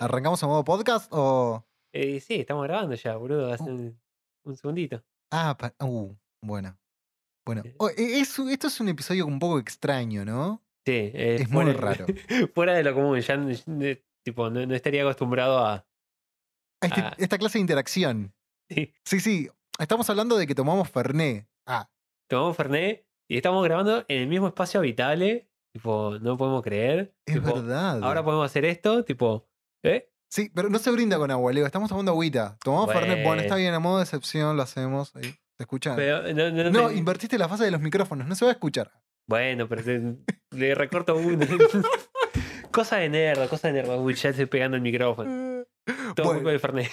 [0.00, 1.64] ¿Arrancamos a modo podcast o.?
[1.94, 3.52] Eh, sí, estamos grabando ya, boludo.
[3.52, 4.00] Hace un,
[4.46, 5.02] un segundito.
[5.32, 6.78] Ah, pa- uh, bueno.
[7.46, 7.74] Bueno, Eh.
[7.78, 10.62] Oh, e- es- esto es un episodio un poco extraño, ¿no?
[10.86, 12.06] Sí, eh, Es muy fuera- raro.
[12.54, 13.20] fuera de lo común.
[13.20, 13.36] Ya
[14.24, 15.74] tipo, no, no estaría acostumbrado a.
[16.82, 17.14] A este- Ah.
[17.18, 18.32] Esta clase de interacción.
[18.70, 19.50] Sí, Sí, sí.
[19.80, 21.48] Estamos hablando de que tomamos Fernet.
[21.66, 21.90] Ah,
[22.28, 25.50] tomamos Fernet y estamos grabando en el mismo espacio habitable.
[25.74, 27.16] Tipo, no podemos creer.
[27.26, 28.00] es tipo, verdad.
[28.02, 29.48] Ahora podemos hacer esto, tipo,
[29.82, 30.08] ¿eh?
[30.28, 31.66] Sí, pero no se brinda con agua, Leo.
[31.66, 32.56] Estamos tomando agüita.
[32.62, 33.24] Tomamos Fernet.
[33.24, 33.56] Bueno, está Bueno.
[33.56, 35.14] bien, a modo de excepción lo hacemos.
[35.16, 35.22] ahí.
[35.56, 35.96] ¿Se escucha?
[35.96, 38.26] Pero no, no, no, te- invertiste la fase de los micrófonos.
[38.26, 38.92] No se va a escuchar.
[39.28, 40.16] Bueno, pero te-
[40.56, 41.46] le recorto uno.
[42.72, 43.98] cosa de nerd, cosa de nerd.
[44.00, 45.64] Uy, ya estoy pegando el micrófono.
[46.14, 46.48] Todo Bueno.
[46.48, 46.90] del Fernet.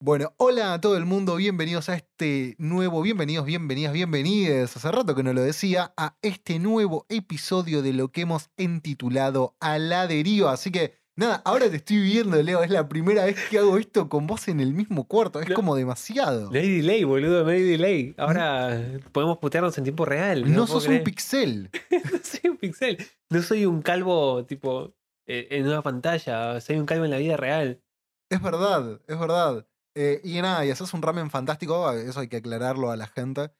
[0.00, 5.16] Bueno, hola a todo el mundo, bienvenidos a este nuevo, bienvenidos, bienvenidas, bienvenides, hace rato
[5.16, 10.06] que no lo decía, a este nuevo episodio de lo que hemos entitulado A la
[10.06, 10.52] deriva.
[10.52, 14.08] Así que, nada, ahora te estoy viendo, Leo, es la primera vez que hago esto
[14.08, 15.54] con vos en el mismo cuarto, es No.
[15.54, 16.50] como demasiado.
[16.50, 18.14] No hay delay, boludo, no hay delay.
[18.16, 20.50] Ahora podemos putearnos en tiempo real.
[20.52, 21.70] No sos un pixel.
[22.12, 22.98] no soy un pixel.
[23.30, 24.94] No soy un calvo, tipo,
[25.26, 26.60] eh, en una pantalla.
[26.60, 27.82] Soy un calvo en la vida real.
[28.30, 29.66] Es verdad, es verdad.
[29.94, 33.50] Eh, y nada, y haces un ramen fantástico, eso hay que aclararlo a la gente.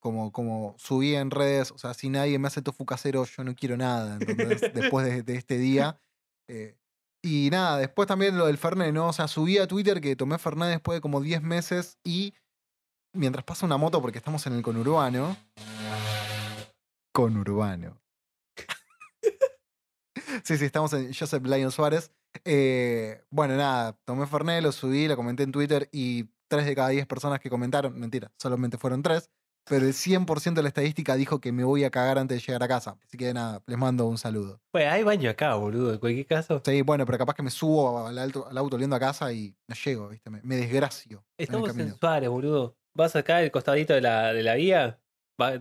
[0.00, 3.54] Como, como subí en redes, o sea, si nadie me hace tofu casero, yo no
[3.54, 4.60] quiero nada, ¿entendés?
[4.74, 6.00] Después de, de este día.
[6.48, 6.76] Eh,
[7.22, 9.08] y nada, después también lo del Fernet, ¿no?
[9.08, 12.34] O sea, subí a Twitter que tomé Fernet después de como 10 meses y
[13.12, 15.36] mientras pasa una moto, porque estamos en el conurbano.
[17.12, 18.00] Conurbano.
[20.44, 22.10] sí, sí, estamos en Joseph Lion Suárez.
[22.44, 26.88] Eh, bueno, nada, tomé Fernet, lo subí, lo comenté en Twitter y 3 de cada
[26.88, 29.30] 10 personas que comentaron, mentira, solamente fueron 3,
[29.64, 32.62] pero el 100% de la estadística dijo que me voy a cagar antes de llegar
[32.62, 32.96] a casa.
[33.06, 34.60] Así que nada, les mando un saludo.
[34.70, 36.60] Pues hay baño acá, boludo, en cualquier caso.
[36.64, 39.54] Sí, bueno, pero capaz que me subo al, alto- al auto oliendo a casa y
[39.68, 40.30] no llego, ¿viste?
[40.30, 41.24] Me, me desgracio.
[41.38, 41.96] en Estamos en camino.
[41.98, 42.76] Suárez, boludo.
[42.94, 45.00] Vas acá al costadito de la, de la vía,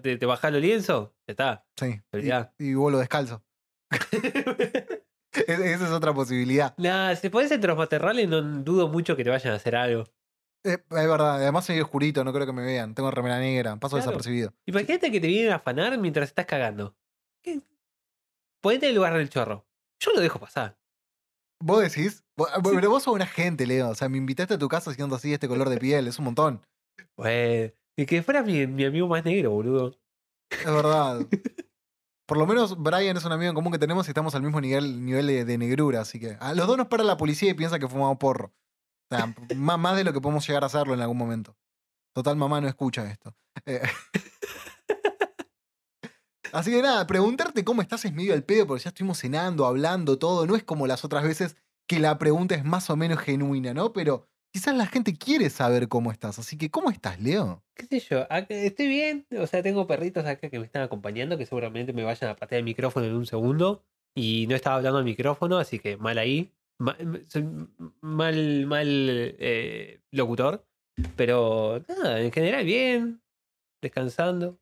[0.02, 1.66] te, te bajás los lienzos, ya está.
[1.80, 2.54] Sí, y, ya.
[2.60, 3.44] y vuelo descalzo.
[3.90, 4.00] Es-
[5.48, 6.74] esa es otra posibilidad.
[6.78, 10.04] nah, si pones entre los materrales, no dudo mucho que te vayan a hacer algo.
[10.64, 12.94] Eh, es verdad, además soy oscurito, no creo que me vean.
[12.94, 14.06] Tengo remera negra, paso Claro.
[14.12, 14.54] desapercibido.
[14.68, 16.96] Imagínate que te vienen a afanar mientras estás cagando.
[17.44, 17.62] ¿Qué?
[18.62, 19.66] Ponete en el lugar del chorro.
[20.00, 20.78] Yo lo dejo pasar.
[21.64, 22.24] ¿Vos decís?
[22.36, 23.90] Vos- Pero vos sos una gente, Leo.
[23.90, 26.26] O sea, me invitaste a tu casa siendo así este color de piel, es un
[26.26, 26.66] montón.
[27.16, 29.96] Pues, y que fuera mi, mi amigo más negro, boludo.
[30.50, 31.22] Es verdad.
[32.28, 34.62] Por lo menos Brian es un amigo en común que tenemos y estamos al mismo
[34.62, 36.38] nivel, nivel de, de negrura, así que.
[36.40, 38.54] A los dos nos para la policía y piensa que fumamos porro.
[39.12, 41.56] O sea, más, de lo que podemos llegar a hacerlo en algún momento.
[42.14, 43.36] Total, mamá no escucha esto.
[43.66, 43.82] Eh,
[46.54, 50.20] Así que nada, preguntarte cómo estás es medio al pedo porque ya estuvimos cenando, hablando,
[50.20, 50.46] todo.
[50.46, 51.56] No es como las otras veces
[51.88, 53.94] que la pregunta es más o menos genuina, ¿no?
[53.94, 56.40] Pero quizás la gente quiere saber cómo estás.
[56.40, 57.64] Así que, ¿cómo estás, Leo?
[57.74, 58.22] ¿Qué sé yo?
[58.24, 59.26] acá- Estoy bien.
[59.40, 62.60] O sea, tengo perritos acá que me están acompañando que seguramente me vayan a patear
[62.60, 63.86] el micrófono en un segundo.
[64.14, 66.52] Y no estaba hablando al micrófono, así que mal ahí.
[68.02, 70.66] Mal, mal eh, locutor.
[71.16, 73.22] Pero nada, en general bien.
[73.82, 74.60] Descansando.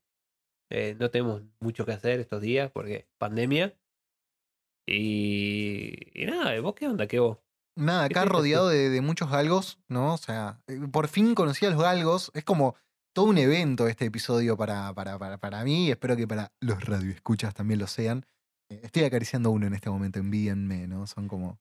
[0.71, 3.75] Eh, no tenemos mucho que hacer estos días porque pandemia.
[4.87, 7.07] Y, y nada, ¿vos qué onda?
[7.07, 7.37] ¿Qué vos?
[7.75, 10.13] Nada, ¿Qué acá rodeado de, de muchos galgos, ¿no?
[10.13, 12.31] O sea, eh, por fin conocí a los galgos.
[12.33, 12.75] Es como
[13.13, 17.53] todo un evento este episodio para, para, para, para mí espero que para los radioescuchas
[17.53, 18.25] también lo sean.
[18.69, 21.07] Estoy acariciando uno en este momento, envíenme, ¿no?
[21.07, 21.59] Son como,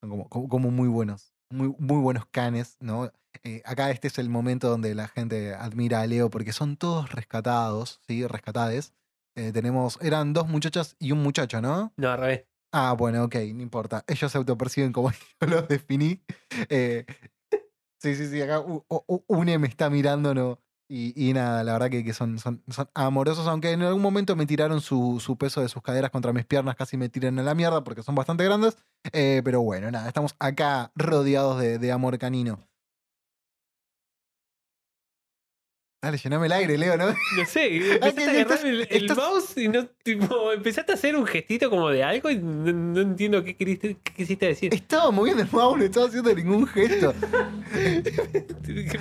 [0.00, 3.10] son como, como, como muy buenos, muy, muy buenos canes, ¿no?
[3.44, 7.12] Eh, acá este es el momento donde la gente admira a Leo porque son todos
[7.12, 8.26] rescatados, ¿sí?
[8.26, 8.94] Rescatades.
[9.36, 11.92] Eh, tenemos, eran dos muchachas y un muchacho, ¿no?
[11.96, 12.44] No, al revés.
[12.72, 14.04] Ah, bueno, ok, no importa.
[14.08, 15.10] Ellos se autoperciben como
[15.40, 16.22] yo los definí.
[16.68, 17.06] Eh,
[18.00, 21.62] sí, sí, sí, acá u- u- u- une me está mirando, no, Y, y nada,
[21.64, 22.62] la verdad que, que son, son,
[22.94, 26.46] amorosos, aunque en algún momento me tiraron su, su peso de sus caderas contra mis
[26.46, 28.78] piernas, casi me tiran a la mierda porque son bastante grandes.
[29.12, 32.67] Eh, pero bueno, nada, estamos acá rodeados de, de amor canino.
[36.00, 37.06] Dale, llename el aire, Leo, ¿no?
[37.08, 41.16] No sé, empezaste a agarrar el, el estás- mouse y no, tipo, empezaste a hacer
[41.16, 44.72] un gestito como de algo y no, no entiendo qué, queriste, qué quisiste decir.
[44.72, 47.12] Estaba moviendo el mouse, no estaba haciendo ningún gesto.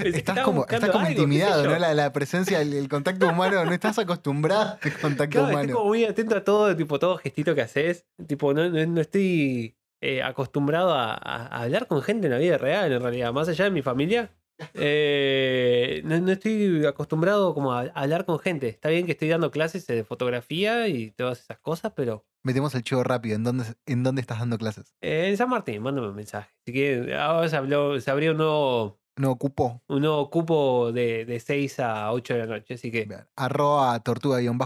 [0.04, 1.66] Estás como, estás algo, intimidado.
[1.66, 1.78] ¿no?
[1.78, 5.74] La, la presencia, el, el contacto humano, no estás acostumbrado al contacto Claro, estoy humano.
[5.76, 8.06] como muy atento a todo, tipo, todo gestito que haces.
[8.28, 11.14] Tipo, no, no, no estoy eh, acostumbrado a
[11.62, 13.32] hablar con gente en la vida real, en realidad.
[13.34, 14.32] Más allá de mi familia,
[14.74, 18.68] eh, no, no estoy acostumbrado como a, a hablar con gente.
[18.70, 22.84] Está bien que estoy dando clases de fotografía y todas esas cosas, pero Metemos el
[22.84, 23.36] chivo rápido.
[23.36, 24.96] ¿En dónde, ¿En dónde estás dando clases?
[25.02, 26.50] eh, en San Martín, mándame un mensaje.
[26.66, 29.82] Si quieren, ahora se, habló, se abrió un nuevo, No ocupó.
[29.90, 33.28] un nuevo cupo de, de 6 a 8 de la noche, así que Bien.
[33.36, 34.58] Arroba tortuga-león.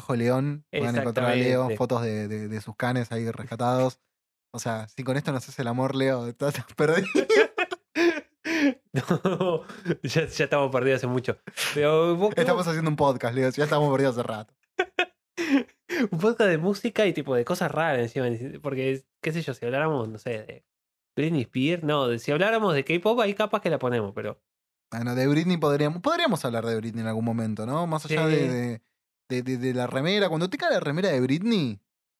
[0.69, 3.99] Pueden encontrar a Leo, fotos de, de- de sus canes ahí rescatados.
[4.53, 7.07] O sea, si con esto no haces el amor, Leo, estás perdido.
[8.93, 9.63] No,
[10.03, 11.37] ya, ya estamos perdidos hace mucho.
[11.73, 13.49] Pero vos- Estamos haciendo un podcast, Leo.
[13.49, 14.53] Ya estamos perdidos hace rato.
[16.11, 18.27] un podcast de música y tipo de cosas raras encima.
[18.61, 20.65] Porque, qué sé yo, si habláramos, no sé, de
[21.15, 24.41] Britney Spears, no, de- si habláramos de K-pop, ahí capaz que la ponemos, pero.
[24.91, 27.87] Bueno, de Britney podríamos, podríamos hablar de Britney en algún momento, ¿no?
[27.87, 28.35] Más allá Sí.
[28.35, 28.81] de, de,
[29.29, 30.27] de- de- de la remera.
[30.27, 31.79] Cuando te cae la remera de Britney,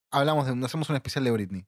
[0.09, 1.65] hablamos de, hacemos un especial de Britney.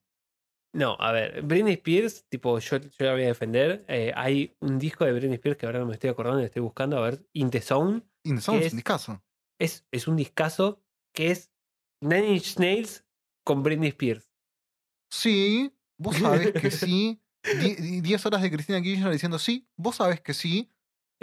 [0.74, 3.86] No, a ver, Britney Spears, tipo, yo, yo la voy a defender.
[3.88, 6.62] Eh, hay un disco de Britney Spears que ahora no me estoy acordando, lo estoy
[6.64, 8.02] buscando, a ver, In the Zone.
[8.24, 8.66] In the Sound es?
[8.68, 9.24] es un discazo.
[9.60, 10.84] Es, es un discazo
[11.14, 11.52] que es
[12.02, 13.06] Nine Inch Nails
[13.46, 14.32] con Britney Spears.
[15.12, 17.22] Sí, vos sabés que sí.
[17.60, 20.72] Die- die- Diez horas de Cristina Kirchner diciendo sí, vos sabés que sí.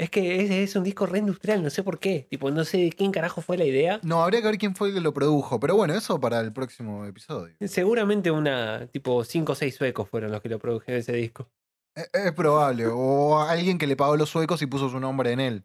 [0.00, 2.26] Es que es, es un disco re industrial, no sé por qué.
[2.30, 4.00] Tipo, no sé de quién carajo fue la idea.
[4.02, 5.60] No, habría que ver quién fue el que lo produjo.
[5.60, 7.54] Pero bueno, eso para el próximo episodio.
[7.60, 11.50] Seguramente una, tipo, 5 o 6 suecos fueron los que lo produjeron ese disco.
[11.94, 12.86] Es, es probable.
[12.86, 15.64] O alguien que le pagó los suecos y puso su nombre en él.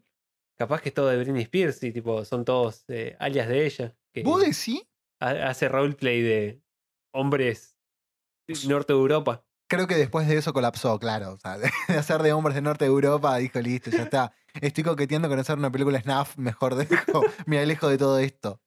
[0.58, 3.96] Capaz que es todo de Britney Spears y tipo, son todos eh, alias de ella.
[4.12, 4.82] Que ¿Vos decís?
[5.20, 6.60] ha- hace roleplay de
[7.14, 7.74] hombres
[8.68, 9.45] norte de Europa.
[9.68, 11.32] Creo que después de eso colapsó, claro.
[11.32, 14.32] O sea, de, de hacer de hombres de norte de Europa, dijo, listo, ya está.
[14.60, 18.60] Estoy coqueteando con hacer una película snuff, mejor dejo, me alejo de todo esto.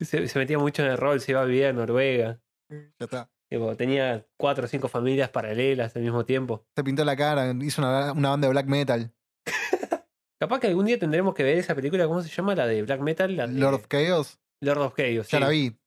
[0.00, 2.40] Se, se metía mucho en el rol, se iba a vivir a Noruega.
[2.70, 3.30] Ya está.
[3.50, 6.64] Tipo, tenía cuatro o cinco familias paralelas al mismo tiempo.
[6.76, 9.12] Se pintó la cara, hizo una, una banda de black metal.
[10.40, 12.54] Capaz que algún día tendremos que ver esa película, ¿cómo se llama?
[12.54, 13.36] La de Black Metal.
[13.36, 15.28] La de Lord of Chaos, Lord of Chaos.
[15.28, 15.40] ya sí.
[15.40, 15.79] la vi.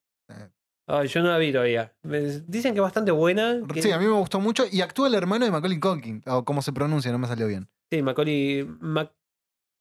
[0.88, 1.94] Ay, yo no la vi todavía.
[2.03, 3.62] Me- Dicen que es bastante buena.
[3.74, 4.65] que- Sí, a mí me gustó mucho.
[4.71, 7.69] Y actúa el hermano de Macaulay Culkin, o cómo se pronuncia, no me salió bien.
[7.91, 9.13] Sí, Macaulay, Mac-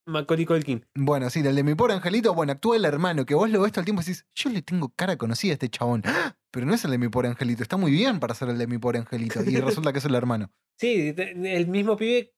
[0.07, 0.85] Macaulay Culkin.
[0.95, 3.73] Bueno, sí, del de mi pobre angelito, bueno, actúa el hermano, que vos lo ves
[3.73, 6.03] todo el tiempo y decís, yo le tengo cara conocida a este chabón.
[6.05, 6.37] ¡Ah!
[6.53, 8.67] Pero no es el de mi pobre angelito, está muy bien para ser el de
[8.67, 9.41] mi pobre angelito.
[9.43, 9.57] Y
[9.89, 10.51] resulta que es el hermano.
[10.81, 12.33] Sí, te- el mismo pibe,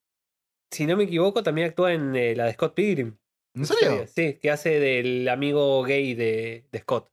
[0.71, 3.17] si no me equivoco, también actúa en eh, la de Scott Pilgrim.
[3.57, 4.05] ¿En serio?
[4.09, 7.11] Sí, que hace del amigo gay de, de Scott.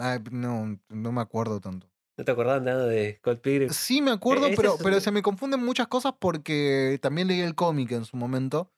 [0.00, 1.86] Ay, no, no me acuerdo tanto.
[2.16, 3.70] ¿No te acordás nada de Scott Pilgrim?
[3.70, 7.54] Sí me acuerdo, ese pero, pero se me confunden muchas cosas porque también leí el
[7.54, 8.72] cómic en su momento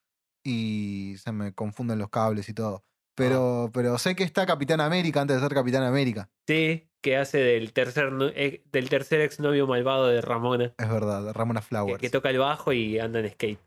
[0.45, 2.85] y se me confunden los cables y todo.
[3.15, 6.29] Pero, pero sé que está Capitán América antes de ser Capitán América.
[6.49, 10.75] Sí, que hace del tercer, eh, del tercer exnovio malvado de Ramona.
[10.77, 12.01] Es verdad, Ramona Flowers.
[12.01, 13.61] que toca el bajo y anda en skate.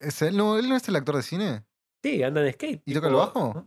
[0.00, 0.36] ¿Es él?
[0.36, 1.64] No, ¿Él no es el actor de cine?
[2.02, 2.82] Sí, anda en skate.
[2.86, 3.66] ¿Y toca el bajo?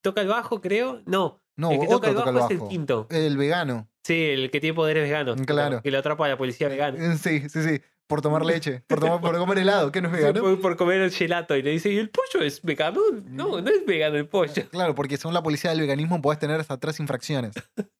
[0.00, 1.02] Mm, mm, Toca el bajo, creo.
[1.06, 3.06] No, No, el que toca el bajo, es el quinto.
[3.10, 3.88] El vegano.
[4.04, 5.36] Sí, el que tiene poderes veganos.
[5.36, 5.82] que lo- Claro.
[5.82, 6.96] Que lo atrapa a la policía vegana.
[7.12, 7.80] Eh, Sí, sí, sí.
[8.06, 8.82] Por tomar leche.
[8.88, 9.92] Por, tomar, por comer helado.
[9.92, 10.40] ¿Qué no es vegano?
[10.40, 11.54] por, por comer el gelato.
[11.56, 13.00] Y le dice, ¿y el pollo es vegano?
[13.26, 14.52] No, no es vegano el pollo.
[14.70, 17.54] Claro, porque según la policía del veganismo podés tener hasta tres infracciones.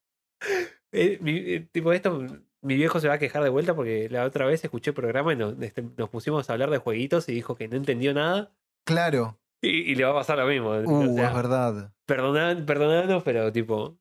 [0.92, 2.26] Eh, mi- eh, tipo esto,
[2.62, 5.32] mi viejo se va a quejar de vuelta porque la otra vez escuché el programa
[5.32, 8.52] y nos, este, nos pusimos a hablar de jueguitos y dijo que no entendió nada.
[8.84, 9.38] Claro.
[9.62, 10.70] Y, y le va a pasar lo mismo.
[10.70, 11.92] Uh, o sea, es verdad.
[12.06, 13.98] perdonan- perdonanos, pero tipo,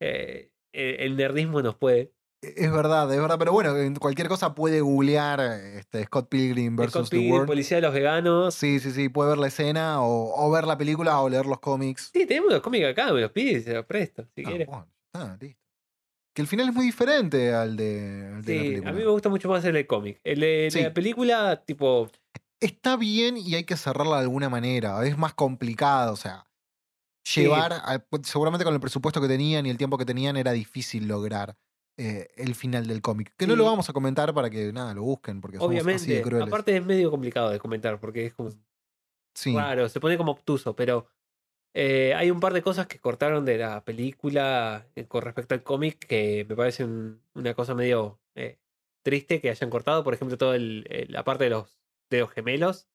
[0.00, 2.12] eh, el, nerdismo nos puede.
[2.42, 3.38] Es verdad, es verdad.
[3.38, 7.46] Pero bueno, en cualquier cosa puede googlear este, Scott Pilgrim versus Scott The Pilgrim, World.
[7.46, 8.54] Policía de los Veganos.
[8.54, 9.08] Sí, sí, sí.
[9.08, 12.10] Puede ver la escena o, o ver la película o leer los cómics.
[12.12, 14.66] Sí, tenemos los cómics acá, me los pides se los presto, si Ah, quieres.
[14.66, 15.60] bueno, está, listo.
[16.34, 18.90] Que el final es muy diferente al de, al de la Sí, película.
[18.90, 20.20] a mí me gusta mucho más el cómic.
[20.22, 20.82] El de Sí.
[20.82, 22.10] la película, tipo,
[22.60, 25.04] Está bien y hay que cerrarla de alguna manera.
[25.06, 26.46] Es más complicado, o sea.
[27.34, 31.08] Llevar, a- seguramente con el presupuesto que tenían y el tiempo que tenían era difícil
[31.08, 31.56] lograr
[31.98, 33.34] eh, el final del cómic.
[33.36, 35.82] Que no lo vamos a comentar para que nada, lo busquen, porque somos así de
[35.86, 36.46] Obviamente, crueles.
[36.48, 38.50] aparte es medio complicado de comentar porque es como
[39.34, 39.54] sí.
[39.54, 41.08] raro, se pone como obtuso, pero
[41.74, 45.64] eh, hay un par de cosas que cortaron de la película eh, con respecto al
[45.64, 48.58] cómic que me parece un- una cosa medio eh,
[49.02, 50.04] triste que hayan cortado.
[50.04, 51.76] Por ejemplo, toda la parte de los,
[52.10, 52.86] de los gemelos,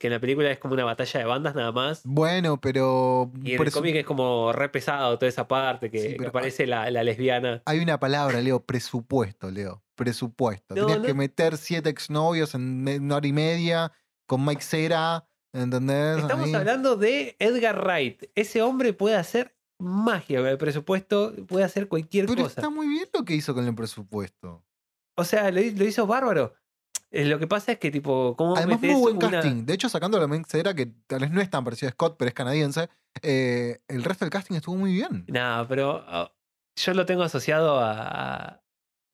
[0.00, 2.02] que en la película es como una batalla de bandas nada más.
[2.04, 3.30] Bueno, pero.
[3.42, 6.08] Y en por el eso- cómic es como re pesado toda esa parte que, Sí,
[6.10, 7.62] que pero- aparece la, la lesbiana.
[7.66, 9.82] Hay una palabra, Leo, presupuesto, Leo.
[9.94, 10.74] Presupuesto.
[10.74, 13.92] No, Tenías no- que meter siete exnovios en una hora y media
[14.26, 16.18] con Mike Cera, ¿entendés?
[16.18, 16.54] Estamos Ahí.
[16.54, 18.24] hablando de Edgar Wright.
[18.34, 22.60] Ese hombre puede hacer magia con el presupuesto, puede hacer cualquier Pero cosa.
[22.60, 24.64] está muy bien lo que hizo con el presupuesto.
[25.16, 26.54] O sea, lo hizo bárbaro.
[27.16, 29.64] Eh, lo que pasa es que, tipo, ¿cómo Además, metés muy buen una- casting.
[29.64, 32.16] De hecho, sacando a la Cera, que tal vez no es tan parecido a Scott,
[32.18, 32.88] pero es canadiense,
[33.22, 35.24] eh, el resto del casting estuvo muy bien.
[35.28, 36.32] Nah, pero ah,
[36.76, 38.60] yo lo tengo asociado a,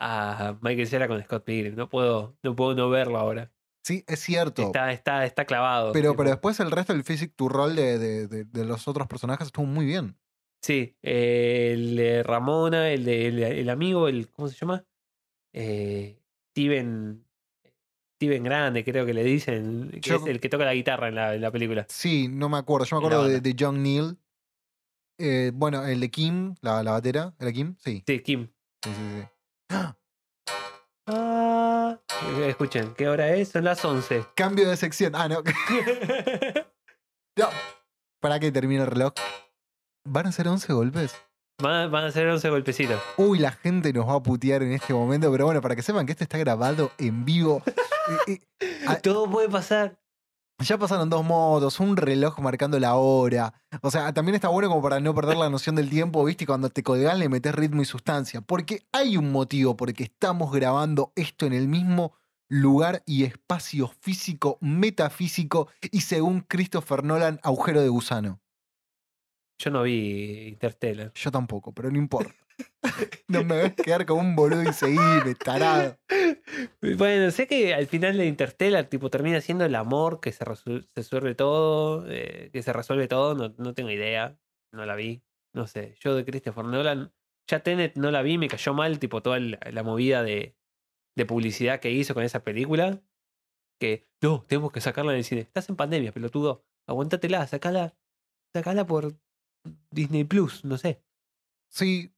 [0.00, 1.76] a Michael Cera con Scott Pilgrim.
[1.76, 3.52] No puedo, no puedo no verlo ahora.
[3.84, 4.62] Sí, es cierto.
[4.62, 5.92] Está, está, está clavado.
[5.92, 6.18] pero, tipo.
[6.18, 9.46] pero después el resto del physic to roll de, de- de- de los otros personajes
[9.46, 10.16] estuvo muy bien.
[10.62, 14.84] Sí, eh, el de Ramona, el de el, el amigo, el ¿cómo se llama?
[15.54, 16.18] Eh,
[16.52, 17.24] Steven
[18.20, 21.14] Steven Grande, creo que le dicen, que Yo- es el que toca la guitarra en
[21.14, 21.86] la, en la película.
[21.88, 22.84] Sí, no me acuerdo.
[22.84, 24.18] Yo me acuerdo de, John Neal.
[25.18, 27.32] Eh, bueno, el de Kim, la, la batera.
[27.40, 27.76] ¿Era Kim?
[27.78, 28.04] Sí.
[28.06, 28.50] Sí, Kim.
[28.84, 29.26] Sí, sí, sí.
[31.06, 31.98] ¡Ah!
[32.42, 33.48] Escuchen, ¿qué hora es?
[33.48, 34.26] Son las 11.
[34.36, 35.14] Cambio de sección.
[35.14, 35.42] Ah, no.
[37.38, 37.48] no.
[38.20, 39.14] Para que termine el reloj.
[40.04, 41.16] ¿Van a ser 11 golpes?
[41.60, 43.00] Van, van a ser 11 golpecitos.
[43.16, 46.06] Uy, la gente nos va a putear en este momento, pero bueno, para que sepan
[46.06, 47.62] que esto está grabado en vivo.
[48.26, 48.70] Eh, eh.
[49.02, 49.96] Todo puede pasar.
[50.58, 53.54] ya pasaron dos motos, un reloj marcando la hora.
[53.82, 56.44] O sea, también está bueno como para no perder la noción del tiempo, ¿viste?
[56.46, 58.40] Cuando te colgás le metes ritmo y sustancia.
[58.40, 62.14] Porque hay un motivo por el que estamos grabando esto en el mismo
[62.48, 68.40] lugar y espacio físico, metafísico y según Christopher Nolan, agujero de gusano.
[69.60, 71.12] Yo no vi Interstellar.
[71.12, 72.34] Yo tampoco, pero no importa.
[73.28, 75.00] No me ves quedar como un boludo y seguir,
[75.44, 75.98] tarado.
[76.98, 80.82] Bueno, sé que al final de Interstellar, tipo, termina siendo el amor que se, resu-
[80.88, 84.38] se resuelve todo, eh, que se resuelve todo, no, no tengo idea,
[84.72, 85.22] no la vi,
[85.54, 85.94] no sé.
[86.00, 87.12] Yo de Christopher Nolan,
[87.48, 90.56] ya Tenet no la vi, me cayó mal, tipo, toda la, la movida de,
[91.16, 93.00] de publicidad que hizo con esa película,
[93.80, 95.42] que, no, tenemos que sacarla del cine.
[95.42, 97.96] Estás en pandemia, pelotudo, aguántatela, sacala,
[98.54, 99.14] sacala por
[99.90, 101.02] Disney Plus, no sé.
[101.68, 102.12] Sí,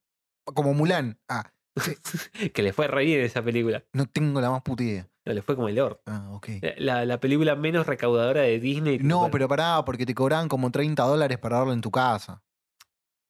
[0.44, 1.18] como Mulan.
[1.28, 1.52] Ah,
[2.54, 5.08] que le fue re bien esa película, no tengo la más puta idea.
[5.24, 6.02] no, le fue como el orto.
[6.06, 6.48] Ah, ok.
[6.78, 8.98] La, la película menos recaudadora de Disney.
[8.98, 12.42] No, bueno, pero pará, porque te cobran como 30 dólares para darlo en tu casa.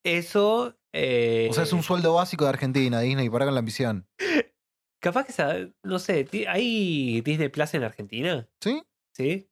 [0.05, 0.77] Eso.
[0.93, 4.09] eh, O sea, es un sueldo básico de Argentina, Disney, para con la ambición.
[5.01, 5.73] Capaz que.
[5.83, 8.49] No sé, ¿hay Disney Plus en Argentina?
[8.61, 8.83] ¿Sí?
[9.17, 9.49] ¿Sí?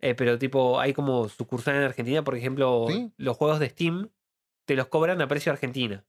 [0.00, 3.12] Eh, pero, tipo, hay como sucursal en Argentina, por ejemplo, Sí.
[3.16, 4.10] los juegos de Steam
[4.66, 6.04] te los cobran a precio Argentina.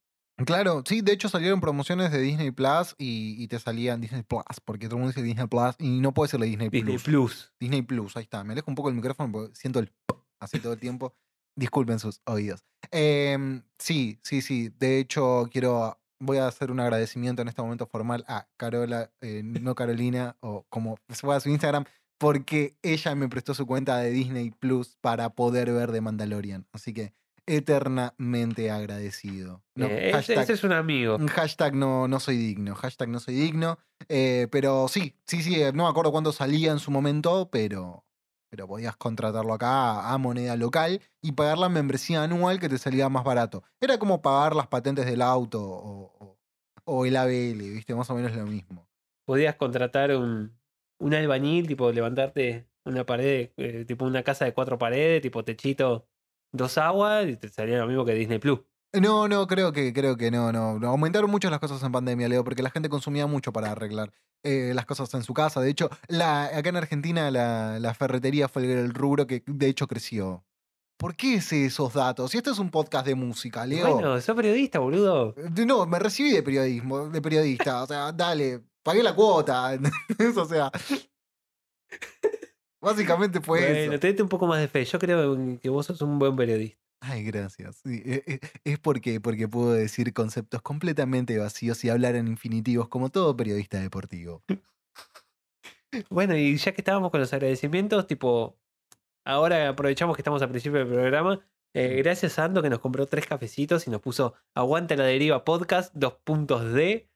[0.46, 4.44] Claro, sí, de hecho salieron promociones de Disney Plus y, y te salían Disney Plus,
[4.64, 7.04] porque todo el mundo dice Disney Plus y no puede ser Disney, Disney Plus.
[7.04, 7.54] Plus.
[7.60, 8.44] Disney Plus, ahí está.
[8.44, 11.16] Me alejo un poco el micrófono porque siento el p- así todo el tiempo.
[11.56, 12.64] Disculpen sus oídos.
[12.92, 14.70] Em, sí, sí, sí.
[14.78, 15.98] De hecho, quiero.
[16.20, 20.66] Voy a hacer un agradecimiento en este momento formal a Carola, eh, no Carolina, o
[20.70, 21.86] como se fue a su Instagram,
[22.18, 26.66] porque ella me prestó su cuenta de Disney Plus para poder ver The Mandalorian.
[26.72, 27.14] Así que
[27.46, 29.64] eternamente agradecido.
[29.76, 31.18] No, Eh, ese, hashtag- ese es un amigo.
[31.30, 32.76] hashtag no, no soy digno.
[32.76, 33.78] Hashtag no soy digno.
[34.10, 35.62] Eh, pero sí, sí, sí.
[35.62, 38.04] eh, No me acuerdo cuándo salía en su momento, pero,
[38.50, 43.10] pero podías contratarlo acá a moneda local y pagar la membresía anual que te salía
[43.10, 43.64] más barato.
[43.80, 46.38] Era como pagar las patentes del auto o, o-
[46.90, 47.94] o el ABL, ¿viste?
[47.96, 48.88] Más o menos lo mismo.
[49.26, 50.58] Podías contratar un,
[51.00, 56.08] un albañil, tipo, levantarte una pared, eh, tipo, una casa de cuatro paredes, tipo, techito,
[56.52, 58.60] dos aguas, y te salía lo mismo que Disney Plus.
[58.94, 60.80] No, no, creo que, creo que no, no.
[60.88, 64.12] Aumentaron mucho las cosas en pandemia, Leo, porque la gente consumía mucho para arreglar
[64.44, 65.60] eh, las cosas en su casa.
[65.60, 69.68] De hecho, la, acá en Argentina la, la ferretería fue el, el rubro que de
[69.68, 70.46] hecho creció.
[70.98, 72.32] ¿Por qué sé esos datos?
[72.32, 73.94] Si esto es un podcast de música, Leo.
[73.94, 75.36] Bueno, sos periodista, boludo.
[75.38, 77.84] Eh, No, me recibí de periodismo, de periodista.
[77.84, 79.78] O sea, dale, pagué la cuota.
[80.38, 80.72] o sea.
[82.80, 84.00] Básicamente fue bueno, eso.
[84.00, 84.86] tenete un poco más de fe.
[84.86, 86.80] Yo creo que vos sos un buen periodista.
[87.02, 87.82] Ay, gracias.
[87.84, 92.88] Sí, eh, eh, es porque, porque puedo decir conceptos completamente vacíos y hablar en infinitivos
[92.88, 94.44] como todo periodista deportivo.
[96.10, 98.60] Bueno, y ya que estábamos con los agradecimientos, tipo,
[99.26, 101.40] ahora aprovechamos que estamos al principio del programa.
[101.74, 105.46] eh, gracias a Ando que nos compró tres cafecitos y nos puso Aguanta la deriva
[105.46, 107.10] podcast, dos puntos D.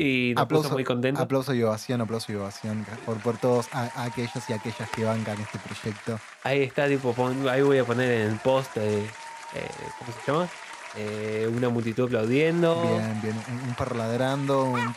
[0.00, 1.22] Y nos Aplauso- puso muy contentos.
[1.24, 5.02] Aplauso y ovación, aplauso y ovación por, por todos a- a aquellos y aquellas que
[5.04, 6.20] bancan este proyecto.
[6.44, 9.04] Ahí está, tipo, pon- ahí voy a poner en el post, eh,
[9.54, 10.48] eh, ¿cómo se llama?
[10.96, 12.80] Eh, una multitud aplaudiendo.
[12.82, 13.34] Bien, bien.
[13.62, 14.64] Un, un perro ladrando.
[14.64, 14.94] un-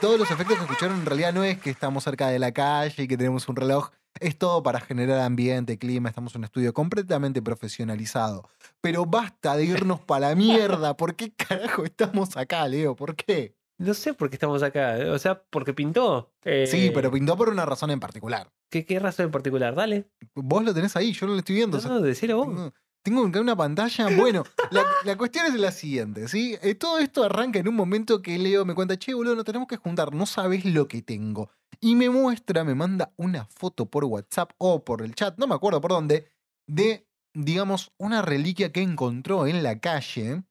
[0.00, 3.04] todos los efectos que escucharon en realidad no es que estamos cerca de la calle
[3.04, 3.90] y que tenemos un reloj.
[4.20, 6.08] Es todo para generar ambiente, clima.
[6.08, 8.48] Estamos en un estudio completamente profesionalizado.
[8.80, 10.96] Pero basta de irnos para la mierda.
[10.96, 12.94] ¿Por qué carajo estamos acá, Leo?
[12.96, 13.54] ¿Por qué?
[13.82, 16.32] No sé por qué estamos acá, eh, o sea, porque pintó.
[16.44, 18.50] Eh, Sí, pero pintó por una razón en particular.
[18.70, 19.74] ¿qué, ¿Qué razón en particular?
[19.74, 20.08] Dale.
[20.34, 21.76] Vos lo tenés ahí, yo no lo estoy viendo.
[21.76, 22.72] No, o sea, no, decilo vos.
[23.02, 24.16] Tengo, una pantalla.
[24.16, 26.56] Bueno, la, la cuestión es la siguiente, ¿sí?
[26.62, 29.66] Eh, todo esto arranca en un momento que Leo me cuenta, che, boludo, nos tenemos
[29.66, 31.50] que juntar, no sabes lo que tengo.
[31.80, 35.56] Y me muestra, me manda una foto por WhatsApp o por el chat, no me
[35.56, 36.28] acuerdo por dónde,
[36.68, 40.44] de, digamos, una reliquia que encontró en la calle,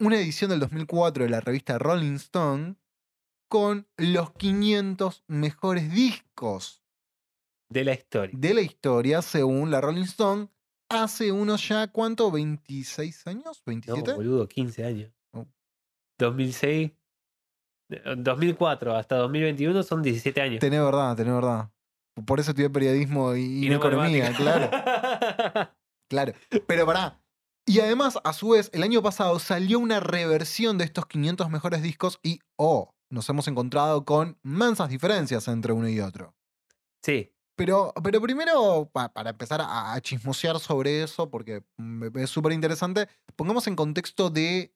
[0.00, 2.76] una edición del 2004 de la revista Rolling Stone,
[3.48, 6.82] con los 500 mejores discos
[7.68, 8.34] De la historia.
[8.38, 10.48] de la historia según la Rolling Stone
[10.88, 12.30] hace unos ya, ¿cuánto?
[12.30, 13.62] ¿26 años?
[13.66, 14.14] No, ¿27?
[14.16, 15.12] boludo, 15 años.
[15.32, 15.46] Oh.
[16.18, 16.92] 2006.
[17.90, 20.60] eh, 2004 hasta 2021 son 17 años.
[20.60, 21.70] tenés verdad, tenés verdad.
[22.26, 24.70] Por eso estudié periodismo y, y no economía, claro.
[26.08, 26.32] claro.
[26.66, 27.20] Pero pará.
[27.66, 31.82] Y además, a su vez, el año pasado salió una reversión de estos 500 mejores
[31.82, 36.34] discos y, oh, nos hemos encontrado con mansas diferencias entre uno y otro.
[37.02, 41.62] sí, Pero, pero primero, pa- para empezar a, a chismosear sobre eso, porque
[42.14, 44.74] es súper interesante, pongamos en contexto de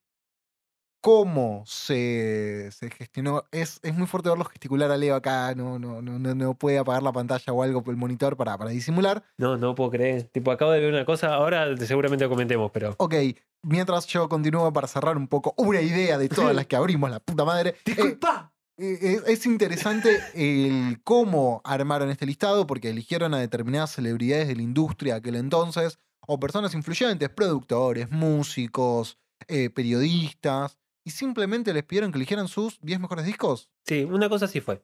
[1.05, 3.45] cómo se, se gestionó.
[3.53, 7.03] Es, es muy fuerte verlo gesticular a Leo acá, no, no, no, no, puede apagar
[7.03, 9.23] la pantalla o algo por el monitor para, para disimular.
[9.37, 10.23] no, no puedo creer.
[10.33, 12.95] Tipo, acabo de ver una cosa, ahora seguramente lo comentemos, pero.
[12.97, 13.17] Ok,
[13.65, 17.21] mientras yo continúo para cerrar un poco una idea de todas las que abrimos, la
[17.21, 17.71] puta madre.
[17.71, 18.55] eh, ¡Disculpa!
[18.79, 24.57] Eh, Es, es interesante el cómo armaron este listado, porque eligieron a determinadas celebridades de
[24.57, 29.19] la industria de aquel entonces, o personas influyentes, productores, músicos,
[29.49, 33.71] eh, periodistas, y simplemente les pidieron que eligieran sus 10 mejores discos.
[33.87, 34.83] Sí, una cosa sí fue.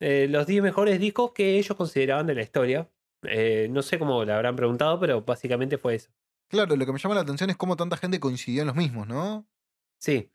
[0.00, 2.90] Eh, los 10 mejores discos que ellos consideraban de la historia.
[3.22, 6.10] Eh, no sé cómo le habrán preguntado, pero básicamente fue eso.
[6.48, 9.06] Claro, lo que me llama la atención es cómo tanta gente coincidió en los mismos,
[9.06, 9.46] ¿no?
[10.00, 10.30] Sí.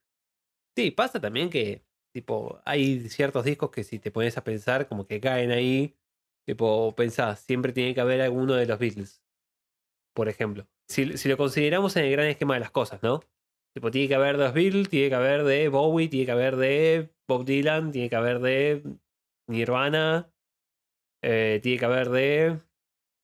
[0.75, 5.08] Sí, pasa también que, tipo, hay ciertos discos que si te pones a pensar, como
[5.08, 5.95] que caen ahí.
[6.45, 9.23] Tipo, pensás, siempre tiene que haber alguno de los Beatles.
[10.13, 10.67] Por ejemplo.
[10.88, 13.21] Si, si lo consideramos en el gran esquema de las cosas, ¿no?
[13.73, 17.13] Tipo, tiene que haber de Beatles, tiene que haber de Bowie, tiene que haber de
[17.27, 18.83] Bob Dylan, tiene que haber de
[19.47, 20.31] Nirvana,
[21.23, 22.59] eh, tiene que haber de,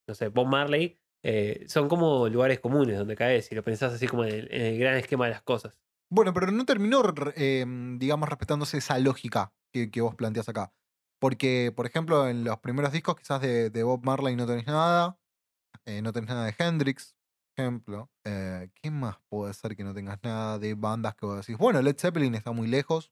[0.07, 0.99] no sé, Bob Marley.
[1.23, 4.95] Eh, son como lugares comunes donde caes, si lo pensás así como en el, gran
[4.95, 5.77] esquema de las cosas.
[6.12, 7.03] Bueno, pero no terminó,
[7.35, 7.65] eh,
[7.97, 10.73] digamos, respetándose esa lógica que, que vos planteás acá.
[11.19, 15.19] Porque, por ejemplo, en los primeros discos quizás de, Bob Marley no tenés nada,
[15.85, 17.15] eh, no tenés nada de Hendrix,
[17.60, 18.10] ejemplo.
[18.24, 21.58] Eh, ¿Qué más puede ser que no tengas nada de bandas que vos decís?
[21.58, 23.12] Bueno, Led Zeppelin está muy lejos,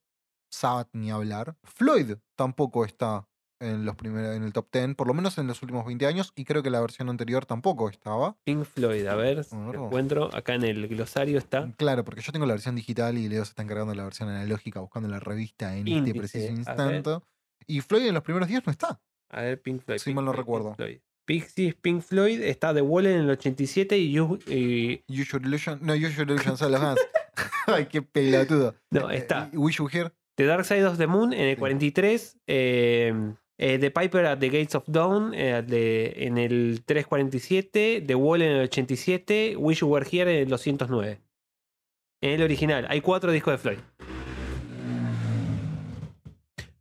[0.49, 1.57] Sabbath ni hablar.
[1.63, 3.27] Floyd tampoco está
[3.59, 6.31] en, los primeros, en el top 10, por lo menos en los últimos 20 años,
[6.35, 8.37] y creo que la versión anterior tampoco estaba.
[8.43, 10.29] Pink Floyd, a ver si lo encuentro.
[10.33, 11.71] Acá en el glosario está.
[11.77, 14.29] Claro, porque yo tengo la versión digital y Leo se está encargando de la versión
[14.29, 17.19] analógica buscando la revista en este preciso instante.
[17.65, 19.01] Y Floyd en los primeros días no está.
[19.29, 19.99] A ver, Pink Floyd.
[19.99, 20.75] Si mal no Pink recuerdo.
[20.75, 20.99] Floyd.
[21.27, 25.79] Sí, Pink Floyd está The Wall en el 87 y, You- y- Your Illusion.
[25.81, 26.99] No, Your Illusion son los Guns.
[27.67, 28.75] Ay, qué pelotudo.
[28.91, 30.11] no, Eh, está y Wish You Here.
[30.35, 31.59] The Dark Side of the Moon en el Sí.
[31.59, 33.13] 43, eh,
[33.57, 38.41] eh, The Piper at the Gates of Dawn eh, de- en el 347, The Wall
[38.43, 41.19] en el 87, Wish You Were Here en el 209.
[42.21, 43.77] En el original, hay cuatro discos de Floyd.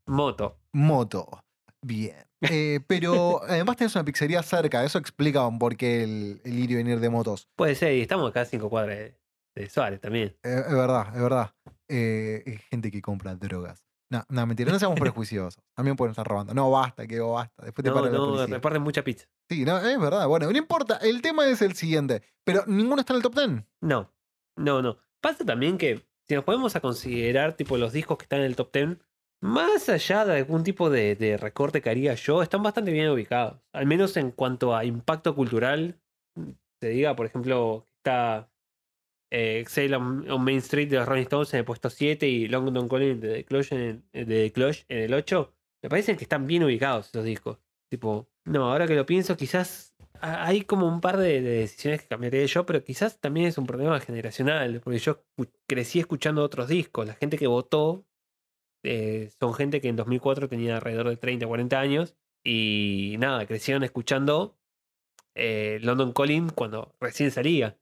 [0.06, 0.56] Moto.
[0.72, 1.40] Moto.
[1.82, 2.16] Bien.
[2.50, 4.84] Eh, pero además tenés una pizzería cerca.
[4.84, 7.48] Eso explica un por qué el, el ir y venir de motos.
[7.56, 9.18] Puede ser, y estamos acá a cinco cuadras de,
[9.56, 10.36] de Suárez también.
[10.42, 11.54] Eh, es verdad, es verdad.
[11.88, 13.82] Eh, es gente que compra drogas.
[14.10, 15.58] No, no, mentira, no seamos prejuiciosos.
[15.74, 16.52] También pueden estar robando.
[16.52, 17.64] No, basta, que basta.
[17.64, 18.54] Después te No, para la no, policía.
[18.54, 19.26] reparten mucha pizza.
[19.48, 20.28] Sí, no, es verdad.
[20.28, 20.98] Bueno, no importa.
[20.98, 22.22] El tema es el siguiente.
[22.44, 23.64] Pero ninguno está en el top 10.
[23.80, 24.12] No,
[24.56, 24.98] no, no.
[25.22, 28.56] Pasa también que si nos podemos a considerar tipo los discos que están en el
[28.56, 28.98] top 10,
[29.40, 33.60] más allá de algún tipo de, recorte que haría yo, están bastante bien ubicados.
[33.72, 36.00] Al menos en cuanto a impacto cultural,
[36.80, 38.50] se diga, por ejemplo, está
[39.30, 42.88] eh, Exhale on, Main Street de los Rolling Stones en el puesto 7 y London
[42.88, 44.30] Calling de The Clash en, el-
[44.88, 45.52] en el 8.
[45.82, 47.58] Me parecen que están bien ubicados esos discos.
[47.90, 52.02] Tipo, no, ahora que lo pienso, quizás ha- hay como un par de, de decisiones
[52.02, 55.24] que cambiaría yo, pero quizás también es un problema generacional, porque yo
[55.66, 57.06] crecí escuchando otros discos.
[57.06, 58.04] La gente que votó
[58.86, 63.82] eh, son gente que en 2004 tenía alrededor de 30, 40 años y nada, crecieron
[63.82, 64.56] escuchando
[65.34, 67.76] eh, London Calling cuando recién salía.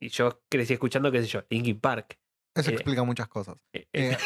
[0.00, 2.18] Y yo crecí escuchando, qué sé yo, Linkin Park.
[2.54, 3.56] Eso Eh, explica muchas cosas.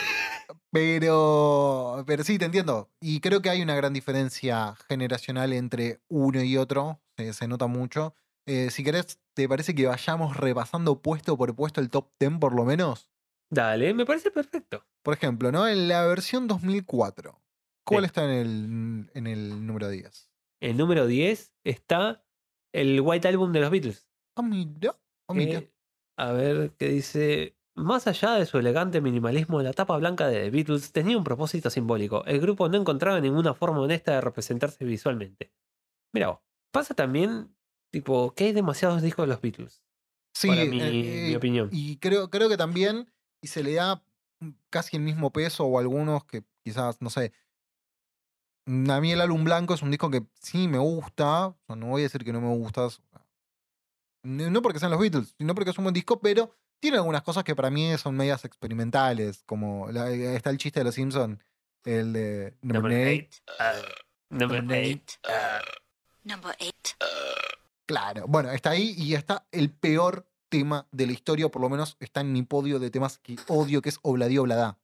[0.72, 2.90] Pero, pero sí, te entiendo.
[3.00, 7.00] Y creo que hay una gran diferencia generacional entre uno y otro.
[7.16, 8.14] Se, se nota mucho.
[8.46, 12.64] Si querés, ¿te parece que vayamos repasando puesto por puesto el top 10 por lo
[12.64, 13.09] menos?
[13.50, 14.86] Dale, me parece perfecto.
[15.02, 15.66] Por ejemplo, ¿no?
[15.66, 17.40] En la versión 2004.
[17.84, 18.06] ¿Cuál Sí.
[18.06, 20.30] está en el, en el número 10?
[20.60, 22.24] El número 10 está
[22.72, 24.08] el White Album de los Beatles.
[24.36, 24.96] Ah, mira.
[25.28, 25.58] Ah, mira.
[25.60, 25.72] Eh,
[26.18, 27.56] a ver qué dice.
[27.76, 31.70] Más allá de su elegante minimalismo, la tapa blanca de The Beatles tenía un propósito
[31.70, 32.24] simbólico.
[32.26, 35.52] El grupo no encontraba ninguna forma honesta de representarse visualmente.
[36.12, 36.40] Mira,
[36.72, 37.56] pasa también,
[37.90, 39.82] tipo, que hay demasiados discos de los Beatles.
[40.34, 41.70] Sí, para mi, eh, mi eh, opinión.
[41.72, 43.10] Y creo, creo que también,
[43.40, 44.02] y se le da
[44.40, 47.32] mm, casi el mismo peso, o algunos que quizás, no sé.
[48.66, 51.48] mm, A mí el álbum blanco es un disco que sí me gusta.
[51.48, 52.88] o sea, no voy a decir que no me gusta.
[54.22, 57.42] No porque sean los Beatles, sino porque es un buen disco, pero tiene algunas cosas
[57.44, 59.42] que para mí son medias experimentales.
[59.46, 61.38] Como la- eh, está el chiste de los Simpsons,
[61.84, 63.20] el de Number Number eight.
[63.32, 63.34] eight.
[63.58, 63.72] Ah,
[64.28, 65.10] number Number eight.
[65.26, 65.60] Ah,
[66.24, 66.88] Number eight.
[67.86, 71.70] Claro, bueno, está ahí y está el peor tema de la historia, o por lo
[71.70, 74.78] menos está en mi podio de temas que odio, que es Obladí Oblada.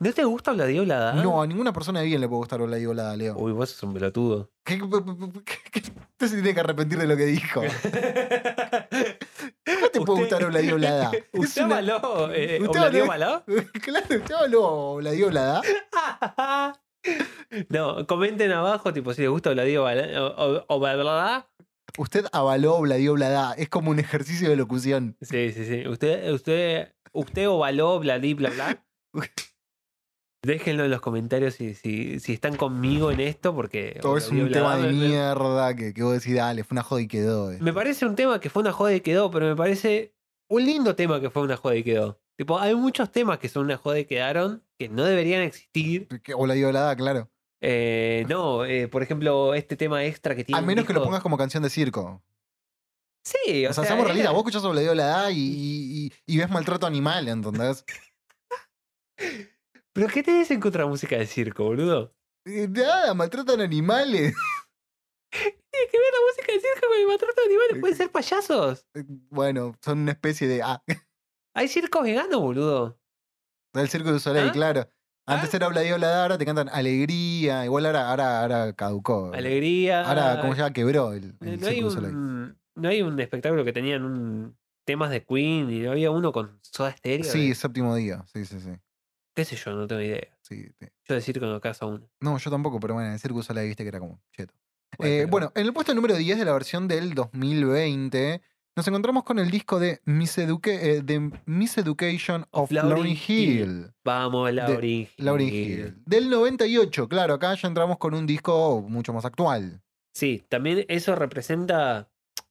[0.00, 1.12] ¿No te gusta la Oblada?
[1.14, 3.36] No, a ninguna persona de bien le puede gustar Obladí Oblada, Leo.
[3.36, 4.50] Uy, vos sos un pelotudo.
[4.64, 7.60] ¿Qué, qué- qué- qué- Usted se tiene que arrepentir de lo que dijo.
[9.66, 11.10] ¿Cómo te puede gustar Obladi Oblada?
[11.32, 12.32] Es ¿Usted avaló?
[12.32, 13.48] Eh, Usted ¿Obladi avaló- Oblada?
[13.84, 14.62] claro, usted habló
[14.94, 15.62] Obladí Oblada.
[17.68, 21.46] No, comenten abajo, tipo, si les gusta Obladi Oblada.
[21.96, 22.02] O- o-.
[22.02, 23.54] Usted avaló Obladí Oblada.
[23.54, 25.16] Es como un ejercicio de locución.
[25.20, 25.86] Sí, sí, sí.
[25.88, 28.84] Usted, usted, usted ovaló, bladí, bla, bla.
[30.42, 33.98] Déjenlo en los comentarios si, si, si están conmigo en esto, porque.
[34.02, 37.00] Todo es Obladi un tema de mierda que, que vos decís, dale, fue una joda
[37.00, 37.50] y quedó.
[37.50, 37.58] eh".
[37.62, 40.14] Me parece un tema que fue una joda y quedó, pero me parece
[40.50, 42.20] un lindo tema que fue una joda y quedó.
[42.36, 46.08] Tipo, hay muchos temas que son una joda y quedaron que no deberían existir.
[46.22, 47.30] Que Obladí Oblada, claro.
[47.66, 50.58] Eh, no, eh, por ejemplo, este tema extra que tiene.
[50.58, 52.22] A menos que lo pongas como canción de circo.
[53.26, 54.32] Sí, o, O sea, sea, seamos era- realistas.
[54.32, 57.84] Vos escuchás Obladí Oblada y, y, y- y ves maltrato animal, ¿entendés?
[59.94, 62.14] ¿Pero qué tenés en contra de música de circo, boludo?
[62.46, 64.34] Eh, Nada, maltratan animales.
[65.32, 67.76] Tiene que ver la música de circo con el maltrato de animales.
[67.80, 68.86] Pueden ser payasos.
[68.94, 70.62] Eh, Bueno, son una especie de.
[70.62, 70.82] Ah,
[71.54, 72.98] Hay circos veganos, boludo.
[73.72, 74.52] del Circo du Soleil, ¿Ah?
[74.52, 74.88] claro.
[75.26, 77.64] Antes era Obladí Oblada, ahora te cantan Alegría.
[77.64, 79.32] Igual ahora, ahora, ahora caducó.
[79.32, 80.02] Alegría.
[80.06, 80.72] Ahora, ¿cómo se llama?
[80.72, 85.24] Quebró el, el no hay un, no hay un espectáculo que tenían un temas de
[85.24, 87.24] Queen y no había uno con Soda Stereo.
[87.24, 88.22] Sí, de- séptimo día.
[88.32, 88.70] Sí, sí, sí.
[89.34, 90.28] qué sé yo, no tengo idea.
[90.42, 90.86] sí sí.
[91.08, 92.10] Yo de circo no caso uno.
[92.20, 94.52] No, yo tampoco, pero bueno, en el Circo viste que era como cheto.
[94.98, 98.42] Bueno, Eh, pero- bueno, en el puesto número 10 de la versión del 2020,
[98.76, 103.60] nos encontramos con el disco de Miseduca- eh, de Miseducation of, Of Lauryn Hill.
[103.60, 103.92] Hill.
[104.04, 105.08] Vamos, Lauryn.
[105.18, 105.70] Lauryn Hill.
[105.78, 106.02] Hill.
[106.06, 109.80] Del 98, claro, acá ya entramos con un disco mucho más actual.
[110.14, 112.08] Sí, también eso representa.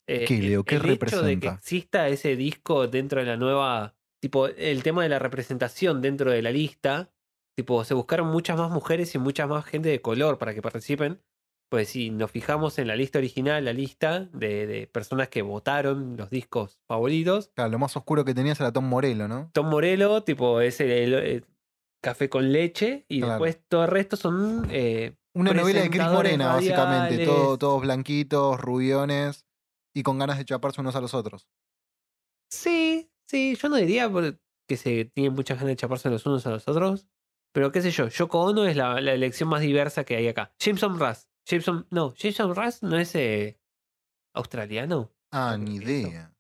[0.08, 0.64] eh, ¿Qué, Leo?
[0.64, 1.54] ¿Qué el hecho de que representa?
[1.54, 3.96] exista ese disco dentro de la nueva.
[4.22, 7.10] Tipo, el tema de la representación dentro de la lista.
[7.56, 11.22] Tipo, se buscaron muchas más mujeres y mucha más gente de color para que participen.
[11.74, 16.16] Pues si nos fijamos en la lista original, la lista de, de personas que votaron
[16.18, 19.50] los discos favoritos, Claro, lo más oscuro que tenías era Tom Morello, ¿no?
[19.54, 21.46] Tom Morello, tipo, es el, el- el
[22.00, 23.06] café con leche.
[23.10, 23.34] Y Claro.
[23.44, 24.68] después todo el resto son.
[24.70, 27.26] eh, Una novela de Cris Morena, básicamente.
[27.26, 29.48] todo- todos blanquitos, rubiones
[29.96, 31.48] y con ganas de chaparse unos a los otros.
[32.52, 34.12] Sí, sí, yo no diría
[34.68, 37.08] que se tienen muchas ganas de chaparse los unos a los otros.
[37.52, 40.54] Pero qué sé yo, Yoko Ono es la, la elección más diversa que hay acá.
[40.60, 41.28] Jameson Russ.
[41.46, 43.60] Jameson, no, Jameson Russ no es eh,
[44.34, 45.12] australiano.
[45.32, 46.34] Ah, ni idea.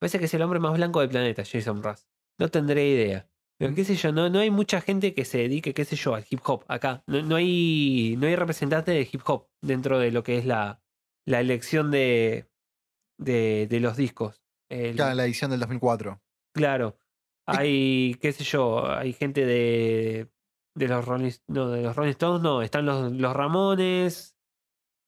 [0.00, 2.06] Parece que es el hombre más blanco del planeta, Jason Russ.
[2.38, 3.28] No tendré idea.
[3.58, 6.14] Pero qué sé yo, no, no hay mucha gente que se dedique, qué sé yo,
[6.14, 7.04] al hip hop acá.
[7.06, 10.82] No, no hay, no hay representante de hip hop dentro de lo que es la,
[11.26, 12.50] la elección de,
[13.18, 14.42] de, de los discos.
[14.68, 16.20] El- Claro, la edición del 2004.
[16.54, 16.96] Claro.
[17.46, 20.28] Hay, qué sé yo, hay gente de,
[20.76, 24.31] de los Rolling, no, de los Rolling Stones, no, están los, los Ramones,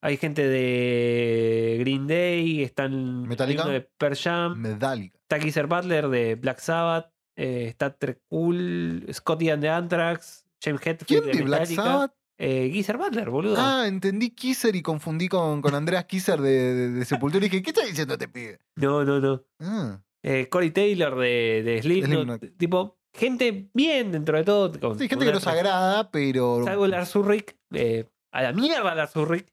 [0.05, 3.65] hay gente de Green Day, están Metallica.
[3.67, 5.17] de Pearl Jam, Medálica.
[5.21, 10.81] está Geezer Butler de Black Sabbath, eh, está Trek Cool, Scotty and the Anthrax, James
[10.85, 12.11] Hetfield ¿Quién de Black Metallica, Sabbath?
[12.37, 13.55] eh, Geezer Butler, boludo.
[13.57, 17.63] Ah, entendí Kisser y confundí con, con Andreas Kisser de, de- de Sepultura y dije,
[17.63, 18.59] ¿qué está diciendo este pibe?
[18.75, 19.43] No, no, no.
[19.59, 22.57] Ah, Eh, Corey Taylor de, de Slipknot.
[22.57, 24.71] Tipo, gente bien dentro de todo.
[24.79, 26.63] con- Sí, gente que nos agrada, pero.
[26.63, 29.47] Salvo Lars Ulrich, eh, a la mierda Lars Ulrich.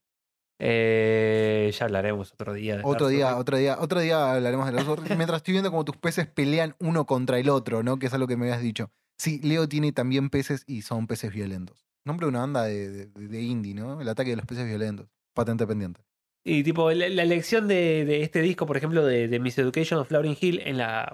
[0.64, 2.77] Eh, ya hablaremos otro día.
[2.77, 5.09] de Otro día, otro día, otro día hablaremos de los otros.
[5.16, 7.98] Mientras estoy viendo como tus peces pelean uno contra el otro, ¿no?
[7.98, 8.90] Que es algo que me habías dicho.
[9.18, 11.85] Sí, Leo tiene también peces y son peces violentos.
[12.05, 14.01] Nombre de una banda de, de- de indie, ¿no?
[14.01, 15.09] El ataque de los peces violentos.
[15.35, 16.01] Patente pendiente.
[16.44, 19.98] Y tipo, la, la elección de, de este disco, por ejemplo, de, de Miss Education
[20.01, 21.12] of Lauryn Hill, en la,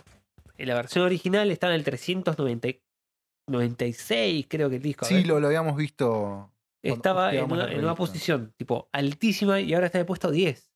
[0.56, 5.04] en la versión original estaba en el 396, creo que el disco.
[5.04, 6.50] Sí, lo, lo habíamos visto.
[6.82, 10.72] Estaba en una, en una posición, tipo, altísima y ahora está el puesto 10.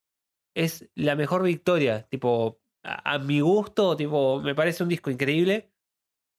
[0.55, 5.71] Es la mejor victoria, tipo, a, a mi gusto, tipo, me parece un disco increíble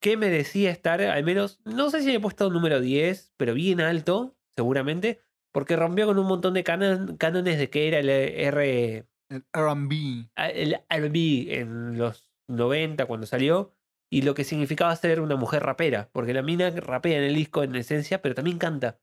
[0.00, 4.36] que merecía estar al menos, no sé si el puesto número 10, pero bien alto,
[4.54, 5.22] seguramente,
[5.52, 10.28] porque rompió con un montón de canon- cánones de que era el R, El RB.
[10.36, 13.74] el R&B en los 90 cuando salió
[14.12, 17.62] y lo que significaba ser una mujer rapera, porque la mina rapea en el disco
[17.62, 19.00] en esencia, pero también canta.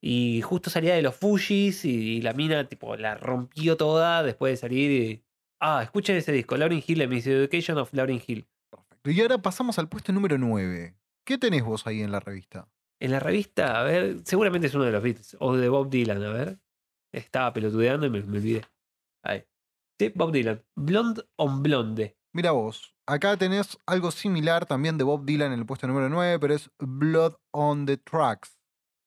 [0.00, 4.56] Y justo salía de los Fujis y, la mina tipo la rompió toda después de
[4.56, 5.24] salir y
[5.60, 8.46] ah, escuchen ese disco, Lauryn Hill, The Miss Education of Lauryn Hill.
[8.70, 9.10] Perfecto.
[9.10, 10.96] Y ahora pasamos al puesto número 9.
[11.24, 12.68] ¿Qué tenés vos ahí en la revista?
[13.00, 16.22] En la revista, a ver, seguramente es uno de los Beatles o de Bob Dylan,
[16.22, 16.58] a ver.
[17.12, 18.62] Estaba pelotudeando y me, me olvidé.
[19.24, 19.44] Ahí.
[19.98, 20.64] Sí, Bob Dylan.
[20.76, 22.16] Blonde on Blonde.
[22.32, 26.38] Mira vos, acá tenés algo similar también de Bob Dylan en el puesto número 9,
[26.38, 28.58] pero es Blood on the Tracks,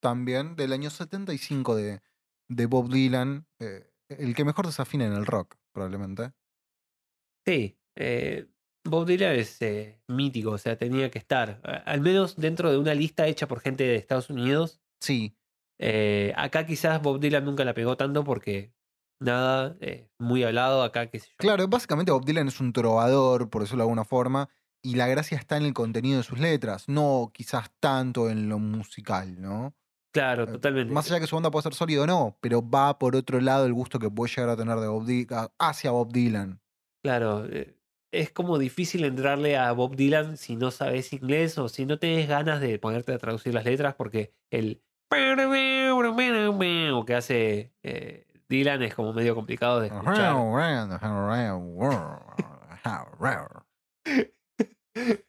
[0.02, 2.02] también del año 75 de,
[2.50, 6.34] de Bob Dylan, eh, el que mejor desafina en el rock, probablemente.
[7.46, 8.48] Sí, eh,
[8.84, 12.94] Bob Dylan es eh, mítico, o sea, tenía que estar, al menos dentro de una
[12.94, 14.82] lista hecha por gente de Estados Unidos.
[15.00, 15.38] Sí,
[16.36, 18.74] acá quizás Bob Dylan nunca la pegó tanto porque
[19.20, 19.78] nada,
[20.20, 21.36] muy hablado acá, qué sé yo.
[21.38, 24.50] claro, básicamente Bob Dylan es un trovador, por decirlo de alguna forma,
[24.84, 28.60] y la gracia está en el contenido de sus letras, no quizás tanto en lo
[28.60, 29.76] musical, ¿no?
[30.12, 30.94] Claro, Eh, totalmente.
[30.94, 33.66] Más allá que su banda puede ser sólido o no, pero va por otro lado
[33.66, 35.06] el gusto que puede llegar a tener de Bob
[35.58, 36.60] hacia Bob Dylan.
[37.04, 37.78] Claro, eh,
[38.12, 42.28] es como difícil entrarle a Bob Dylan si no sabes inglés o si no tienes
[42.28, 44.84] ganas de ponerte a traducir las letras porque el
[47.06, 50.36] que hace eh, Dylan es como medio complicado de escuchar.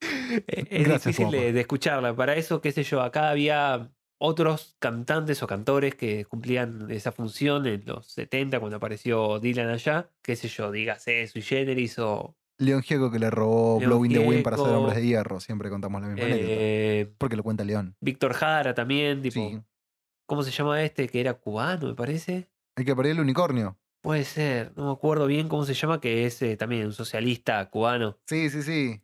[0.00, 2.14] Es Gracias, difícil de, de escucharla.
[2.14, 7.66] Para eso, qué sé yo, acá había otros cantantes o cantores que cumplían esa función
[7.66, 10.10] en los 70 cuando apareció Dylan allá.
[10.22, 14.18] Qué sé yo, dígase Sui Generis o León Gieco que le robó León Blowing the
[14.18, 15.38] Wind para hacer hombres de hierro.
[15.38, 16.52] Siempre contamos la misma anécdota.
[16.52, 17.94] eh, Porque lo cuenta León.
[18.00, 19.60] Víctor Jara también, tipo, Sí.
[20.26, 21.08] ¿cómo se llama este?
[21.08, 22.50] Que era cubano, me parece.
[22.76, 23.78] El que perdió el unicornio.
[24.02, 27.68] Puede ser, no me acuerdo bien cómo se llama, que es eh, también un socialista
[27.70, 28.18] cubano.
[28.26, 29.00] Sí, sí, sí.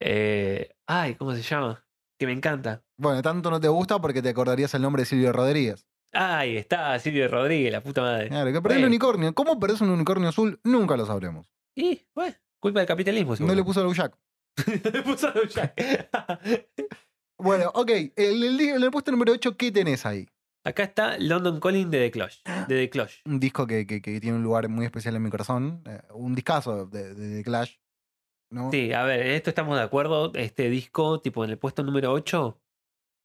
[0.00, 1.83] Eh, ay, ¿cómo se llama?
[2.24, 2.82] Que me encanta.
[2.96, 5.86] Bueno, tanto no te gusta porque te acordarías el nombre de Silvio Rodríguez.
[6.14, 8.28] Ahí está, Silvio Rodríguez, la puta madre.
[8.28, 9.34] Claro, que perdió el unicornio.
[9.34, 10.58] ¿Cómo perdés un unicornio azul?
[10.64, 11.52] Nunca lo sabremos.
[11.76, 14.16] Y, bueno, culpa del capitalismo, No le puso el Jack.
[14.66, 15.74] No le puso a Jack.
[17.38, 17.90] Bueno, ok.
[18.16, 20.26] En el, puesto número 8, ¿qué tenés ahí?
[20.64, 22.38] Acá está London Calling de The Clash.
[22.68, 23.16] De The Clash.
[23.26, 25.82] Un disco que, que- que tiene un lugar muy especial en mi corazón.
[25.86, 27.74] eh, un discazo de, de, de Clash.
[28.54, 28.70] ¿No?
[28.70, 30.32] Sí, a ver, en esto estamos de acuerdo.
[30.34, 32.60] Este disco, tipo en el puesto número 8.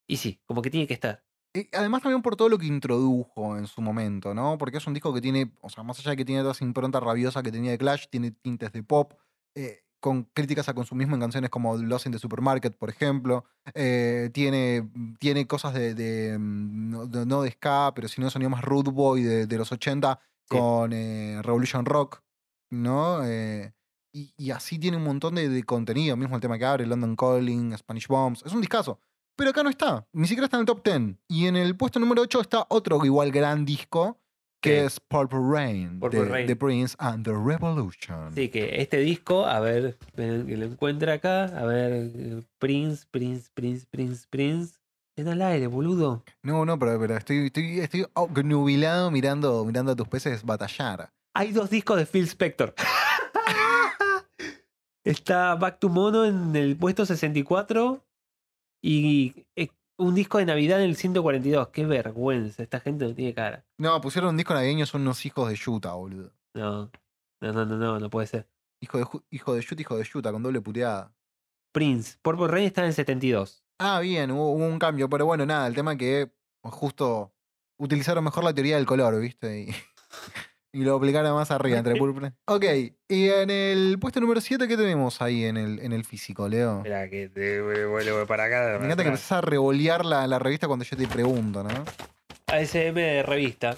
[0.07, 1.23] Y sí, como que tiene que estar.
[1.53, 4.57] Y además también por todo lo que introdujo en su momento, ¿no?
[4.57, 6.63] Porque es un disco que tiene, o sea, más allá de que tiene toda esa
[6.65, 9.13] impronta rabiosa que tenía de Clash, tiene tintes de pop,
[9.55, 13.45] eh, con críticas a consumismo en canciones como Lost in the Supermarket, por ejemplo.
[13.73, 14.89] eh, tiene,
[15.19, 18.63] tiene cosas de, de, mm, no, de- no de ska, pero sino de sonido más
[18.63, 20.57] root boy de, de los 80 Sí.
[20.57, 22.21] con eh, Revolution Rock,
[22.71, 23.23] ¿no?
[23.25, 23.73] Eh,
[24.13, 27.15] y, y así tiene un montón de, de contenido, mismo el tema que abre, London
[27.15, 28.43] Calling, Spanish Bombs.
[28.45, 28.99] Es un discazo.
[29.35, 31.15] Pero acá no está, ni siquiera está en el top 10.
[31.29, 34.17] Y en el puesto número 8 está otro igual gran disco,
[34.61, 34.85] que Sí.
[34.87, 36.47] es Purple Rain, Purple de, Rain.
[36.47, 38.33] The Prince and the Revolution.
[38.35, 41.45] Sí, que este disco, a ver, que lo encuentre acá.
[41.45, 44.75] A ver, Prince, Prince, Prince, Prince, Prince.
[45.15, 46.23] En al aire, boludo.
[46.43, 51.11] No, no, pero, pero estoy, estoy, estoy obnubilado mirando, mirando a tus peces batallar.
[51.33, 52.73] Hay dos discos de Phil Spector.
[55.03, 58.05] Está Back to Mono en el puesto 64
[58.81, 59.45] y
[59.99, 61.67] un disco de Navidad en el 142.
[61.69, 63.65] Qué vergüenza, esta gente no tiene cara.
[63.77, 66.31] No, pusieron un disco navideño, son unos hijos de Yuta, boludo.
[66.53, 66.89] No,
[67.41, 68.47] no, no, no, no, no puede ser.
[68.81, 71.13] Hijo de, hijo de Yuta, hijo de Yuta, con doble puteada.
[71.73, 73.63] Prince, Purple Rain está en el 72.
[73.77, 76.31] Ah, bien, hubo, hubo un cambio, pero bueno, nada, el tema que
[76.63, 77.33] justo
[77.77, 79.61] utilizaron mejor la teoría del color, ¿viste?
[79.61, 79.67] Y
[80.71, 82.33] y lo aplicara más arriba entre Purple.
[82.45, 82.63] Ok,
[83.07, 86.77] y en el puesto número 7, ¿qué tenemos ahí en el, en el físico, Leo?
[86.79, 88.77] Espera que te vuelvo para acá.
[88.79, 91.69] Me encanta que empezás a revolear la, la revista cuando yo te pregunto, ¿no?
[92.47, 93.75] ASM de revista.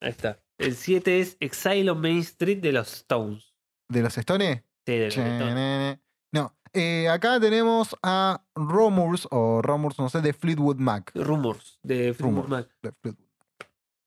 [0.00, 0.38] Ahí está.
[0.58, 3.54] El 7 es Exile on Main Street de los Stones.
[3.88, 4.62] ¿De los Stones?
[4.86, 5.98] Sí, de los Stones.
[6.32, 11.12] No, eh, acá tenemos a Romurs, o Romurs, no sé, de Fleetwood Mac.
[11.14, 12.48] Rumors de Fleetwood Rumors.
[12.48, 12.68] Mac.
[12.82, 13.27] De Fleetwood.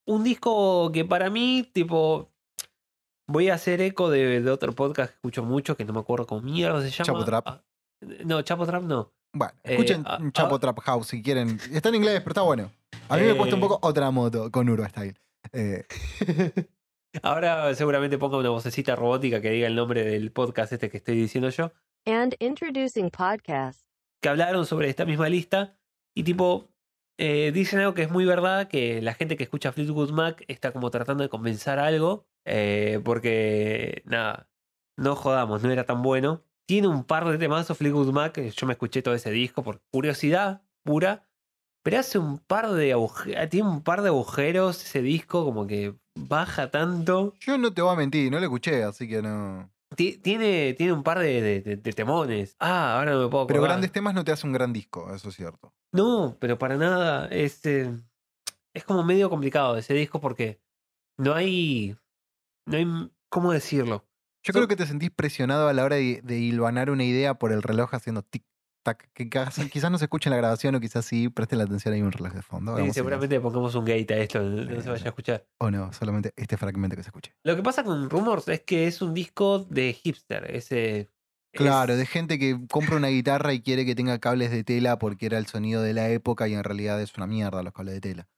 [0.08, 2.30] Un disco que para mí, tipo.
[3.28, 6.26] Voy a hacer eco de, de otro podcast que escucho mucho, que no me acuerdo
[6.28, 7.06] cómo mierda se llama.
[7.06, 7.48] Chapo Trap.
[7.48, 7.64] Ah,
[8.26, 9.14] No, Chapo Trap no.
[9.34, 11.58] Bueno, Eh, escuchen a- Chapo a- Trap House si quieren.
[11.72, 12.72] Está en inglés, pero está bueno.
[13.08, 13.68] A mí me cuesta un Eh.
[13.68, 15.16] poco otra moto con Uro Style.
[15.54, 15.86] Eh,
[17.24, 21.16] Ahora seguramente ponga una vocecita robótica que diga el nombre del podcast este que estoy
[21.16, 21.72] diciendo yo.
[22.06, 23.82] And introducing podcast.
[24.22, 25.78] que hablaron sobre esta misma lista
[26.16, 26.70] y tipo
[27.18, 30.72] eh, dicen algo que es muy verdad, que la gente que escucha Fleetwood Mac está
[30.72, 34.50] como tratando de compensar algo, eh, porque nada,
[34.98, 36.44] no jodamos, no era tan bueno.
[36.68, 39.82] Tiene un par de temazos Fleetwood Mac, que yo me escuché todo ese disco por
[39.92, 41.28] curiosidad pura,
[41.84, 45.96] pero hace un par de agujeros, tiene un par de agujeros ese disco, como que
[46.16, 47.34] baja tanto.
[47.40, 49.72] yo no te voy a mentir, no lo escuché, así que no.
[49.96, 52.56] Ti- Tiene, tiene un par de, de- de- de temones.
[52.60, 53.76] Ah, ahora no me puedo Pero acordar.
[53.76, 55.74] grandes temas no te hace un gran disco, eso es cierto.
[55.94, 57.28] No, pero para nada.
[57.28, 57.92] Es, eh,
[58.74, 60.62] es como medio complicado ese disco porque
[61.18, 61.98] no hay.
[62.66, 63.12] No hay.
[63.30, 64.06] ¿Cómo decirlo?
[64.44, 67.34] Yo So- creo que te sentís presionado a la hora de, de hilvanar una idea
[67.36, 68.44] por el reloj haciendo tic
[68.84, 69.10] tac.
[69.14, 72.02] Que quizás, no se escuche en la grabación o quizás sí, presten la atención ahí
[72.02, 72.78] un reloj de fondo.
[72.78, 75.46] Sí, seguramente le pongamos un gate a esto, no Sí, se vaya a escuchar.
[75.60, 77.34] O no, solamente este fragmento que se escuche.
[77.44, 80.50] Lo que pasa con Rumors es que es un disco de hipster.
[80.56, 81.10] Ese.
[81.54, 84.98] Claro, es- de gente que compra una guitarra y quiere que tenga cables de tela
[85.00, 87.96] porque era el sonido de la época y en realidad es una mierda los cables
[87.96, 88.30] de tela.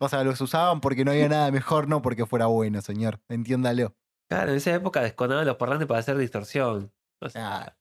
[0.00, 3.20] O sea, los usaban porque no había nada mejor, no porque fuera bueno, señor.
[3.28, 3.94] Entiéndalo.
[4.28, 6.92] Claro, en esa época desconaban los parlantes para hacer distorsión.
[7.22, 7.76] O sea, Ah.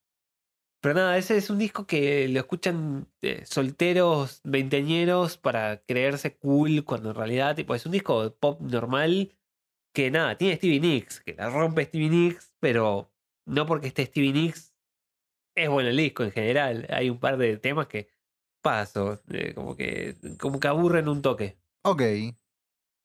[0.84, 6.84] Pero nada, ese es un disco que lo escuchan eh, solteros veinteañeros para creerse cool
[6.84, 9.34] cuando en realidad tipo, es un disco de pop normal
[9.93, 13.10] que nada, tiene Stevie Nicks, que la rompe Stevie Nicks, pero
[13.46, 14.76] no porque esté Stevie Nicks
[15.56, 16.86] es bueno el disco en general.
[16.89, 18.10] Hay un par de temas que
[18.62, 21.58] paso, eh, como que como que aburren un toque.
[21.84, 22.02] Ok.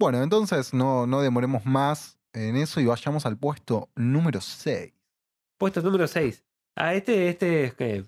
[0.00, 4.92] Bueno, entonces no, no demoremos más en eso y vayamos al puesto número 6.
[5.58, 6.47] Puesto número 6.
[6.80, 8.04] Ah, este, este es que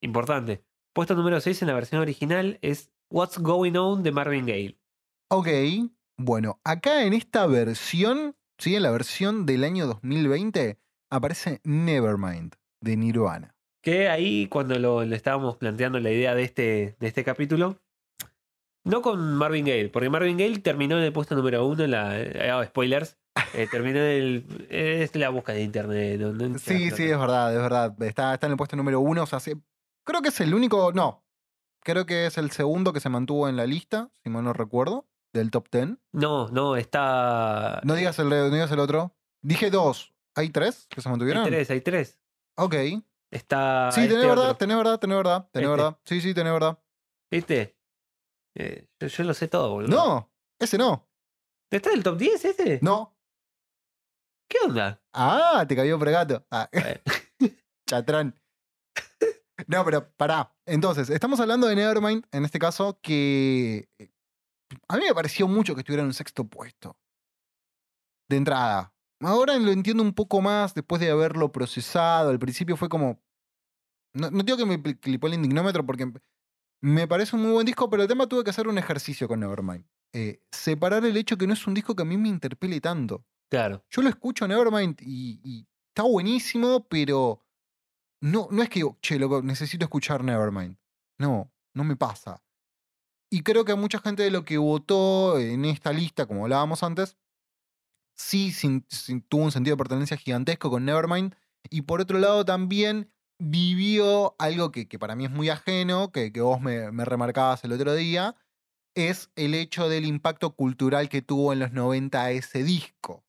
[0.00, 0.62] importante.
[0.94, 4.78] Puesto número 6 en la versión original es What's Going On de Marvin Gaye.
[5.28, 5.48] Ok.
[6.16, 8.76] Bueno, acá en esta versión, ¿sí?
[8.76, 10.78] En la versión del año 2020,
[11.10, 13.56] aparece Nevermind de Nirvana.
[13.82, 17.80] Que ahí cuando lo, le estábamos planteando la idea de este, de este capítulo,
[18.84, 22.20] no con Marvin Gaye, porque Marvin Gaye terminó en el puesto número uno en la...
[22.20, 23.19] eh, oh, spoilers.
[23.54, 24.66] Eh, terminó en el...
[24.70, 26.20] Es la búsqueda de internet.
[26.20, 28.02] no- no- Sí, sí, es verdad, es verdad.
[28.02, 29.22] Está, está en el puesto número uno.
[29.22, 29.52] O sea, sí,
[30.04, 30.92] creo que es el único.
[30.92, 31.24] No.
[31.82, 35.08] Creo que es el segundo que se mantuvo en la lista, si mal no recuerdo,
[35.32, 35.88] del top 10.
[36.12, 37.80] No, no, está...
[37.84, 39.14] No digas el, no digas el otro.
[39.42, 40.12] Dije dos.
[40.34, 41.44] ¿Hay tres que se Hay mantuvieron?
[41.44, 42.20] tres, hay tres.
[42.56, 42.74] Ok.
[43.30, 43.90] Está...
[43.92, 45.76] Sí, este tenés verdad, tenés verdad, tenés verdad, tenés Este.
[45.82, 45.98] verdad.
[46.04, 46.78] Sí, sí, tenés verdad.
[47.30, 47.76] ¿Viste?
[48.56, 49.88] Eh, yo, yo lo sé todo, boludo.
[49.96, 51.08] No, ese no.
[51.70, 52.78] ¿Está en el top 10 ese?
[52.82, 53.16] No.
[54.50, 55.00] ¿Qué onda?
[55.12, 56.44] Ah, te cayó pregato.
[56.50, 57.00] Ah, Eh,
[57.88, 58.34] chatrán.
[59.68, 60.52] No, pero pará.
[60.66, 64.10] Entonces, estamos hablando de Nevermind, en este caso, que eh,
[64.88, 66.96] a mí me pareció mucho que estuviera en un sexto puesto.
[68.28, 68.92] De entrada.
[69.20, 72.30] Ahora lo entiendo un poco más después de haberlo procesado.
[72.30, 73.22] Al principio fue como.
[74.14, 76.12] No, no digo que me clipó el indignómetro porque
[76.82, 79.38] me parece un muy buen disco, pero el tema tuve que hacer un ejercicio con
[79.40, 79.84] Nevermind.
[80.12, 83.24] Eh, separar el hecho que no es un disco que a mí me interpele tanto.
[83.50, 83.84] Claro.
[83.90, 87.44] Yo lo escucho Nevermind y, está buenísimo, pero
[88.22, 90.76] no, no es que, che, loco, necesito escuchar Nevermind.
[91.18, 92.42] No, no me pasa.
[93.30, 97.16] Y creo que mucha gente de lo que votó en esta lista, como hablábamos antes,
[98.16, 98.52] sí
[99.28, 101.34] tuvo un sentido de pertenencia gigantesco con Nevermind.
[101.68, 106.32] Y por otro lado también vivió algo que, que para mí es muy ajeno, que,
[106.32, 108.36] que vos me, me remarcabas el otro día,
[108.94, 113.24] es el hecho del impacto cultural que tuvo en los 90 ese disco.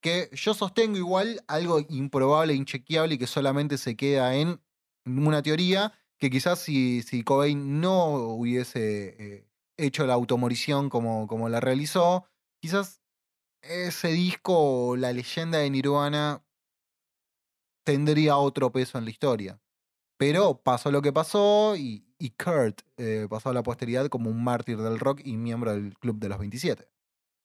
[0.00, 4.60] Que yo sostengo igual algo improbable, inchequeable y que solamente se queda en
[5.06, 11.48] una teoría, que quizás si, si Cobain no hubiese eh, hecho la automorición como, como
[11.48, 12.26] la realizó,
[12.60, 13.00] quizás
[13.62, 16.44] ese disco o la leyenda de Nirvana
[17.84, 19.60] tendría otro peso en la historia.
[20.16, 24.42] Pero pasó lo que pasó y, y Kurt eh, pasó a la posteridad como un
[24.44, 26.88] mártir del rock y miembro del Club de los 27.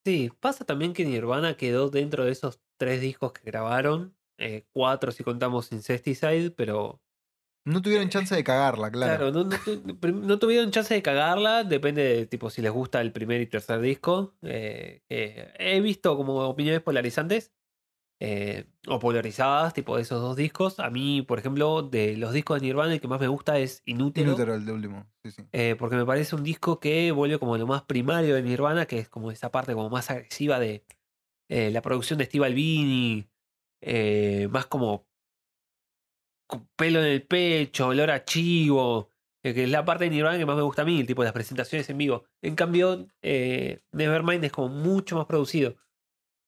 [0.05, 5.11] Sí, pasa también que Nirvana quedó dentro de esos tres discos que grabaron, eh, cuatro
[5.11, 7.01] si contamos Incesticide, pero
[7.65, 9.31] No tuvieron chance de cagarla, claro.
[9.31, 9.43] claro, no,
[10.11, 13.79] no tuvieron chance de cagarla, depende de tipo si les gusta el primer y tercer
[13.81, 14.33] disco.
[14.41, 15.01] eh,
[15.59, 17.51] he visto como opiniones polarizantes
[18.21, 20.79] eh, o polarizadas, tipo de esos dos discos.
[20.81, 23.81] A mí, por ejemplo, de los discos de Nirvana, el que más me gusta es
[23.85, 24.27] Inútero.
[24.27, 25.07] Inútero el de último.
[25.23, 25.43] Sí, sí.
[25.53, 28.99] Eh, porque me parece un disco que vuelve como lo más primario de Nirvana, que
[28.99, 30.83] es como esa parte como más agresiva de
[31.47, 33.29] eh, la producción de Steve Albini,
[34.49, 35.07] más como
[36.45, 39.11] con pelo en el pecho, olor a chivo,
[39.41, 41.27] que es la parte de Nirvana que más me gusta a mí, el tipo de
[41.27, 42.25] las presentaciones en vivo.
[42.41, 45.77] En cambio, Nevermind es como mucho más producido.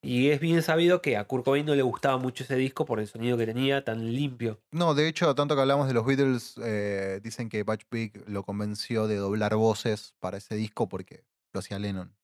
[0.04, 3.00] Y es bien sabido que a Kurt Cobain no le gustaba mucho ese disco por
[3.00, 4.60] el sonido que tenía tan limpio.
[4.72, 8.44] No, de hecho, tanto que hablamos de los Beatles, eh, dicen que Patch Pig lo
[8.44, 11.24] convenció de doblar voces para ese disco porque
[11.54, 12.16] lo hacía Lennon.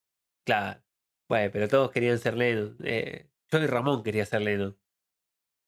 [0.43, 0.81] Claro.
[1.29, 2.77] Bueno, pero todos querían ser Lennon.
[2.83, 4.75] Eh, yo y Ramón quería ser Lennon.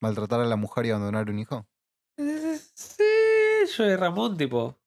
[0.00, 1.68] ¿Maltratar a la mujer y abandonar un hijo?
[2.16, 3.04] Eh, Sí,
[3.76, 4.80] yo y Ramón, tipo.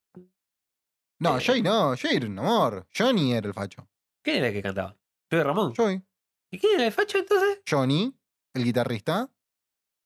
[1.19, 1.43] No, Eh.
[1.45, 2.87] Joey no, Joey era un amor.
[2.95, 3.87] Johnny era el facho.
[4.23, 4.97] ¿Quién era el que cantaba?
[5.29, 5.73] Yo y Ramón.
[5.75, 6.01] Joey.
[6.53, 7.61] ¿Y quién era el facho entonces?
[7.67, 8.15] Johnny,
[8.53, 9.29] el guitarrista.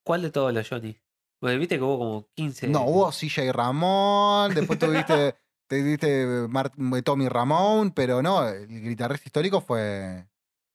[0.05, 0.97] ¿Cuál de todos los Johnny?
[1.41, 2.69] Bueno, viste que hubo como 15.
[2.69, 5.35] No, hubo CJ Ramón, después tuviste,
[5.69, 6.71] te viste Mar-
[7.03, 10.25] Tommy Ramón, pero no, el guitarrista histórico fue.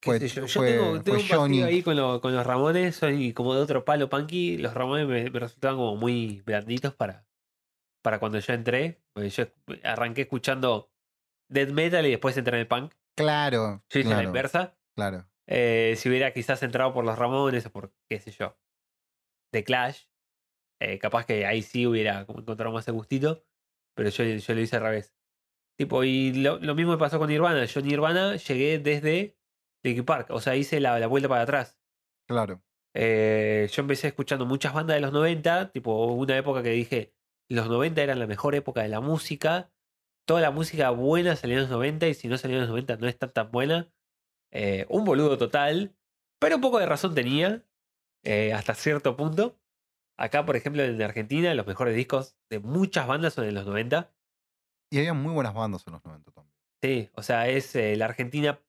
[0.05, 0.47] Fue, sé yo.
[0.47, 1.63] Yo fue- tengo, fue tengo un Johnny.
[1.63, 4.59] ahí con, lo- con los Ramones, soy como de otro palo punky.
[4.59, 7.25] Los Ramones me, me resultaban como muy blanditos para,
[8.03, 9.01] para cuando yo entré.
[9.15, 9.45] Porque yo
[9.85, 10.91] arranqué escuchando
[11.49, 12.93] death metal y después entré en el punk.
[13.17, 13.83] Claro.
[13.89, 14.77] Yo hice la claro, inversa.
[14.95, 15.27] claro.
[15.49, 18.57] Eh, si hubiera quizás entrado por los Ramones o por, qué sé yo,
[19.53, 20.05] The Clash,
[20.81, 23.45] eh, capaz que ahí sí hubiera como encontrado más el gustito,
[23.95, 25.15] pero yo, yo lo hice al revés.
[25.79, 27.65] Tipo, y lo, lo mismo me pasó con Nirvana.
[27.65, 29.37] Yo Nirvana llegué desde
[29.85, 31.81] Linkin Park, o sea, hice la, la vuelta para atrás.
[32.29, 32.63] Claro.
[32.95, 37.15] Eh, yo empecé escuchando muchas bandas de los 90, tipo, hubo una época que dije,
[37.49, 39.73] los 90 eran la mejor época de la música,
[40.27, 42.97] toda la música buena salió en los 90 y si no salió en los 90
[42.97, 43.93] no es tan tan buena.
[44.53, 45.97] Eh, un boludo total,
[46.39, 47.65] pero un poco de razón tenía,
[48.25, 49.59] eh, hasta cierto punto.
[50.19, 54.13] Acá, por ejemplo, en Argentina, los mejores discos de muchas bandas son en los 90.
[54.91, 56.55] Y había muy buenas bandas en los 90 también.
[56.83, 58.61] Sí, o sea, es eh, la Argentina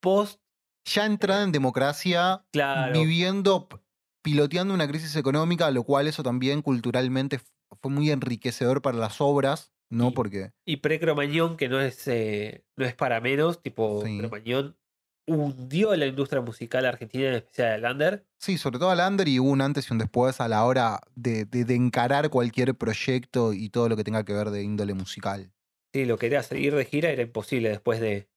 [0.00, 0.40] post,
[0.86, 3.68] Ya entrada en democracia, claro, viviendo,
[4.22, 7.40] piloteando una crisis económica, lo cual eso también culturalmente
[7.80, 10.08] fue muy enriquecedor para las obras, ¿no?
[10.08, 14.18] Y- Porque y pre-Cromañón, que no es, eh, no es para menos, tipo, Sí.
[14.18, 14.76] Cromañón
[15.26, 18.26] hundió la industria musical argentina, en especial el under.
[18.38, 21.00] Sí, sobre todo al under y hubo un antes y un después a la hora
[21.14, 24.94] de, de- de encarar cualquier proyecto y todo lo que tenga que ver de índole
[24.94, 25.52] musical.
[25.92, 28.28] Sí, lo quería seguir de gira era imposible después de,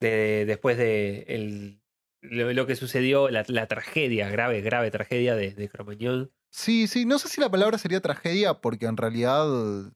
[0.00, 1.82] de después de el,
[2.22, 6.32] lo, lo que sucedió, la, la tragedia, grave, grave tragedia de, de Cromañón.
[6.50, 9.46] Sí, sí, no sé si la palabra sería tragedia, porque en realidad,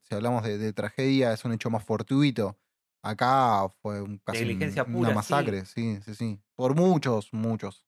[0.02, 2.58] si hablamos de, de tragedia, es un hecho más fortuito.
[3.02, 5.14] Acá fue un, casi un- una sí.
[5.14, 6.42] masacre, sí, sí, sí.
[6.56, 7.86] Por muchos, muchos,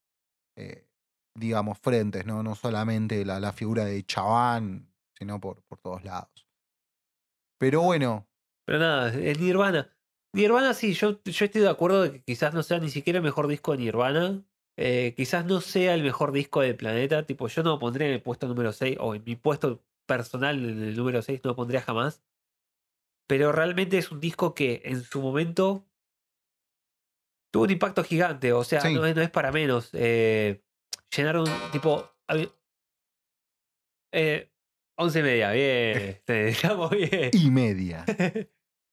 [0.57, 0.89] eh,
[1.35, 2.43] digamos, frentes, ¿no?
[2.43, 6.47] No solamente la, la figura de Chaván, sino por, por todos lados.
[7.59, 8.29] Pero bueno,
[8.67, 9.91] Pero nada, es Nirvana.
[10.33, 13.23] Nirvana sí, yo, yo estoy de acuerdo de que quizás no sea ni siquiera el
[13.25, 14.45] mejor disco de Nirvana.
[14.77, 17.25] Eh, quizás no sea el mejor disco del planeta.
[17.27, 20.57] Tipo, yo no lo pondría en el puesto número 6 o en mi puesto personal
[20.65, 22.23] en el número 6 no lo pondría jamás.
[23.27, 25.87] Pero realmente es un disco que en su momento
[27.53, 28.53] tuvo un impacto gigante.
[28.53, 28.95] O sea, Sí.
[28.95, 29.91] no, es, no es para menos.
[29.93, 30.63] Eh,
[31.15, 32.11] llenaron, tipo.
[34.13, 34.51] Eh,
[34.99, 36.23] 11 y media, bien.
[36.27, 37.31] te Estamos bien.
[37.33, 38.05] y media.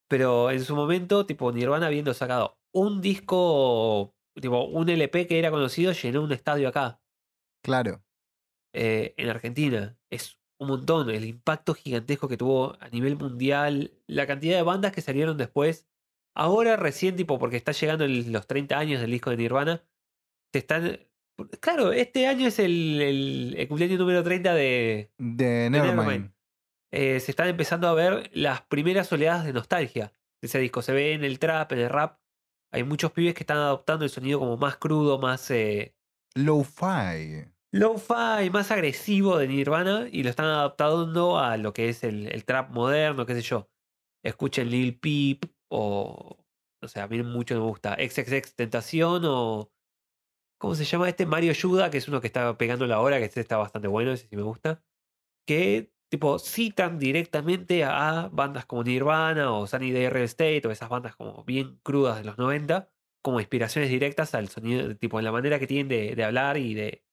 [0.10, 5.52] Pero en su momento, tipo, Nirvana habiendo sacado un disco, tipo, un LP que era
[5.52, 7.02] conocido, llenó un estadio acá,
[7.64, 8.04] Claro.
[8.74, 9.98] eh, en Argentina.
[10.10, 11.10] Es un montón.
[11.10, 15.88] El impacto gigantesco que tuvo a nivel mundial, la cantidad de bandas que salieron después.
[16.36, 19.84] Ahora recién, tipo, porque está llegando el- los 30 años del disco de Nirvana,
[20.54, 21.00] te están...
[21.60, 25.98] Claro, este año es el, el- el cumpleaños número 30 de, De Nevermind.
[26.04, 26.32] Nevermind.
[26.94, 30.82] eh, se están empezando a ver las primeras oleadas de nostalgia de ese disco.
[30.84, 32.20] Se ve en el trap, en el rap.
[32.72, 35.96] Hay muchos pibes que están adoptando el sonido como más crudo, más eh,
[36.36, 37.51] Lo-fi.
[37.72, 42.72] Lo-fi, más agresivo de Nirvana y lo están adaptando a lo que es el, trap
[42.72, 43.70] moderno, qué sé yo.
[44.24, 46.38] Escuchen Lil Peep o.
[46.82, 47.96] No sé, a mí mucho me gusta.
[47.96, 49.72] XXX Tentación o.
[50.60, 51.26] ¿Cómo se llama este?
[51.26, 54.12] Mario Yuda, que es uno que está pegando la hora, que este está bastante bueno,
[54.12, 54.84] ese sí me gusta.
[55.48, 60.90] Que tipo, citan directamente a bandas como Nirvana o Sunny Day Real Estate o esas
[60.90, 62.90] bandas como bien crudas de los 90
[63.24, 67.04] como inspiraciones directas al sonido, tipo, en la manera que tienen de hablar y de,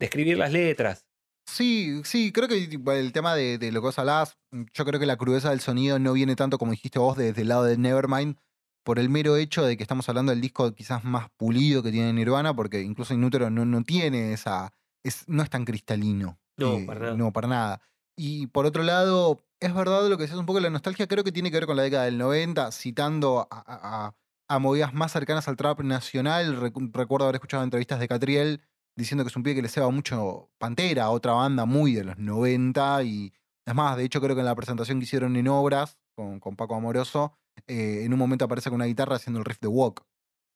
[0.00, 1.06] de escribir las letras.
[1.46, 2.56] Sí, sí, creo que
[2.98, 5.60] el tema de, de lo que vos hablabas, mm, yo creo que la crudeza del
[5.60, 8.36] sonido no viene tanto como dijiste vos desde el lado de Nevermind,
[8.84, 12.12] por el mero hecho de que estamos hablando del disco quizás más pulido que tiene
[12.12, 14.72] Nirvana, porque incluso Inútero no, no tiene esa.
[15.04, 16.38] Es, no es tan cristalino.
[16.56, 17.14] No, eh, para nada.
[17.16, 17.80] No, para nada.
[18.16, 21.32] Y por otro lado, es verdad lo que decías un poco, la nostalgia creo que
[21.32, 24.14] tiene que ver con la década del 90, citando a, a-
[24.48, 26.58] a- movidas más cercanas al trap nacional.
[26.60, 28.62] Recu- recuerdo haber escuchado entrevistas de Catriel
[28.96, 32.18] diciendo que es un pibe que le ceba mucho Pantera, otra banda muy de los
[32.18, 33.02] 90.
[33.04, 33.32] Y
[33.66, 36.56] es más, de hecho, creo que en la presentación que hicieron en Obras con, con
[36.56, 40.04] Paco Amoroso, eh, en un momento aparece con una guitarra haciendo el riff de Walk.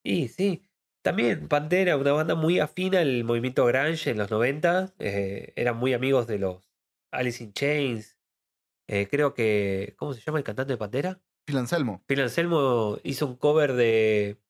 [0.02, 0.62] Y sí,
[1.02, 5.94] también Pantera, una banda muy afina al movimiento grunge en los 90, eh, eran muy
[5.94, 6.70] amigos de los
[7.10, 8.18] Alice in Chains.
[8.88, 11.22] eh, creo que, ¿cómo se llama el cantante de Pantera?
[11.46, 12.02] Phil Anselmo.
[12.06, 14.40] Phil Anselmo hizo un cover de,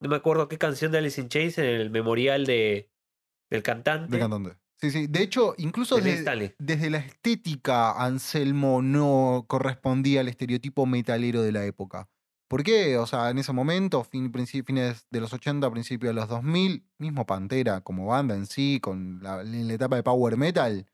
[0.00, 2.91] no me acuerdo qué canción de Alice in Chains en el memorial de,
[3.52, 4.10] del cantante.
[4.10, 4.56] De cantante.
[4.80, 5.06] Sí, sí.
[5.06, 12.08] De hecho, incluso desde, la estética, Anselmo no correspondía al estereotipo metalero de la época.
[12.48, 12.98] ¿Por qué?
[12.98, 14.32] O sea, en ese momento, fin,
[14.66, 19.20] fines de los 80, principios de los 2000, mismo Pantera como banda en sí, con
[19.22, 20.86] la, etapa de Power Metal,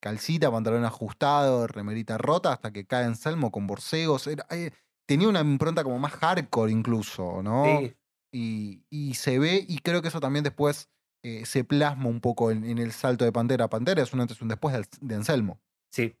[0.00, 4.28] calcita, pantalón ajustado, remerita rota, hasta que cae Anselmo con borcegos.
[4.28, 4.70] Era, eh,
[5.06, 7.64] tenía una impronta como más hardcore incluso, ¿no?
[7.64, 7.94] Sí,
[8.32, 10.88] y, y se ve, y creo que eso también después
[11.26, 13.64] eh, se plasma un poco en, en el salto de Pantera.
[13.66, 15.60] a Pantera es un antes y un después de, de Anselmo.
[15.92, 16.14] sí.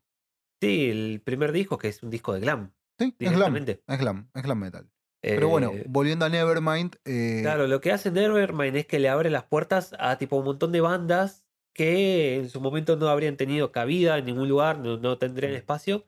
[0.58, 2.72] Sí, el primer disco que es un disco de glam.
[2.98, 4.90] Sí, es glam, es glam, es glam metal.
[5.20, 9.10] Pero bueno, Eh, volviendo a Nevermind, eh, Claro, lo que hace Nevermind es que le
[9.10, 11.44] abre las puertas a tipo un montón de bandas
[11.74, 15.56] que en su momento no habrían tenido cabida en ningún lugar, no, no tendrían Mm.
[15.56, 16.06] espacio.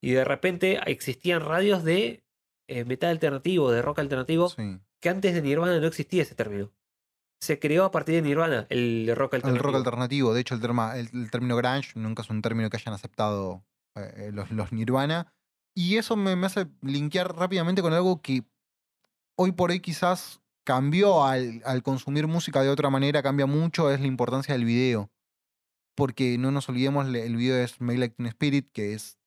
[0.00, 2.24] Y de repente existían radios de
[2.86, 6.72] metal alternativo, de rock alternativo, sí, que antes de Nirvana no existía ese término.
[7.42, 9.64] Se creó a partir de Nirvana el rock el alternativo.
[9.64, 10.32] rock alternativo.
[10.32, 13.64] De hecho, el, terma- el, el término grunge nunca es un término que hayan aceptado
[13.96, 15.34] eh, los, los Nirvana.
[15.74, 18.44] Y eso me, me hace linkear rápidamente con algo que
[19.36, 24.00] hoy por hoy quizás cambió al, al consumir música de otra manera, cambia mucho, es
[24.00, 25.10] la importancia del video.
[25.96, 29.18] Porque no nos olvidemos, el video es Make Like Teen Spirit, que es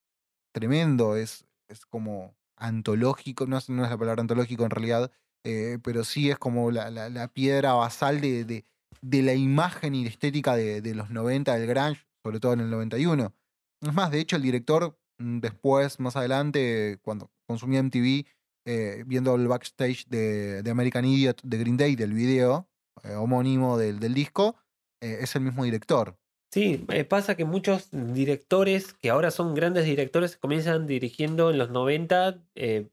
[0.54, 5.12] tremendo, es, es como antológico, no es, no es la palabra antológico en realidad,
[5.46, 8.66] eh, pero sí es como la, piedra basal de,
[9.02, 13.34] la imagen y la estética de, los 90 del grunge, sobre todo en el 91.
[13.82, 18.26] Es más, de hecho, el director mm, después, más adelante, cuando consumía MTV,
[18.68, 22.68] eh, viendo el backstage de, American Idiot de Green Day, del video
[23.04, 24.56] eh, homónimo del, disco,
[25.02, 26.18] eh, es el mismo director.
[26.52, 26.78] Sí,
[27.10, 32.88] pasa que muchos directores que ahora son grandes directores comienzan dirigiendo en los 90 eh,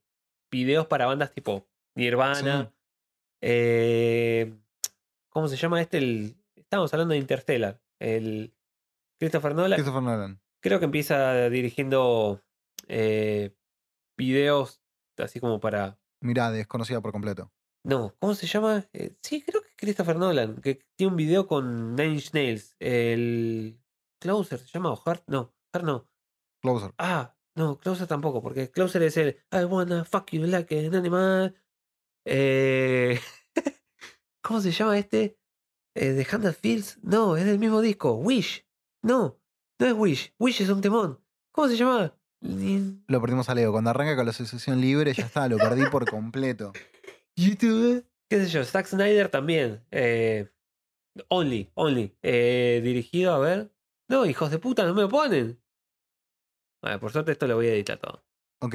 [0.50, 2.72] videos para bandas tipo Nirvana.
[3.40, 4.52] eh,
[5.30, 5.98] ¿Cómo se llama este?
[5.98, 7.80] El, estamos hablando de Interstellar.
[7.98, 8.54] El
[9.18, 9.76] Christopher Nolan.
[9.78, 10.40] Christopher Nolan.
[10.60, 12.42] Creo que empieza dirigiendo
[12.88, 13.54] eh,
[14.16, 14.82] videos
[15.18, 15.98] así como para.
[16.20, 17.52] Mirá, desconocida por completo.
[17.84, 18.86] No, ¿cómo se llama?
[18.92, 22.76] Eh, sí, creo que es Christopher Nolan, que tiene un video con Nine Inch Nails.
[22.78, 23.80] El
[24.20, 25.24] Closer se llama o Heart.
[25.26, 26.08] No, Heart no.
[26.62, 26.94] Closer.
[26.98, 31.54] Ah, no, Closer tampoco, porque Closer es el I wanna fuck you like an animal.
[32.24, 33.20] Eh,
[34.42, 35.38] ¿Cómo se llama este?
[35.94, 36.98] Eh, ¿The Hundred Fields?
[37.02, 38.14] No, es del mismo disco.
[38.14, 38.66] Wish.
[39.02, 39.40] No,
[39.78, 40.34] no es Wish.
[40.38, 41.20] Wish es un temón.
[41.52, 42.16] ¿Cómo se llama?
[42.42, 43.72] Lo perdimos a Leo.
[43.72, 46.72] Cuando arranca con la asociación libre, ya está, lo perdí por completo.
[47.36, 48.04] YouTube.
[48.28, 48.64] ¿Qué sé yo?
[48.64, 49.84] Zack Snyder también.
[49.90, 50.48] Eh,
[51.28, 52.16] only, Only.
[52.22, 53.72] Eh, dirigido a ver.
[54.08, 55.62] No, hijos de puta, no me lo ponen.
[56.82, 58.24] Bueno, por suerte esto lo voy a editar todo.
[58.60, 58.74] Ok.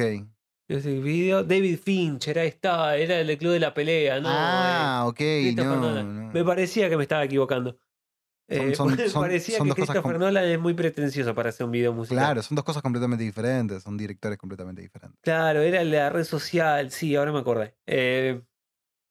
[0.69, 4.27] Ese video, David Fincher, ahí está, era el Club de la Pelea, ¿no?
[4.29, 5.19] ah, ok.
[5.21, 6.27] eh, Christopher No, Nolan.
[6.27, 6.33] no.
[6.33, 7.71] Me parecía que me estaba equivocando.
[7.71, 7.79] Son-
[8.49, 12.17] Eh, son- parecía que Christopher Nolan es muy pretencioso para hacer un video musical.
[12.17, 13.83] Claro, son dos cosas completamente diferentes.
[13.83, 15.17] Son directores completamente diferentes.
[15.21, 17.75] Claro, era la red social, sí, ahora me acordé.
[17.85, 18.41] Eh,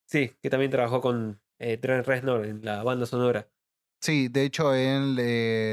[0.06, 3.48] sí, que también trabajó con eh, Trent Reznor en la banda sonora.
[4.02, 5.16] Sí, de hecho, en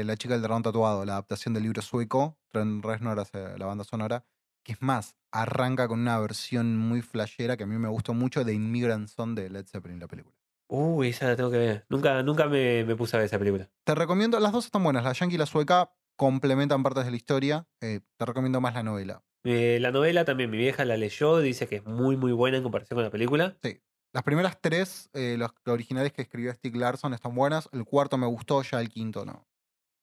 [0.06, 3.84] La chica del dragón tatuado, la adaptación del libro sueco, Trent Reznor hace la banda
[3.84, 4.24] sonora,
[4.64, 8.44] que es más, arranca con una versión muy flashera que a mí me gustó mucho
[8.44, 10.34] de Immigrant Song de Led Zeppelin, la película.
[10.68, 11.86] Uy, esa la tengo que ver.
[11.90, 13.70] Nunca, nunca me, me puse a ver esa película.
[13.84, 17.16] Te recomiendo, las dos están buenas, la yankee y la sueca complementan partes de la
[17.16, 17.66] historia.
[17.80, 19.22] eh, te recomiendo más la novela.
[19.44, 22.62] Eh, la novela también, mi vieja la leyó, dice que es muy, muy buena en
[22.62, 23.56] comparación con la película.
[24.14, 27.68] Las primeras tres, eh, los originales que escribió Stieg Larsson, están buenas.
[27.72, 29.46] El cuarto me gustó, ya el quinto no.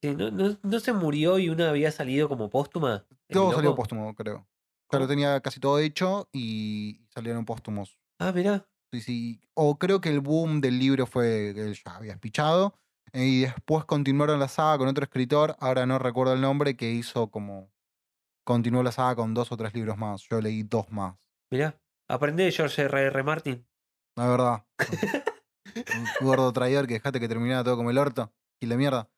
[0.04, 3.06] ¿No, no, no se murió y una había salido como póstuma?
[3.28, 4.48] ¿El Todo salió póstumo, creo.
[4.90, 5.08] Claro, ¿Cómo?
[5.08, 7.98] tenía casi todo hecho y salieron póstumos.
[8.20, 8.68] Ah, mirá.
[8.94, 9.42] Sí, sí.
[9.54, 12.76] O creo que el boom del libro fue que él ya había espichado.
[13.14, 16.92] eh, Y después continuaron la saga con otro escritor, ahora no recuerdo el nombre, que
[16.92, 17.72] hizo como.
[18.44, 20.24] Continuó la saga con dos o tres libros más.
[20.30, 21.16] Yo leí dos más.
[21.52, 21.80] Mirá.
[22.10, 23.02] Aprende de George R.
[23.06, 23.24] R.
[23.24, 23.66] Martin.
[24.18, 24.66] La verdad.
[25.76, 28.34] Un gordo traidor que dejaste que terminara todo como el orto.
[28.60, 29.10] Y la mierda.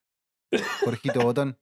[0.83, 1.57] Jorgito Botón.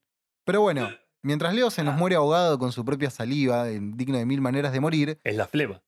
[0.46, 0.90] Pero bueno,
[1.24, 4.72] mientras Leo se nos muere ahogado con su propia saliva, eh, digno de mil maneras
[4.74, 5.82] de morir, Es la flema.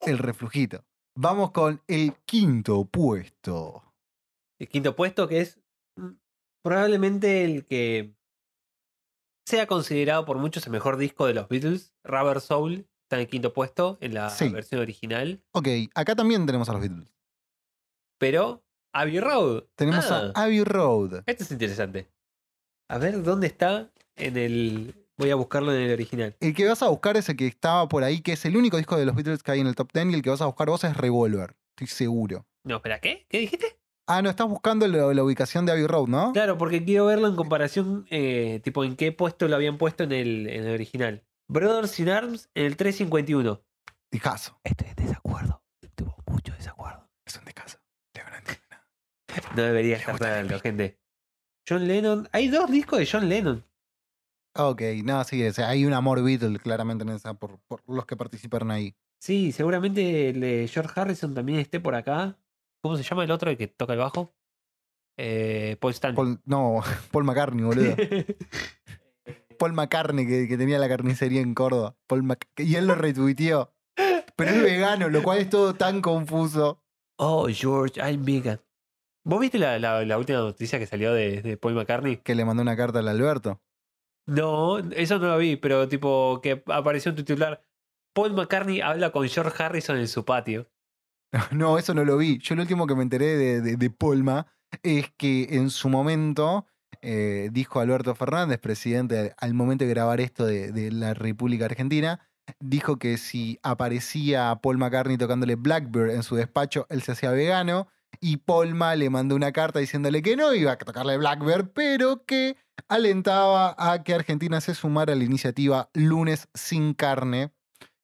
[0.00, 0.84] el reflujito.
[1.16, 3.82] Vamos con el quinto puesto.
[4.58, 5.60] El quinto puesto que es
[5.96, 6.10] mm,
[6.62, 8.14] probablemente el que
[9.46, 11.94] sea considerado por muchos el mejor disco de los Beatles.
[12.04, 14.48] Rubber Soul está en el quinto puesto en la Sí.
[14.48, 15.42] versión original.
[15.52, 17.08] Ok, acá también tenemos a los Beatles.
[18.18, 18.62] Pero
[18.92, 19.64] Abbey Road.
[19.76, 21.22] Tenemos Ah, a Abbey Road.
[21.26, 22.08] Este es interesante.
[22.88, 24.94] A ver dónde está en el.
[25.16, 26.34] Voy a buscarlo en el original.
[26.40, 28.78] El que vas a buscar es el que estaba por ahí, que es el único
[28.78, 30.46] disco de los Beatles que hay en el top 10 y el que vas a
[30.46, 31.54] buscar vos es Revolver.
[31.76, 32.46] Estoy seguro.
[32.64, 33.26] No, espera, ¿qué?
[33.28, 33.76] ¿Qué dijiste?
[34.06, 36.32] Ah, no, estás buscando la, la ubicación de Abbey Road, ¿no?
[36.32, 40.12] Claro, porque quiero verlo en comparación, eh, tipo, en qué puesto lo habían puesto en
[40.12, 41.22] el, en el original.
[41.48, 43.62] Brothers in Arms en el 351.
[44.10, 44.58] Discazo.
[44.64, 45.62] Estoy en desacuerdo.
[45.94, 47.08] Tuvo mucho desacuerdo.
[47.26, 47.78] Es un discazo.
[48.14, 48.88] Leo no entiende nada.
[49.56, 50.62] No debería estar el beat.
[50.62, 50.98] gente.
[51.68, 52.28] John Lennon.
[52.32, 53.64] Hay dos discos de John Lennon.
[54.56, 58.04] Ok, no, sí, o sea, hay un amor Beatle claramente en esa por, por los
[58.06, 58.96] que participaron ahí.
[59.20, 62.36] Sí, seguramente el de George Harrison también esté por acá.
[62.82, 64.34] ¿Cómo se llama el otro el que toca el bajo?
[65.18, 66.16] Eh, Paul Stanley.
[66.16, 66.80] Paul- no,
[67.12, 67.94] Paul McCartney, boludo.
[69.58, 71.96] Paul McCartney que, que tenía la carnicería en Córdoba.
[72.06, 73.72] Paul Mac- y él lo retuiteó.
[74.36, 76.82] Pero es vegano, lo cual es todo tan confuso.
[77.18, 78.60] oh, George, I'm vegan.
[79.24, 82.18] ¿Vos viste la, la- la última noticia que salió de, de Paul McCartney?
[82.18, 83.60] Que le mandó una carta al Alberto.
[84.26, 87.62] No, eso no lo vi, pero tipo que apareció en tu titular.
[88.14, 90.70] Paul McCartney habla con George Harrison en su patio.
[91.52, 92.38] No, eso no lo vi.
[92.38, 94.46] Yo lo último que me enteré de, de, de Polma
[94.82, 96.66] es que en su momento
[97.02, 102.18] eh, dijo Alberto Fernández, presidente al momento de grabar esto de, de la República Argentina,
[102.58, 107.86] dijo que si aparecía Paul McCartney tocándole Blackbird en su despacho, él se hacía vegano.
[108.22, 112.56] Y Polma le mandó una carta diciéndole que no iba a tocarle Blackbird, pero que
[112.88, 117.52] alentaba a que Argentina se sumara a la iniciativa Lunes sin carne,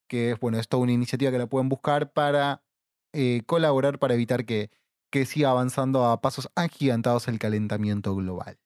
[0.08, 2.62] que es, bueno, es toda una iniciativa que la pueden buscar para
[3.12, 4.70] eh, colaborar para evitar que,
[5.10, 8.58] que siga avanzando a pasos agigantados el calentamiento global.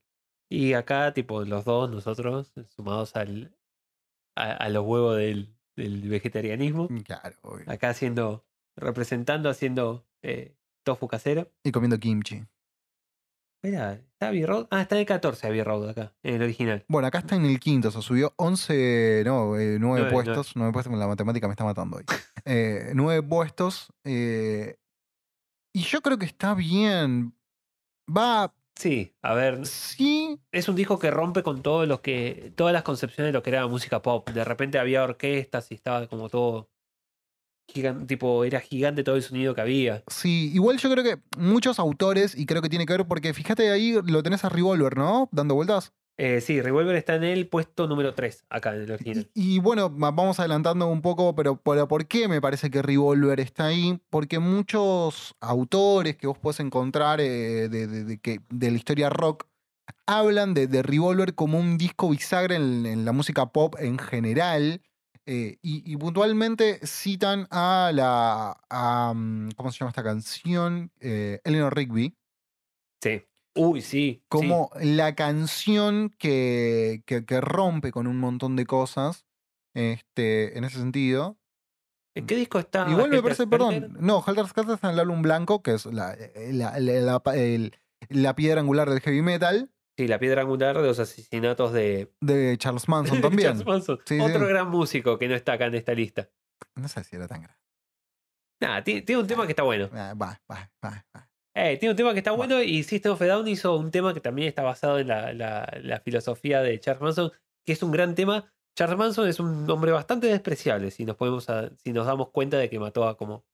[0.49, 3.57] Y acá, tipo, los dos, nosotros, sumados al,
[4.37, 6.89] a, a los huevos del, del vegetarianismo.
[7.05, 7.65] Claro, obvio.
[7.69, 8.45] Acá haciendo,
[8.77, 11.51] representando, haciendo eh, tofu casero.
[11.65, 12.45] Y comiendo kimchi.
[13.63, 14.69] Mira, ¿está Abbey Road?
[14.71, 16.85] Ah, está en el 14 Abbey Road acá, en el original.
[16.89, 20.57] Bueno, acá está en el quinto, se subió 11, no, eh, 9 Nueve, puestos.
[20.57, 22.05] 9 puestos, la matemática me está matando hoy.
[22.47, 23.93] Eh, 9 puestos.
[24.05, 24.77] eh,
[25.75, 27.35] y yo creo que está bien.
[28.09, 32.73] Va, Sí, a ver, sí, es un disco que rompe con todo lo que, todas
[32.73, 34.31] las concepciones de lo que era la música pop.
[34.31, 36.70] De repente había orquestas y estaba como todo,
[37.69, 40.03] gigan- tipo, era gigante todo el sonido que había.
[40.09, 40.51] sí.
[40.55, 43.97] Igual yo creo que muchos autores, y creo que tiene que ver porque fíjate ahí
[44.05, 45.29] lo tenés a Revolver, ¿no?
[45.33, 45.93] Dando vueltas.
[46.23, 49.31] Eh, sí, Revolver está en el puesto número 3, acá en el original.
[49.33, 52.83] Y, y bueno, va- vamos adelantando un poco, pero por, ¿por qué me parece que
[52.83, 53.99] Revolver está ahí?
[54.11, 59.09] Porque muchos autores que vos podés encontrar eh, de, de- de que, de la historia
[59.09, 59.47] rock
[60.07, 64.83] hablan de, de Revolver como un disco bisagra en, en la música pop en general.
[65.33, 68.61] Eh, y, y puntualmente citan a la.
[68.69, 70.91] a, mm, ¿Cómo se llama esta canción?
[71.01, 72.17] Eh, Eleanor Rigby
[73.03, 73.23] Sí.
[73.55, 74.23] Uy, sí.
[74.29, 79.27] como la canción que, que, que rompe con un montón de cosas
[79.75, 81.37] este, en ese sentido.
[82.17, 82.89] ¿En qué disco está?
[82.91, 86.17] Igual me parece, perdón, no, Helter Skelter está en el álbum blanco, que es la,
[86.53, 87.71] la, la- la
[88.09, 89.71] la piedra angular del heavy metal,
[90.01, 93.49] Sí, la piedra angular de los asesinatos de de Charles Manson también.
[93.51, 93.99] Charles Manson.
[94.07, 94.47] Sí, Otro sí.
[94.47, 96.31] gran músico que no está acá en esta lista.
[96.75, 97.61] No sé si era tan grande.
[98.63, 99.91] Nada, tiene, un tema que está bueno.
[99.93, 101.29] Ah, Va, va, va, va.
[101.55, 102.63] Eh, tiene un tema que está Bueno.
[102.63, 105.79] y System of a Down hizo un tema que también está basado en la, la-
[105.83, 107.33] la filosofía de Charles Manson,
[107.67, 108.51] que es un gran tema.
[108.79, 112.57] Charles Manson es un hombre bastante despreciable si nos podemos a- si nos damos cuenta
[112.57, 113.45] de que mató a como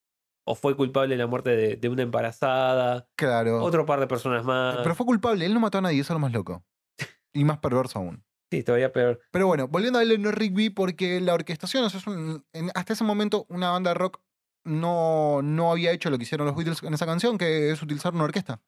[0.49, 3.62] o fue culpable de la muerte de, de una embarazada, Claro.
[3.62, 4.76] otro par de personas más.
[4.82, 6.64] Pero fue culpable, él no mató a nadie, eso es lo más loco.
[7.32, 8.24] Y más perverso aún.
[8.51, 9.20] Sí, todavía peor.
[9.32, 12.92] Pero bueno, volviendo a Eleanor Rigby, porque la orquestación, o sea, es un- en- hasta
[12.92, 14.20] ese momento una banda de rock
[14.64, 18.14] no, no había hecho lo que hicieron los Beatles en esa canción, que es utilizar
[18.14, 18.61] una orquesta.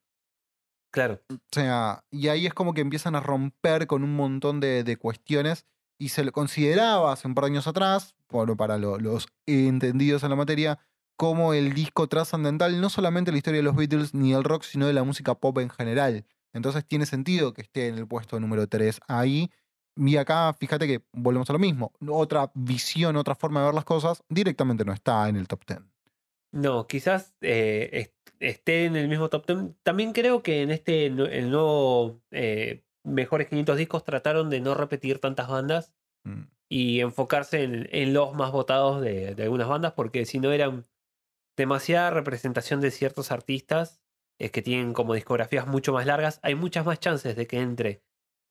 [0.91, 1.21] Claro.
[1.29, 4.97] O sea, y ahí es como que empiezan a romper con un montón de, de
[4.97, 5.65] cuestiones
[5.99, 10.23] y se lo consideraba hace un par de años atrás, bueno, para lo- los entendidos
[10.23, 10.79] en la materia,
[11.19, 14.63] como el disco trascendental, no solamente de la historia de los Beatles ni el rock,
[14.63, 16.23] sino de la música pop en general.
[16.53, 19.49] Entonces tiene sentido que esté en el puesto número 3 ahí.
[19.97, 21.91] Y acá, fíjate que volvemos a lo mismo.
[22.07, 25.79] Otra visión, otra forma de ver las cosas, directamente no está en el top 10.
[26.53, 29.59] No, quizás eh, est- esté en el mismo top 10.
[29.83, 35.19] También creo que en este el nuevo eh, Mejores 500 discos trataron de no repetir
[35.19, 35.91] tantas bandas
[36.23, 36.43] Mm.
[36.69, 40.85] y enfocarse en, en los más votados de, de algunas bandas, porque si no eran
[41.59, 44.01] demasiada representación de ciertos artistas
[44.39, 48.01] es que tienen como discografías mucho más largas, hay muchas más chances de que entre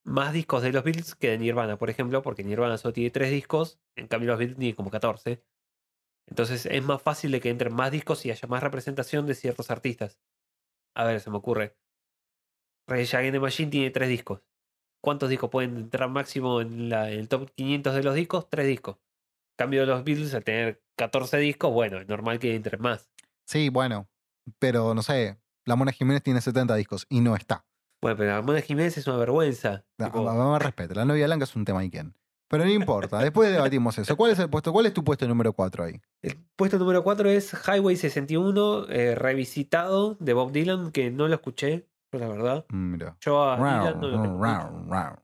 [0.04, 3.30] más discos de los Beatles que de Nirvana, por ejemplo, porque Nirvana solo tiene tres
[3.30, 5.42] discos, en cambio los Beatles tienen como 14.
[6.26, 9.70] Entonces es más fácil de que entren más discos y haya más representación de ciertos
[9.70, 10.20] artistas.
[10.94, 11.78] A ver, se me ocurre.
[12.86, 14.42] Rage Against the Machine tiene tres discos.
[15.02, 18.50] ¿Cuántos discos pueden entrar máximo en, el top 500 de los discos?
[18.50, 18.96] Tres discos.
[18.96, 23.08] En cambio, los Beatles, al tener 14 discos, bueno, es normal que entren más.
[23.46, 24.08] Sí, bueno,
[24.58, 27.64] pero no sé, la Mona Jiménez tiene 70 discos y no está.
[28.02, 29.84] Bueno, pero Ramona Jiménez es una vergüenza.
[29.96, 32.14] No, Tipo, Más respeto, la novia blanca es un tema Iken.
[32.50, 34.16] Pero no importa, después debatimos eso.
[34.16, 34.72] ¿Cuál es el puesto?
[34.72, 36.00] ¿Cuál es tu puesto número 4 ahí?
[36.22, 41.34] El puesto número 4 es Highway 61, eh, revisitado de Bob Dylan, que no lo
[41.34, 42.64] escuché, la verdad.
[42.70, 43.16] Mm, Mira.
[43.20, 45.18] Yo a Dylan no lo.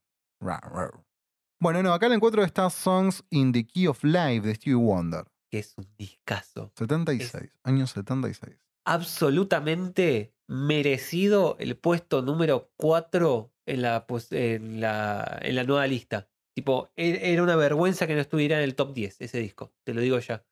[1.60, 4.74] Bueno, no, acá en el 4 está Songs in the Key of Life de Stevie
[4.76, 5.24] Wonder.
[5.54, 6.72] Que es un discazo.
[6.74, 8.56] 76, año 76.
[8.86, 16.28] Absolutamente merecido el puesto número 4 en la, en la, en la nueva lista.
[16.56, 19.94] Tipo, e- era una vergüenza que no estuviera en el top 10 ese disco, te
[19.94, 20.44] lo digo ya.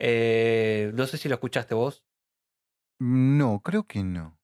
[0.00, 2.04] Eh, no sé si lo escuchaste vos.
[3.00, 4.36] No, creo que no.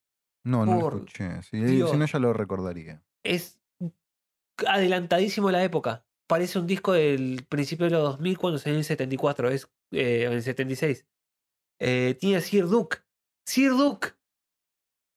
[0.45, 1.43] No, no lo escuché.
[1.43, 1.91] Si, Dios.
[1.91, 3.03] si no, ya lo recordaría.
[3.25, 3.61] Es
[4.69, 6.07] adelantadísimo a la época.
[6.27, 10.25] Parece un disco del principio de los 2000 cuando salió en el 74, es eh,
[10.25, 11.07] en el 76.
[11.81, 12.99] Eh, tiene a Sir Duke.
[13.47, 14.09] Sir Duke.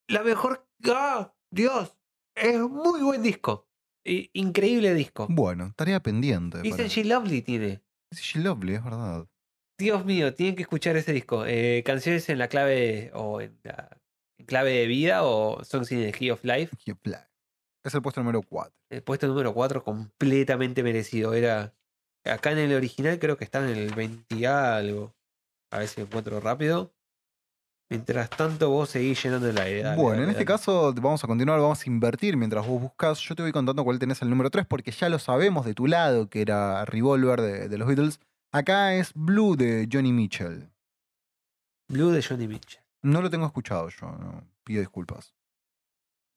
[0.08, 0.66] La mejor...
[0.86, 1.34] ¡Ah!
[1.50, 1.96] Dios.
[2.36, 3.68] Es muy buen disco.
[4.06, 5.26] I- increíble disco.
[5.30, 6.58] Bueno, tarea pendiente.
[6.62, 7.82] Listen para- She Lovely tiene.
[8.14, 9.26] She Lovely, es verdad.
[9.78, 11.44] Dios mío, tienen que escuchar ese disco.
[11.46, 14.00] Eh, canciones en la clave o en la
[14.38, 16.76] en clave de vida o Songs in the Key of Life.
[16.84, 17.27] Key of Life.
[17.88, 18.72] Es el puesto número 4.
[18.90, 21.34] El puesto número 4 completamente merecido.
[21.34, 21.74] Era.
[22.24, 25.14] Acá en el original creo que está en el 20 y algo.
[25.70, 26.92] A ver si lo encuentro rápido.
[27.90, 29.94] Mientras tanto, vos seguís llenando la idea.
[29.96, 33.18] Bueno, en este caso vamos a continuar, vamos a invertir mientras vos buscas.
[33.20, 35.86] Yo te voy contando cuál tenés el número 3 porque ya lo sabemos de tu
[35.86, 38.20] lado, que era Revolver de, de los Beatles.
[38.52, 40.70] Acá es Blue de Johnny Mitchell.
[41.88, 42.82] Blue de Johnny Mitchell.
[43.02, 45.32] No lo tengo escuchado yo, no, pido disculpas.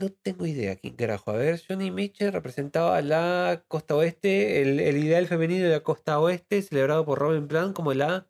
[0.02, 1.30] No tengo idea quién carajo.
[1.30, 6.20] A ver, Johnny Mitchell representaba la costa oeste, el, el ideal femenino de la costa
[6.20, 8.28] oeste, celebrado por Robin Plant como la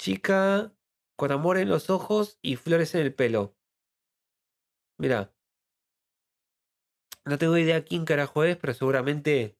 [0.00, 0.74] chica
[1.18, 3.54] con amor en los ojos y flores en el pelo.
[4.98, 5.34] Mira.
[7.26, 9.58] No tengo idea quién carajo es, pero seguramente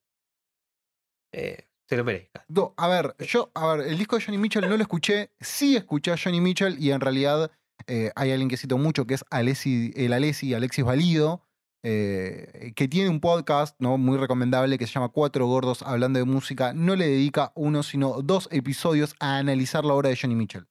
[1.32, 2.46] eh, se lo merezca.
[2.78, 6.12] A ver, yo, a ver, el disco de Johnny Mitchell no lo escuché, sí escuché
[6.12, 7.50] a Johnny Mitchell y en realidad
[7.86, 11.42] eh, hay alguien que cito mucho que es Alessi, el Alessi, Alexis Valido,
[11.84, 13.96] eh, que tiene un podcast ¿no?
[13.98, 16.72] muy recomendable que se llama Cuatro Gordos Hablando de Música.
[16.72, 20.66] No le dedica uno, sino dos episodios a analizar la obra de Johnny Mitchell.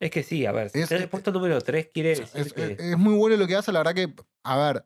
[0.00, 2.52] Es que sí, a ver, Es- en el es- puesto número 3 quiere decir es-
[2.52, 2.76] que...
[2.78, 4.14] es muy bueno lo que hace, la verdad que,
[4.44, 4.84] a ver,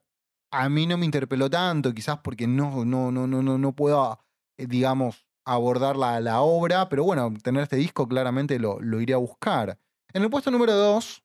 [0.53, 4.21] a mí no me interpeló tanto, quizás porque no, no, no, no, no, no puedo,
[4.59, 9.15] eh, digamos, abordar la, la obra, pero bueno, tener este disco claramente lo, lo iré
[9.15, 9.79] a buscar.
[10.15, 11.23] En el puesto número 2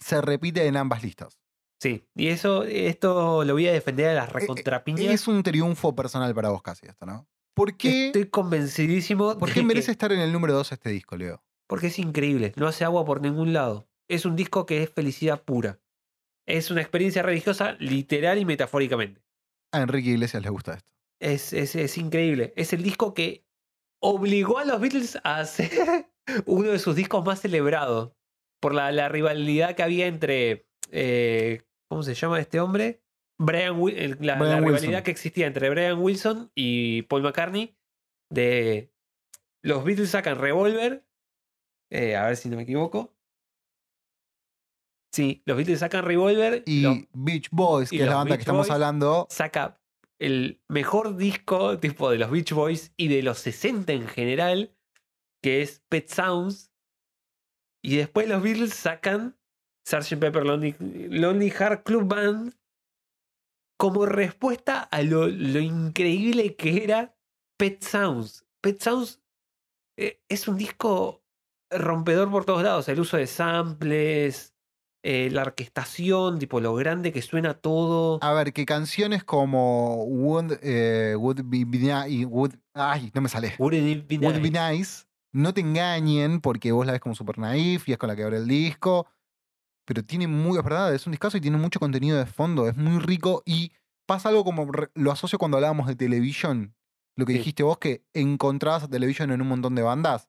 [0.00, 1.38] se repite en ambas listas.
[1.80, 5.00] Sí, y eso, esto lo voy a defender a las Eh, recontrapiñas.
[5.12, 7.28] Es un triunfo personal para vos casi esto, ¿no?
[7.54, 11.16] ¿Por qué, Estoy convencidísimo ¿por qué que- merece estar en el número 2 este disco,
[11.16, 11.42] Leo?
[11.66, 13.88] Porque es increíble, no hace agua por ningún lado.
[14.08, 15.80] Es un disco que es felicidad pura.
[16.46, 19.20] Es una experiencia religiosa literal y metafóricamente.
[19.72, 20.88] A Enrique Iglesias le gusta esto.
[21.20, 22.52] Es, es, es increíble.
[22.56, 23.44] Es el disco que
[24.00, 26.08] obligó a los Beatles a hacer
[26.46, 28.12] uno de sus discos más celebrados.
[28.60, 30.66] Por la, la rivalidad que había entre.
[30.90, 33.02] eh, ¿Cómo se llama este hombre?
[33.38, 34.62] Brian, la, Brian la Wilson.
[34.62, 37.76] rivalidad que existía entre Brian Wilson y Paul McCartney.
[38.32, 38.90] De.
[39.62, 41.04] Los Beatles sacan Revolver.
[41.92, 43.12] eh, a ver si no me equivoco.
[45.12, 46.62] Sí, los Beatles sacan Revolver.
[46.66, 49.80] Y los- Beach Boys, que es la banda que estamos Boys hablando, saca
[50.18, 54.75] el mejor disco tipo de los Beach Boys y de los 60 en general,
[55.46, 56.72] que es Pet Sounds.
[57.80, 59.38] Y después los Beatles sacan
[59.88, 60.18] Sgt.
[60.18, 60.74] Pepper Lonely,
[61.08, 62.52] Lonely Heart Club Band
[63.78, 67.16] como respuesta a lo, lo increíble que era
[67.60, 68.44] Pet Sounds.
[68.60, 69.22] Pet Sounds
[69.96, 71.22] eh, es un disco
[71.70, 72.88] rompedor por todos lados.
[72.88, 74.52] El uso de samples,
[75.04, 78.18] eh, la orquestación, tipo lo grande que suena todo.
[78.20, 83.54] A ver, que canciones como Would, eh, would be, be would, ay, no me sale.
[83.60, 85.05] Wouldn't it be Would Be nice?
[85.36, 88.22] No te engañen porque vos la ves como super naif y es con la que
[88.24, 89.06] abre el disco.
[89.84, 92.76] Pero tiene muy, es verdad, es un discazo y tiene mucho contenido de fondo, es
[92.76, 93.70] muy rico y
[94.06, 96.74] pasa algo como lo asocio cuando hablábamos de Television,
[97.16, 97.38] lo que Sí.
[97.38, 100.28] dijiste vos que encontrabas a Television en un montón de bandas.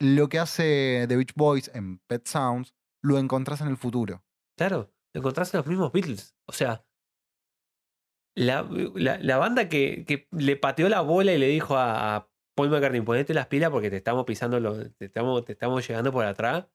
[0.00, 4.24] Lo que hace The Beach Boys en Pet Sounds, lo encontrás en el futuro.
[4.58, 6.34] Claro, lo encontrás en los mismos Beatles.
[6.46, 6.84] O sea,
[8.34, 12.28] la, la- la banda que, que le pateó la bola y le dijo a, a
[12.56, 16.10] Paul McCartney, ponete las pilas porque te estamos pisando, lo- te, estamos, te estamos llegando
[16.10, 16.66] por atrás,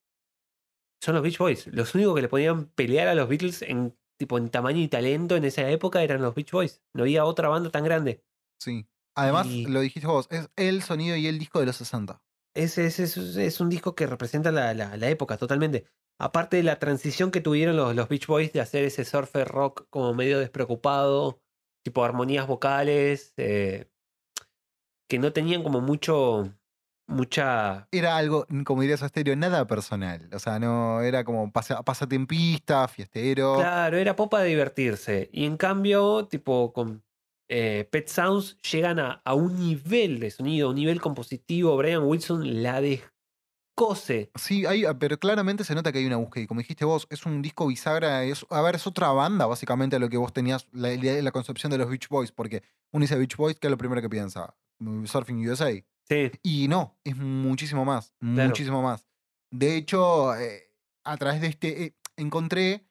[1.03, 1.67] son los Beach Boys.
[1.67, 5.35] Los únicos que le podían pelear a los Beatles en, tipo, en tamaño y talento
[5.35, 6.81] en esa época eran los Beach Boys.
[6.93, 8.23] No había otra banda tan grande.
[8.61, 8.87] Sí.
[9.17, 12.21] Además, Y- lo dijiste vos, es el sonido y el disco de los 60.
[12.55, 15.85] Es, es, es, es un disco que representa la, la- la época totalmente.
[16.19, 19.87] Aparte de la transición que tuvieron los, los Beach Boys de hacer ese surfer rock
[19.89, 21.41] como medio despreocupado,
[21.83, 23.89] tipo armonías vocales, eh,
[25.11, 26.53] que no tenían como mucho,
[27.05, 27.85] mucha...
[27.91, 30.29] Era algo, como dirías Asterio, nada personal.
[30.31, 33.55] O sea, no era como pasa- pasatempista, fiestero.
[33.57, 35.29] Claro, era pop para divertirse.
[35.33, 37.03] Y en cambio, tipo con
[37.49, 41.75] eh, Pet Sounds llegan a, a un nivel de sonido, un nivel compositivo.
[41.75, 42.79] Brian Wilson la
[43.75, 44.31] descose.
[44.35, 46.43] Sí, hay, ah, pero claramente se nota que hay una búsqueda.
[46.43, 48.23] Y como dijiste vos, es un disco bisagra.
[48.23, 51.31] Es, a ver, es otra banda, básicamente, a lo que vos tenías, la, idea- la
[51.31, 52.31] concepción de los Beach Boys.
[52.31, 54.53] Porque uno dice Beach Boys, ¿qué es lo primero que piensa?
[54.79, 55.71] Mm, Surfing USA.
[56.07, 58.13] Sí, Y no, es muchísimo más.
[58.19, 58.49] Claro.
[58.49, 59.05] Muchísimo más.
[59.51, 60.71] De hecho, eh,
[61.03, 61.83] a través de este.
[61.83, 62.85] eh, encontré,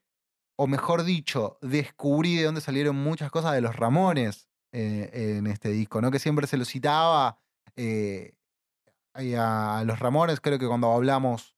[0.59, 5.69] o mejor dicho, descubrí de dónde salieron muchas cosas de los Ramones eh, en este
[5.71, 6.11] disco, ¿no?
[6.11, 7.39] Que siempre se lo citaba.
[7.77, 8.35] eh,
[9.19, 11.57] y a, los Ramones, creo que cuando hablamos,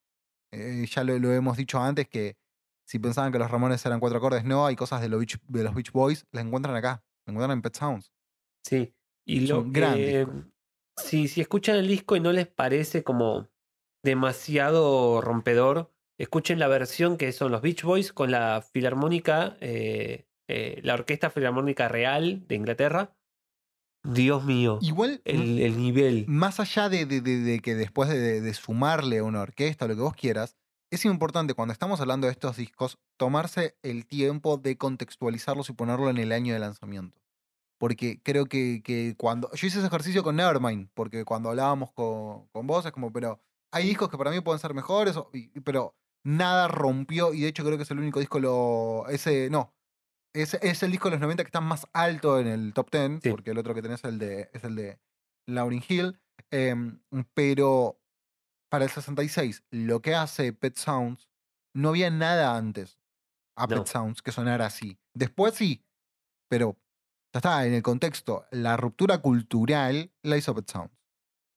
[0.53, 2.37] eh, ya lo, lo hemos dicho antes, que
[2.87, 5.65] si pensaban que los Ramones eran cuatro acordes, no, hay cosas de, los Beach, de
[5.65, 8.13] los Beach Boys, las encuentran acá, las encuentran en Pet Sounds.
[8.65, 8.95] Sí.
[9.25, 10.27] Y lo que-.
[10.99, 13.49] Si, si escuchan el disco y no les parece como
[14.05, 20.81] demasiado rompedor, escuchen la versión que son los Beach Boys con la filarmónica, eh, eh,
[20.83, 23.17] la Orquesta Filarmónica Real de Inglaterra.
[24.05, 26.25] Dios mío, Igual, el, el nivel.
[26.27, 29.89] más allá de, de- de- de que después de, de sumarle a una orquesta o
[29.89, 30.57] lo que vos quieras,
[30.91, 36.11] es importante cuando estamos hablando de estos discos tomarse el tiempo de contextualizarlos y ponerlo
[36.11, 37.19] en el año de lanzamiento.
[37.79, 39.51] Porque creo que, que cuando.
[39.55, 43.41] Yo hice ese ejercicio con Nevermind, porque cuando hablábamos con, con vos es como, pero
[43.73, 45.17] hay discos que para mí pueden ser mejores,
[45.65, 45.95] pero
[46.25, 49.73] nada rompió, y de hecho creo que es el único disco, lo ese, no,
[50.35, 53.21] es, es el disco de los 90 que está más alto en el top 10,
[53.23, 53.31] Sí.
[53.31, 54.99] porque el otro que tenés es el de, es el de
[55.47, 56.19] Lauryn Hill.
[56.51, 57.01] em,
[57.35, 58.01] pero
[58.71, 61.29] para el 66, lo que hace Pet Sounds,
[61.75, 62.99] no había nada antes
[63.57, 63.77] a No.
[63.77, 64.99] Pet Sounds que sonara así.
[65.15, 65.85] Después sí,
[66.49, 66.77] pero
[67.35, 70.93] ya está, en el contexto, la ruptura cultural la hizo Pet Sounds.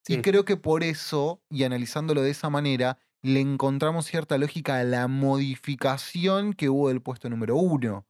[0.07, 0.21] Y Sí.
[0.21, 5.07] creo que por eso, y analizándolo de esa manera, le encontramos cierta lógica a la
[5.07, 8.05] modificación que hubo del puesto número uno.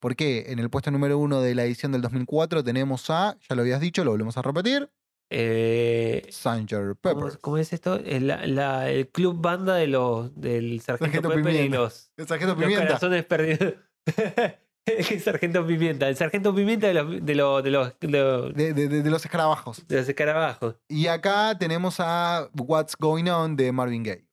[0.00, 3.62] Porque en el puesto número uno de la edición del 2004 tenemos a, ya lo
[3.62, 4.90] habías dicho, lo volvemos a repetir,
[5.30, 6.28] Eh.
[6.42, 7.38] ¿cómo, Pepper.
[7.40, 7.96] cómo es esto?
[7.96, 11.76] El, la- la- el club banda de los del Sargento, Sargento Pepper y Pimienta.
[11.78, 12.86] los, El Sargento los Pimienta.
[12.86, 13.74] corazones perdidos.
[14.86, 16.08] el Sargento Pimienta.
[16.08, 19.10] El Sargento Pimienta de los, de los, de los, de los, De, de- de- de
[19.10, 19.86] los escarabajos.
[19.86, 20.76] de los escarabajos.
[20.88, 24.26] Y acá tenemos a What's Going On de Marvin Gaye.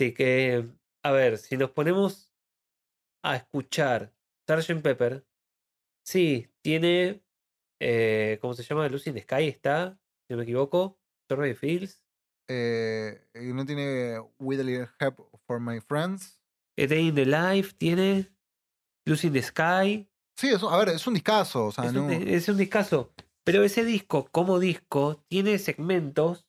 [0.00, 0.66] Así que,
[1.04, 2.32] a ver, si nos ponemos
[3.22, 4.12] a escuchar
[4.46, 4.82] Sgt.
[4.82, 5.26] Pepper,
[6.04, 7.22] sí, tiene,
[7.80, 8.88] eh, ¿cómo se llama?
[8.88, 10.98] Lucy in the Sky está, si no me equivoco.
[11.24, 12.02] Strawberry Fields.
[12.48, 16.38] Eh, ¿No tiene With a Little Help for My Friends?
[16.78, 18.30] A Day in the Life tiene.
[19.06, 20.08] Lucy in the Sky.
[20.36, 21.66] Sí, es, a ver, es un discazo.
[21.66, 23.12] O sea, es, un, no- es un discazo.
[23.44, 26.46] Pero ese disco, como disco, tiene segmentos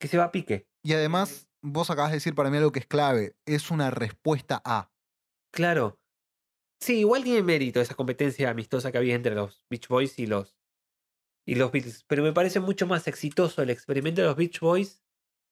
[0.00, 0.66] que se va a pique.
[0.84, 3.36] Y además, vos acabas de decir para mí algo que es clave.
[3.46, 4.90] Es una respuesta a.
[5.52, 5.97] Claro.
[6.80, 10.56] Sí, igual tiene mérito esa competencia amistosa que había entre los Beach Boys y los
[11.46, 12.04] y los Beatles.
[12.06, 15.02] Pero me parece mucho más exitoso el experimento de los Beach Boys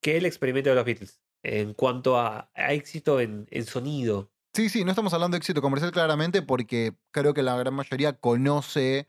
[0.02, 1.22] que el experimento de los Beatles.
[1.42, 4.30] En cuanto a, a éxito en, en sonido.
[4.52, 8.14] Sí, sí, no estamos hablando de éxito comercial claramente porque creo que la gran mayoría
[8.14, 9.08] conoce,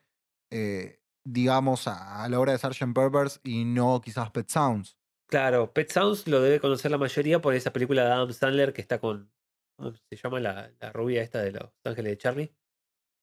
[0.52, 2.94] eh, digamos, a, a la obra de Sgt.
[2.94, 4.98] Pepper's y no quizás Pet Sounds.
[5.28, 8.82] Claro, Pet Sounds lo debe conocer la mayoría por esa película de Adam Sandler que
[8.82, 9.37] está con, ¿cómo
[10.10, 12.56] se llama la, la rubia esta de Los Ángeles de Charlie?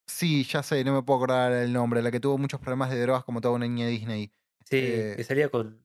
[0.06, 2.02] Sí, ya sé, no me puedo acordar el nombre.
[2.02, 4.30] La que tuvo muchos problemas de drogas como toda una niña Disney.
[4.64, 5.84] Sí, Eh, que salía con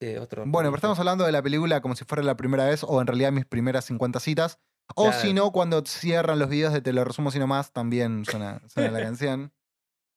[0.00, 0.44] eh, otro.
[0.46, 3.06] Bueno, pero estamos hablando de la película como si fuera la primera vez, o en
[3.06, 4.60] realidad mis primeras 50 citas.
[4.96, 5.20] O Claro.
[5.20, 8.90] si no, cuando cierran los videos de Te lo resumo sino más, también suena, suena
[8.90, 9.52] la canción.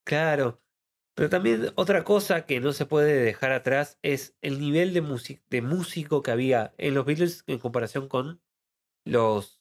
[0.06, 0.64] Claro.
[1.16, 5.02] Pero también otra cosa que no se puede dejar atrás es el nivel de,
[5.50, 8.42] de músico que había en los Beatles en comparación con
[9.06, 9.57] los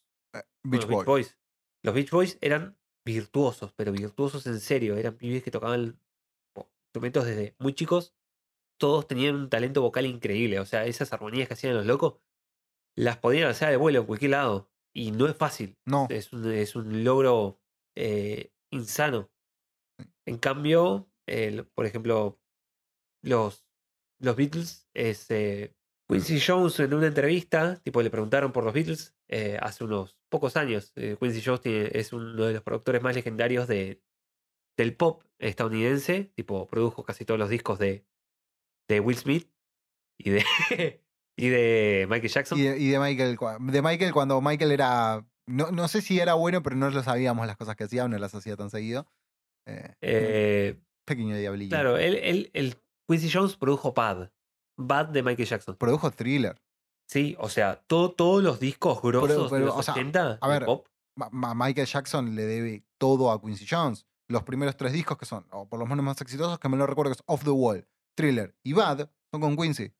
[0.69, 1.05] Beach.
[1.05, 1.37] Boys.
[1.83, 4.97] Los Beach Boys eran virtuosos, pero virtuosos en serio.
[4.97, 5.99] Eran pibes que tocaban
[6.87, 8.15] instrumentos desde muy chicos.
[8.79, 10.59] Todos tenían un talento vocal increíble.
[10.59, 12.19] O sea, esas armonías que hacían los locos
[12.95, 14.69] las podían hacer de vuelo en cualquier lado.
[14.93, 15.77] Y no es fácil.
[15.85, 17.59] No, Es un, es un logro
[17.95, 19.29] eh, insano.
[20.25, 21.09] En cambio,
[21.75, 22.39] por ejemplo,
[23.23, 23.65] los,
[24.19, 25.75] los Beatles, es, eh,
[26.07, 30.57] Quincy Jones en una entrevista, tipo le preguntaron por los Beatles eh, hace unos pocos
[30.57, 30.91] años.
[30.95, 34.01] eh, Quincy Jones tiene- es uno de los productores más legendarios de,
[34.77, 38.05] del pop estadounidense, tipo produjo casi todos los discos de,
[38.89, 39.49] de Will Smith
[40.19, 40.43] y de,
[41.37, 42.57] y de Michael Jackson.
[42.59, 43.37] y de, y de Michael,
[43.71, 45.25] de Michael cuando Michael era.
[45.49, 48.17] No, no sé si era bueno, pero no lo sabíamos las cosas que hacía, no
[48.17, 49.07] las hacía tan seguido.
[49.65, 51.69] Eh, Eh, pequeño diablillo.
[51.69, 52.75] claro, él, él- él-
[53.09, 54.31] Quincy Jones produjo Bad.
[54.77, 55.75] Bad de Michael Jackson.
[55.77, 56.61] Produjo thriller.
[57.07, 60.47] Sí, o sea, todo, todos los discos grosos pero, de los o sea, 80 a
[60.47, 60.87] ver, pop.
[61.15, 64.05] Ma- Ma- Michael Jackson le debe todo a Quincy Jones.
[64.29, 66.85] Los primeros tres discos que son, o por lo menos más exitosos, que me lo
[66.85, 69.93] recuerdo que es Off the Wall, Thriller y Bad, son con Quincy.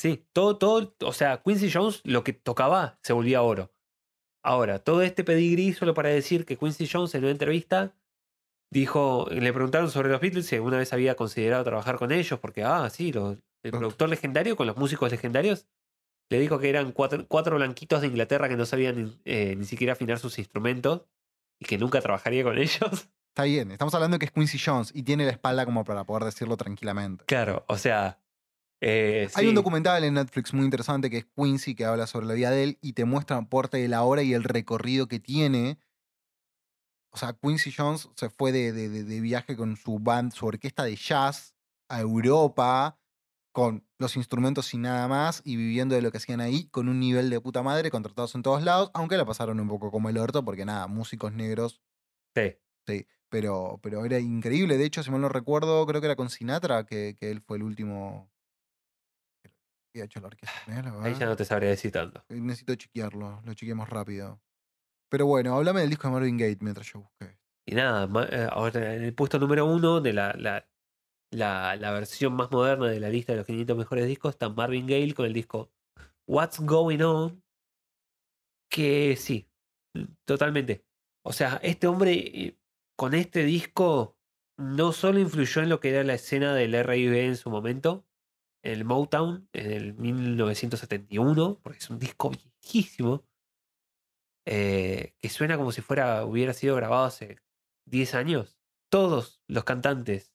[0.00, 3.72] Sí, todo, todo, o sea, Quincy Jones lo que tocaba se volvía oro.
[4.42, 7.94] Ahora, todo este pedigrí solo para decir que Quincy Jones en una entrevista
[8.72, 12.64] dijo, le preguntaron sobre los Beatles si alguna vez había considerado trabajar con ellos, porque,
[12.64, 13.10] ah, sí,
[13.62, 15.66] el productor legendario con los músicos legendarios,
[16.30, 19.92] le dijo que eran cuatro, cuatro blanquitos de Inglaterra que no sabían eh, ni siquiera
[19.92, 21.02] afinar sus instrumentos
[21.58, 22.80] y que nunca trabajaría con ellos.
[23.30, 26.04] Está bien, estamos hablando de que es Quincy Jones y tiene la espalda como para
[26.04, 27.24] poder decirlo tranquilamente.
[27.26, 28.20] Claro, o sea...
[28.80, 32.34] eh, Hay un documental en Netflix muy interesante que es Quincy, que habla sobre la
[32.34, 35.78] vida de él y te muestra parte de la hora y el recorrido que tiene.
[37.12, 40.82] O sea, Quincy Jones se fue de- de- de viaje con su band, su orquesta
[40.84, 41.54] de jazz
[41.88, 42.98] a Europa,
[43.52, 47.00] con los instrumentos y nada más, y viviendo de lo que hacían ahí, con un
[47.00, 50.18] nivel de puta madre, contratados en todos lados, aunque la pasaron un poco como el
[50.18, 51.82] orto, porque nada, músicos negros,
[52.36, 52.56] Sí.
[52.86, 54.76] sí, pero, pero era increíble.
[54.78, 57.56] De hecho, si mal no recuerdo, creo que era con Sinatra, que, que él fue
[57.56, 58.30] el último
[59.42, 59.50] que
[60.00, 60.64] había hecho la orquesta.
[60.64, 62.24] con él, a Ahí ya no te sabría decir tanto.
[62.28, 64.40] Eh, Necesito chequearlo, lo chequeemos rápido.
[65.10, 67.38] Pero bueno, háblame del disco de Marvin Gaye mientras yo busqué.
[67.66, 70.68] Y nada, eh, ahora en el puesto número uno de la, la,
[71.30, 74.86] la, la versión más moderna de la lista de los 500 mejores discos está Marvin
[74.86, 75.70] Gaye con el disco
[76.26, 77.42] What's Going On.
[78.70, 79.48] Que sí,
[80.24, 80.84] totalmente.
[81.24, 82.58] O sea, este hombre eh,
[82.96, 84.16] con este disco
[84.56, 88.06] no solo influyó en lo que era la escena del R&B en su momento,
[88.62, 93.24] en el Motown, en el 1971, porque es un disco viejísimo,
[94.46, 97.38] eh, que suena como si fuera hubiera sido grabado hace
[97.86, 98.58] 10 años.
[98.90, 100.29] Todos los cantantes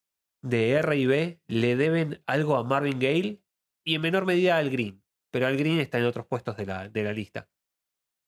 [0.45, 3.41] de R&B le deben algo a Marvin Gaye
[3.85, 6.89] y en menor medida al Green, pero Al Green está en otros puestos de la,
[6.89, 7.49] de la lista.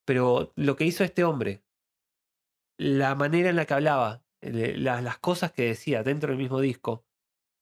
[0.06, 1.64] Pero lo que hizo este hombre,
[2.78, 6.60] la manera en la que hablaba, eh, la- las cosas que decía dentro del mismo
[6.60, 7.06] disco,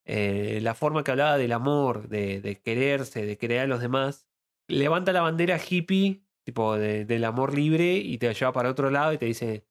[0.06, 4.28] eh, la forma que hablaba del amor, de, de quererse, de querer a los demás,
[4.68, 9.12] levanta la bandera hippie, tipo de- del amor libre, y te lleva para otro lado
[9.12, 9.66] y te dice,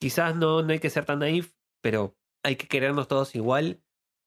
[0.00, 3.82] quizás no, no hay que ser tan naif, pero hay que querernos todos igual.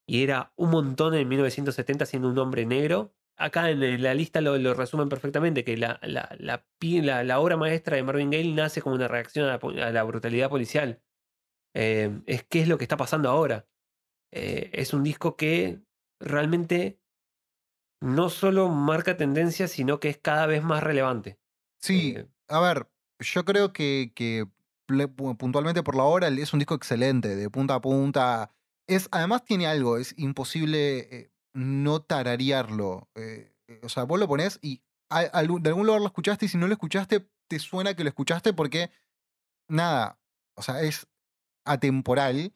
[0.07, 3.13] Y era un montón en 1970 siendo un hombre negro.
[3.37, 8.03] Acá en la lista lo, lo resumen perfectamente, que la, la, la, obra maestra de
[8.03, 11.01] Marvin Gaye nace como una reacción a la, a brutalidad policial.
[11.73, 13.67] Eh, es qué es lo que está pasando ahora.
[14.31, 15.81] Eh, es un disco que
[16.19, 16.99] realmente
[18.01, 21.39] no solo marca tendencia, sino que es cada vez más relevante.
[21.79, 22.87] Sí, Eh, a ver,
[23.19, 24.45] yo creo que, que
[25.37, 28.51] puntualmente por la hora es un disco excelente, de punta a punta.
[28.87, 33.09] Es, además tiene algo, es imposible eh, no tararearlo.
[33.15, 36.57] eh, eh, o sea, vos lo ponés y de algún lugar lo escuchaste y si
[36.57, 38.91] no lo escuchaste, te suena que lo escuchaste porque,
[39.67, 40.19] nada,
[40.55, 41.07] o sea, es
[41.65, 42.53] atemporal.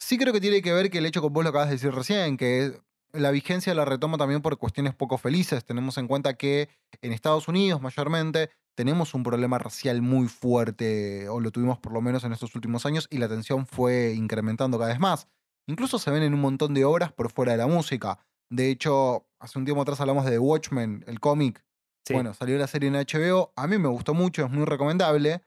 [0.00, 1.92] Sí creo que tiene que ver que el hecho con vos lo acabas de decir
[1.92, 2.80] recién, que
[3.12, 5.64] la vigencia la retoma también por cuestiones poco felices.
[5.64, 6.68] Tenemos en cuenta que
[7.00, 12.00] en Estados Unidos mayormente tenemos un problema racial muy fuerte, o lo tuvimos por lo
[12.00, 15.28] menos en estos últimos años, y la tensión fue incrementando cada vez más.
[15.66, 18.18] Incluso se ven en un montón de obras por fuera de la música.
[18.50, 21.64] De hecho, hace un tiempo atrás hablamos de The Watchmen, el cómic.
[22.06, 22.14] sí.
[22.14, 25.42] Bueno, salió la serie en HBO, a mí me gustó mucho, es muy recomendable.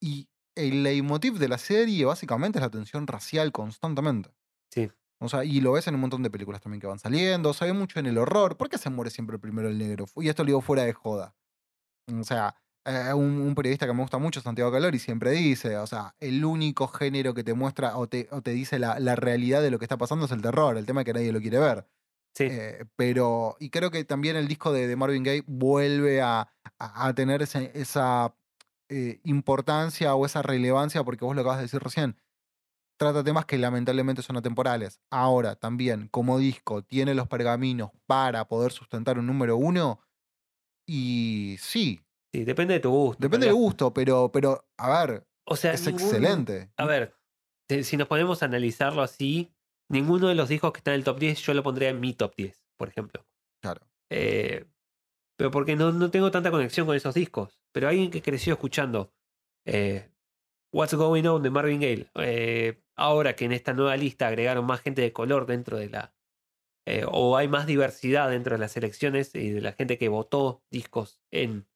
[0.00, 4.30] Y el leitmotiv de la serie básicamente es la tensión racial constantemente.
[4.72, 4.90] Sí.
[5.20, 7.52] O sea, y lo ves en un montón de películas también que van saliendo.
[7.52, 8.56] Se ve mucho en el horror.
[8.56, 10.06] ¿Por qué se muere siempre primero el negro?
[10.16, 11.34] Y esto lo digo fuera de joda.
[12.12, 12.54] O sea,
[12.88, 16.44] eh, un, un periodista que me gusta mucho, Santiago Calori, siempre dice, o sea, el
[16.44, 19.78] único género que te muestra o te, o te dice la, la realidad de lo
[19.78, 20.76] que está pasando es el terror.
[20.76, 21.86] El tema que nadie lo quiere ver.
[22.34, 22.44] Sí.
[22.50, 26.40] Eh, pero, y creo que también el disco de, de Marvin Gaye vuelve a,
[26.78, 28.34] a- a tener ese- esa
[28.88, 32.16] eh, importancia o esa relevancia, porque vos lo acabas de decir recién,
[32.98, 35.00] trata temas que lamentablemente son atemporales.
[35.10, 40.00] Ahora, también, como disco, tiene los pergaminos para poder sustentar un número uno,
[40.86, 42.00] y sí,
[42.32, 43.20] Sí, depende de tu gusto.
[43.20, 46.70] depende en del gusto, pero, pero a ver, O sea, es ningún- excelente.
[46.76, 47.14] A ver,
[47.82, 49.52] si nos ponemos a analizarlo así,
[49.90, 52.12] ninguno de los discos que están en el top 10 yo lo pondría en mi
[52.12, 53.26] top 10, por ejemplo.
[53.62, 53.86] Claro.
[54.10, 54.66] Eh,
[55.38, 57.60] pero porque no, no tengo tanta conexión con esos discos.
[57.72, 59.12] Pero alguien que creció escuchando
[59.66, 60.10] eh,
[60.74, 64.80] What's Going On de Marvin Gaye, eh, ahora que en esta nueva lista agregaron más
[64.80, 66.14] gente de color dentro de la...
[66.86, 70.62] eh, o hay más diversidad dentro de las elecciones y de la gente que votó
[70.70, 71.66] discos en...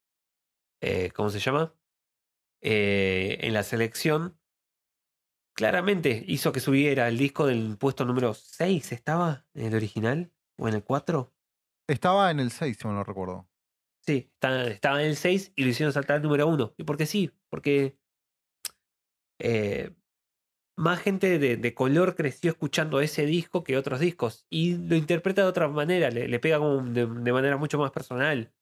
[0.83, 1.75] eh, ¿Cómo se llama?
[2.61, 4.39] Eh, en la selección.
[5.55, 9.47] Claramente hizo que subiera el disco del puesto número 6, ¿estaba?
[9.55, 10.33] ¿En el original?
[10.59, 11.33] ¿O en el 4?
[11.89, 13.49] Estaba en el 6, si mal no recuerdo.
[14.01, 16.75] Sí, estaba en el 6 y lo hicieron saltar al número 1.
[16.77, 17.31] ¿Y por qué sí?
[17.49, 17.97] Porque
[19.39, 19.95] eh,
[20.77, 24.47] más gente de, de color creció escuchando ese disco que otros discos.
[24.51, 27.93] Y lo interpreta de otra manera, le, le pega como de, de manera mucho más
[27.93, 28.53] personal.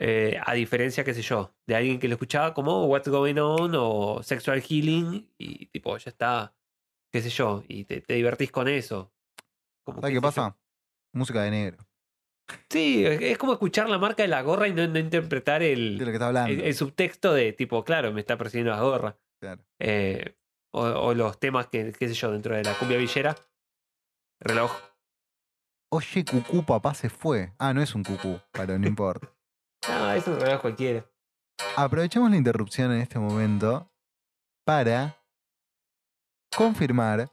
[0.00, 3.72] Eh, a diferencia, qué sé yo, de alguien que lo escuchaba como What's Going On
[3.76, 6.54] o Sexual Healing y tipo, ya está,
[7.12, 9.12] qué sé yo, y te, te divertís con eso.
[9.84, 10.56] Como, ¿Sabes qué pasa?
[11.12, 11.78] Música de negro.
[12.68, 15.96] Sí, es es como escuchar la marca de la gorra y no, no interpretar el,
[15.96, 16.52] De lo que está hablando.
[16.52, 19.16] el, el subtexto de tipo, claro, me está persiguiendo la gorra.
[19.40, 19.62] Claro.
[19.78, 20.36] Eh,
[20.72, 23.36] o, o los temas que, qué sé yo, dentro de la cumbia villera.
[24.40, 24.72] Reloj.
[25.90, 27.52] Oye, cucú, papá se fue.
[27.58, 29.30] Ah, no es un cucú, pero no importa.
[29.88, 31.04] No, es un reloj cualquiera.
[31.76, 33.90] Aprovechemos la interrupción en este momento
[34.64, 35.16] para
[36.56, 37.30] confirmar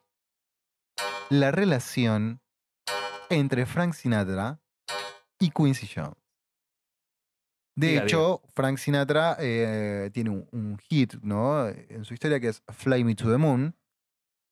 [1.29, 2.41] la relación
[3.29, 4.59] entre Frank Sinatra
[5.39, 6.17] y Quincy Jones.
[7.75, 11.67] De Diga, hecho, Frank Sinatra eh, tiene un, un hit, ¿no?
[11.67, 13.73] En su historia que es Fly Me to the Moon.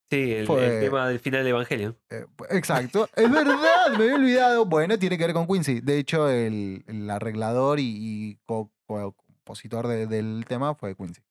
[0.10, 1.98] Sí, el, tema del final de Evangelion.
[2.10, 4.66] Eh, exacto, es verdad, me había olvidado.
[4.66, 5.82] Bueno, tiene que ver con Quincy.
[5.82, 11.22] De hecho, el, el arreglador y, y co- co- compositor de- del tema fue Quincy.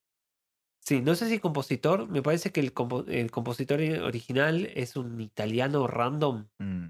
[0.81, 5.20] Sí, no sé si compositor, me parece que el, compo- el compositor original es un
[5.20, 6.47] italiano random.
[6.59, 6.87] Mm.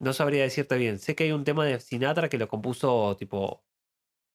[0.00, 0.98] No sabría decirte bien.
[0.98, 3.62] Sé que hay un tema de Sinatra que lo compuso tipo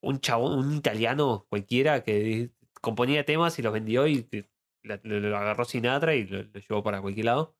[0.01, 2.51] un chabón, un italiano cualquiera que
[2.81, 4.27] componía temas y los vendió y
[5.03, 7.55] lo, agarró Sinatra y lo, llevó para cualquier lado.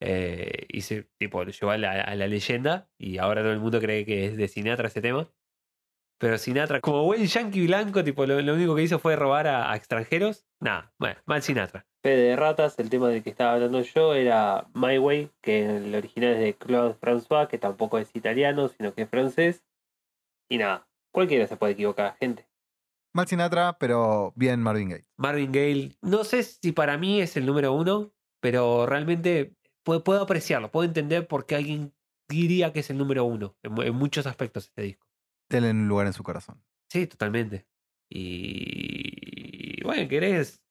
[0.00, 4.04] Eh, y se tipo lo llevó a la, leyenda y ahora todo el mundo cree
[4.04, 5.28] que es de Sinatra ese tema.
[6.18, 10.46] Pero Sinatra, como buen yankee blanco, tipo lo, único que hizo fue robar a, extranjeros.
[10.60, 11.86] Nada, bueno, mal Sinatra.
[12.02, 15.94] Fede de ratas, el tema del que estaba hablando yo era My Way, que el
[15.94, 19.64] original es de Claude François, que tampoco es italiano, sino que es francés.
[20.48, 22.46] Y nada, cualquiera se puede equivocar, gente.
[23.14, 25.06] Mal Sinatra, pero bien Marvin Gaye.
[25.16, 29.54] Marvin Gaye, no sé si para mí es el número uno, pero realmente
[29.84, 31.94] puedo, puedo apreciarlo, puedo entender por qué alguien
[32.28, 35.06] diría que es el número uno en, mu- en muchos aspectos este disco.
[35.48, 36.62] Tenle un lugar en su corazón.
[36.90, 37.66] Sí, totalmente.
[38.10, 40.62] Y bueno, ¿querés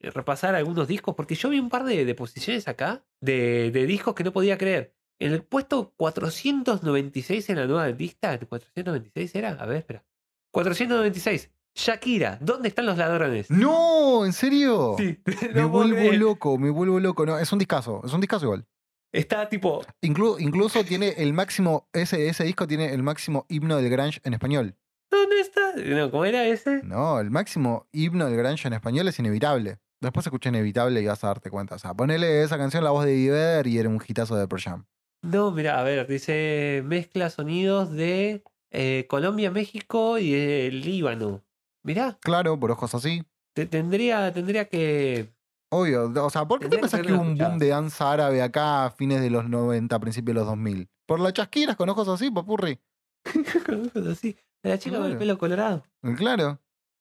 [0.00, 1.14] repasar algunos discos?
[1.16, 4.56] Porque yo vi un par de, de posiciones acá de, de discos que no podía
[4.58, 4.94] creer.
[5.20, 9.50] En el puesto 496 en la nueva lista, ¿496 era?
[9.54, 10.04] A ver, espera.
[10.52, 11.50] 496.
[11.78, 13.48] Shakira, ¿dónde están los ladrones?
[13.50, 14.26] ¡No!
[14.26, 14.96] ¿En serio?
[14.98, 15.16] Sí,
[15.54, 16.16] Me no vuelvo creer.
[16.18, 17.24] loco, me vuelvo loco.
[17.24, 18.66] No, es un discazo, es un discazo igual.
[19.12, 23.90] Está tipo, Inclu- incluso tiene el máximo, ese, ese disco tiene el máximo himno del
[23.90, 24.74] grunge en español.
[25.10, 25.74] ¿dónde está?
[25.76, 26.82] No, ¿Cómo era ese?
[26.82, 29.78] No, el máximo himno del grunge en español es inevitable.
[30.02, 31.76] Después escuché inevitable y vas a darte cuenta.
[31.76, 34.62] O sea, ponele esa canción la voz de Diver y era un hitazo de Pearl
[34.62, 34.84] Jam.
[35.22, 41.42] No, mira, a ver, dice mezcla sonidos de eh, Colombia, México y el Líbano.
[41.88, 43.24] Mirá, Claro, por ojos así.
[43.54, 45.32] te- tendría, tendría que.
[45.70, 48.40] Obvio, o sea, ¿por qué te que pensás que hubo un boom de danza árabe
[48.42, 50.88] acá a fines de los 90, principios de los 2000?
[51.06, 52.78] Por las chasquiras con ojos así, papurri.
[54.10, 54.36] así.
[54.62, 55.82] La chica con el pelo colorado.
[56.02, 56.58] Eh, Claro.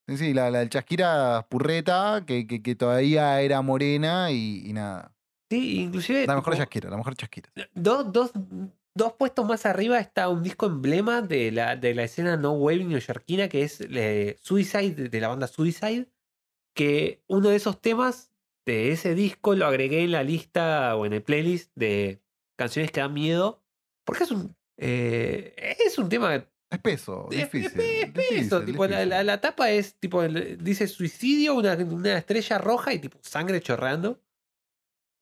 [0.09, 5.11] Sí, sí, la, la chasquira purreta, que, que, que todavía era morena y, y nada.
[5.49, 6.26] Sí, inclusive.
[6.26, 7.49] La mejor tipo, chasquira, la mejor chasquira.
[7.73, 8.31] dos, dos,
[8.97, 12.83] dos puestos más arriba está un disco emblema de la, de la escena no wave
[12.83, 16.07] neoyorquina que es eh, Suicide, de, la banda Suicide.
[16.75, 18.31] que uno de esos temas
[18.65, 22.21] de ese disco lo agregué en la lista o en el playlist de
[22.57, 23.63] canciones que dan miedo.
[24.05, 24.55] Porque es un.
[24.77, 25.55] eh,
[25.85, 26.35] es un tema
[26.69, 27.79] Es peso, es- es- difícil.
[27.81, 29.09] es peso, tipo, la, difícil.
[29.09, 34.19] la- la tapa es tipo, dice suicidio, una, una estrella roja y tipo sangre chorreando.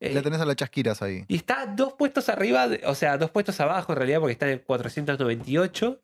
[0.02, 1.24] Eh, La tenés a las chasquiras ahí.
[1.28, 4.46] y está dos puestos arriba, de- o sea, dos puestos abajo en realidad, porque está
[4.48, 6.02] en el 498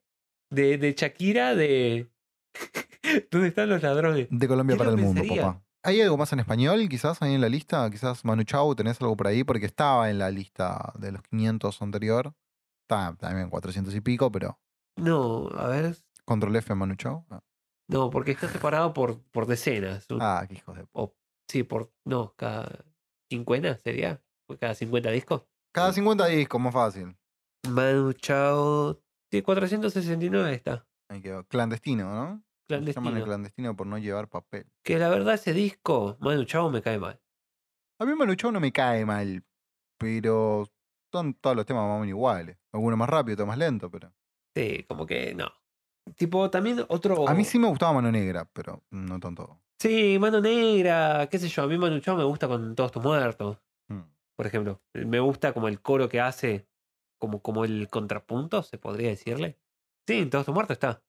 [0.49, 2.09] de, de Shakira de.
[3.31, 4.27] ¿Dónde están los ladrones?
[4.29, 5.61] De Colombia ¿Qué para el mundo, papá.
[5.83, 7.89] ¿Hay algo más en español quizás ahí en la lista?
[7.89, 9.43] Quizás Manu Chao, ¿tenés algo por ahí?
[9.43, 12.33] Porque estaba en la lista de los 500 anterior.
[12.83, 14.59] Está también 400 y pico, pero
[14.97, 15.95] No, a ver.
[16.23, 17.25] Control F Manu Chao.
[17.89, 20.05] No, porque está separado por, por decenas.
[20.19, 20.85] Ah, qué hijos de...
[20.93, 21.15] O,
[21.49, 21.91] sí, por.
[22.05, 22.85] No, cada.
[23.31, 24.21] ¿50 sería?
[24.59, 25.43] ¿Cada 50 discos?
[25.73, 27.15] Cada 50 discos, más fácil.
[27.69, 29.01] Manu Chao.
[29.31, 30.85] Sí, 469 está.
[31.09, 31.45] Ahí quedó.
[31.45, 32.43] Clandestino, ¿no?
[32.67, 33.25] Se llaman el Clandestino.
[33.25, 34.65] clandestino por no llevar papel.
[34.83, 37.19] Que la verdad ese disco, Manu Chao me cae mal.
[37.99, 39.43] A mí Manu Chao no me cae mal,
[39.97, 40.67] pero
[41.11, 42.57] son todos los temas más o menos iguales.
[42.73, 44.13] Algunos más rápido, otros más lento, pero...
[44.55, 45.49] Sí, como que no.
[46.15, 47.27] Tipo, también otro.
[47.29, 49.61] A mí sí me gustaba Mano Negra, pero no tanto.
[49.81, 51.63] Sí, Mano Negra, qué sé yo.
[51.63, 54.01] A mí Manu Chao me gusta con Todos tus muertos, Mm.
[54.37, 54.79] por ejemplo.
[54.93, 56.67] Me gusta como el coro que hace,
[57.19, 59.57] como, como el contrapunto, se podría decirle.
[60.07, 61.01] Sí, en Todos tus muertos está.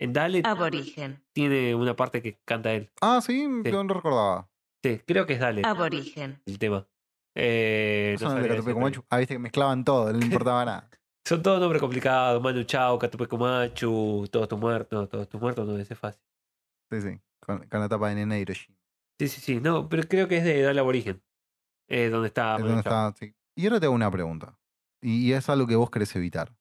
[0.00, 1.22] En Dale Aborigen.
[1.32, 2.90] tiene una parte que canta él.
[3.00, 3.70] Ah, sí, Sí.
[3.70, 4.48] yo no recordaba.
[4.82, 6.40] Sí, creo que es Dale Aborigen.
[6.46, 6.88] el tema.
[7.36, 9.02] Eh, no no de.
[9.10, 10.90] Ah, viste que mezclaban todo, no le importaba nada.
[11.24, 12.42] Son todos nombres complicados.
[12.42, 16.22] Manu Chao, Catupecu Machu, Todos tus muertos, Todos tus muertos, no ese es fácil.
[16.90, 17.20] Sí, sí.
[17.48, 18.76] Con, con la tapa de Hiroshima.
[19.18, 19.60] Sí, sí, sí.
[19.60, 21.22] No, pero creo que es de Dale Aborigen.
[21.88, 23.34] Eh, donde está Es donde está, sí.
[23.56, 24.58] Y ahora te hago una pregunta.
[25.00, 26.54] Y, y es algo que vos querés evitar.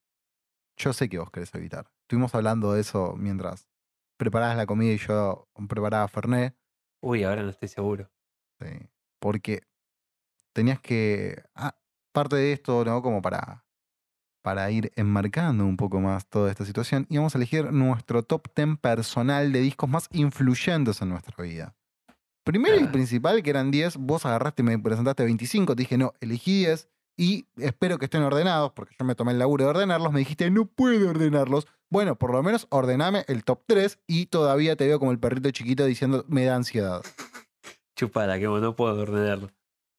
[0.77, 1.91] Yo sé que vos querés evitar.
[2.03, 3.69] Estuvimos hablando de eso mientras
[4.15, 6.57] preparabas la comida y yo preparaba Fernet.
[7.01, 8.09] Uy, ahora no estoy seguro.
[8.61, 8.89] Sí,
[9.19, 9.63] porque
[10.53, 11.43] tenías que.
[11.53, 11.77] Ah,
[12.13, 13.01] parte de esto, ¿no?
[13.01, 13.66] Como para,
[14.47, 17.05] para ir enmarcando un poco más toda esta situación.
[17.09, 21.75] Y vamos a elegir nuestro top 10 personal de discos más influyentes en nuestra vida.
[22.45, 25.75] Primero y principal, que eran 10, vos agarraste y me presentaste 25.
[25.75, 26.87] Te dije, no, elegí 10
[27.17, 30.13] y espero que estén ordenados, porque yo me tomé el laburo de ordenarlos.
[30.13, 31.67] Me dijiste, no puedo ordenarlos.
[31.89, 35.51] Bueno, por lo menos ordename el top 3 y todavía te veo como el perrito
[35.51, 37.01] chiquito diciendo, me da ansiedad.
[37.97, 39.51] Chupada, que no puedo ordenarlo.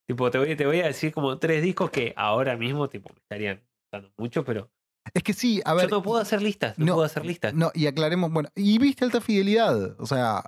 [0.07, 3.21] Tipo, te voy, te voy a decir como tres discos que ahora mismo, tipo, me
[3.21, 3.68] estarían
[4.17, 4.71] mucho, pero
[5.15, 5.89] Es que sí, a ver.
[5.89, 7.55] yo no puedo hacer listas, no, no, puedo hacer listas.
[7.55, 10.43] No, y aclaremos, bueno, y viste alta fidelidad, o sea,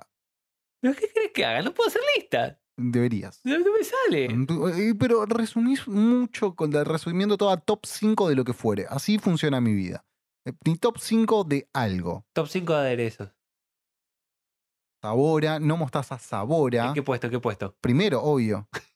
[0.81, 1.61] ¿Pero qué crees que haga?
[1.61, 2.57] No puedo hacer listas.
[2.75, 3.39] deberías.
[3.43, 4.27] No, me sale.
[4.47, 8.87] Tú- eh, Pero resumís mucho, con resumiendo toda top 5 de lo que fuere.
[8.89, 10.03] Así funciona mi vida.
[10.47, 12.25] Eh, Mi top 5 de algo.
[12.33, 13.29] Top 5 de aderezos.
[15.03, 16.87] Sabora, no mostaza sabora.
[16.87, 17.27] ¿En qué puesto?
[17.27, 17.75] ¿En qué puesto?
[17.81, 18.67] Primero, obvio.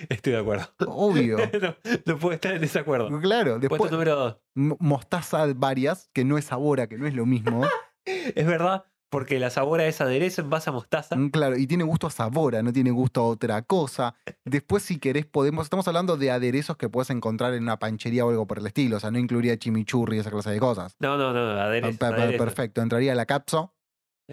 [0.08, 0.66] Estoy de acuerdo.
[0.86, 1.36] Obvio.
[1.62, 3.08] no, no puedo estar en desacuerdo.
[3.20, 4.36] Claro, después Puesto número 2.
[4.56, 7.62] m- mostaza varias, que no es sabora, que no es lo mismo.
[8.04, 11.14] Es verdad, porque la sabora es aderezo en base a mostaza.
[11.14, 14.16] Mm, Claro, y tiene gusto a sabora, no tiene gusto a otra cosa.
[14.44, 15.66] Después, si querés, podemos.
[15.66, 18.96] Estamos hablando de aderezos que puedes encontrar en una panchería o algo por el estilo.
[18.96, 20.96] O sea, no incluiría chimichurri y esa clase de cosas.
[20.98, 21.96] No, no, no, aderezo.
[21.98, 22.42] per- aderezo.
[22.44, 22.82] perfecto.
[22.82, 23.72] Entraría la capso.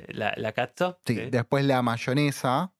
[0.07, 0.99] La, la cazzo.
[1.05, 1.15] Sí.
[1.15, 1.29] ¿sí?
[1.29, 2.73] Después la mayonesa.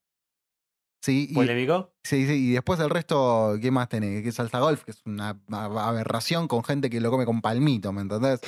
[1.02, 1.28] Sí.
[1.30, 1.94] Y, ¿Polémico?
[2.04, 4.22] sí, sí, y después el resto, ¿qué más tenés?
[4.24, 8.02] Que salsa golf, que es una aberración con gente que lo come con palmito, ¿me
[8.02, 8.42] entendés?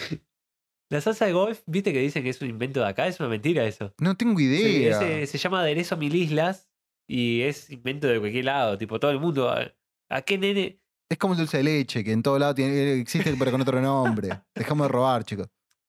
[0.89, 3.29] La salsa de golf, viste que dicen que es un invento de acá, es una
[3.29, 3.93] mentira eso.
[3.99, 4.97] No tengo Sí, idea.
[5.01, 6.69] ese- se llama aderezo mil islas
[7.07, 9.49] y es invento de cualquier lado, tipo todo el mundo.
[9.49, 9.71] ¿A,
[10.09, 10.81] a qué nene?
[11.09, 13.79] Es como el dulce de leche, que en todo lado tiene, existe, pero con otro
[13.81, 14.29] nombre.
[14.55, 15.47] Dejamos de robar, chicos.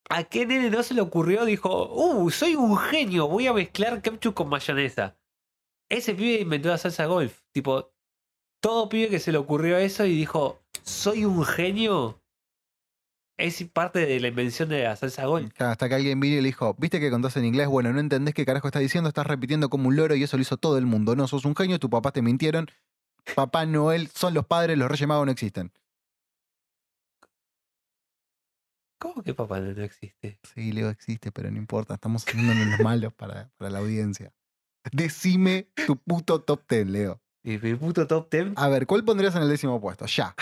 [0.09, 1.43] ¿A qué nene no se le ocurrió?
[1.43, 2.29] Dijo, ¡Uh!
[2.29, 5.17] Soy un genio, voy a mezclar ketchup con mayonesa.
[5.93, 7.41] Ese pibe inventó la salsa golf.
[7.51, 7.93] Tipo,
[8.59, 12.19] todo pibe que se le ocurrió eso y dijo, soy un genio.
[13.37, 15.53] Es parte de la invención de la salsa golf.
[15.53, 17.99] Claro, Hasta que alguien vino y le dijo, viste que contás en inglés, bueno, no
[17.99, 20.79] entendés qué carajo estás diciendo, estás repitiendo como un loro y eso lo hizo todo
[20.79, 21.15] el mundo.
[21.15, 22.67] No, sos un genio, tus papás te mintieron,
[23.35, 25.71] Papá Noel son los padres, los Reyes Magos no existen.
[28.99, 30.39] ¿Cómo que papá no, no existe?
[30.43, 34.33] Sí, Leo existe, pero no importa, estamos haciendo los malos para, para la audiencia.
[34.91, 37.19] Decime tu puto top ten, Leo.
[37.43, 38.53] Mi, mi puto top 10.
[38.55, 40.05] A ver, ¿cuál pondrías en el décimo puesto?
[40.05, 40.35] Ya.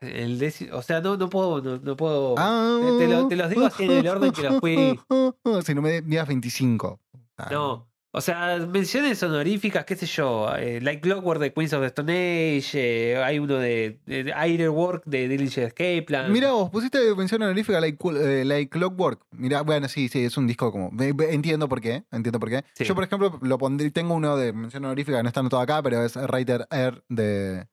[0.00, 2.34] El décimo- o sea, no, no puedo, no, no puedo.
[2.38, 4.98] Ah, te lo- te los digo así en el orden que los fui.
[5.66, 7.00] Si no me digas 25.
[7.36, 11.82] Ah, No, O sea, menciones honoríficas, qué sé yo, eh, Like Clockwork de Queens of
[11.82, 12.70] the Stone Age,
[13.12, 16.32] eh, hay uno de, de, de Ironwork de Dillinger Escape Plan.
[16.32, 19.20] Mira, vos pusiste mención honorífica like, eh, like Clockwork.
[19.32, 20.90] Mira, bueno, sí, sí, es un disco como.
[20.98, 22.04] Entiendo por qué.
[22.10, 22.64] Entiendo por qué.
[22.72, 22.84] Sí.
[22.84, 23.90] Yo, por ejemplo, lo pondré.
[23.90, 27.66] Tengo uno de mención honorífica, no está anotado acá, pero es Writer Air de,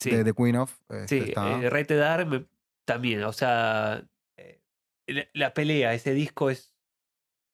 [0.00, 0.72] sí, de The Queen of.
[0.88, 2.46] este, sí eh, Rated R me-
[2.86, 4.02] también, o sea,
[5.06, 6.71] la, la pelea, ese disco es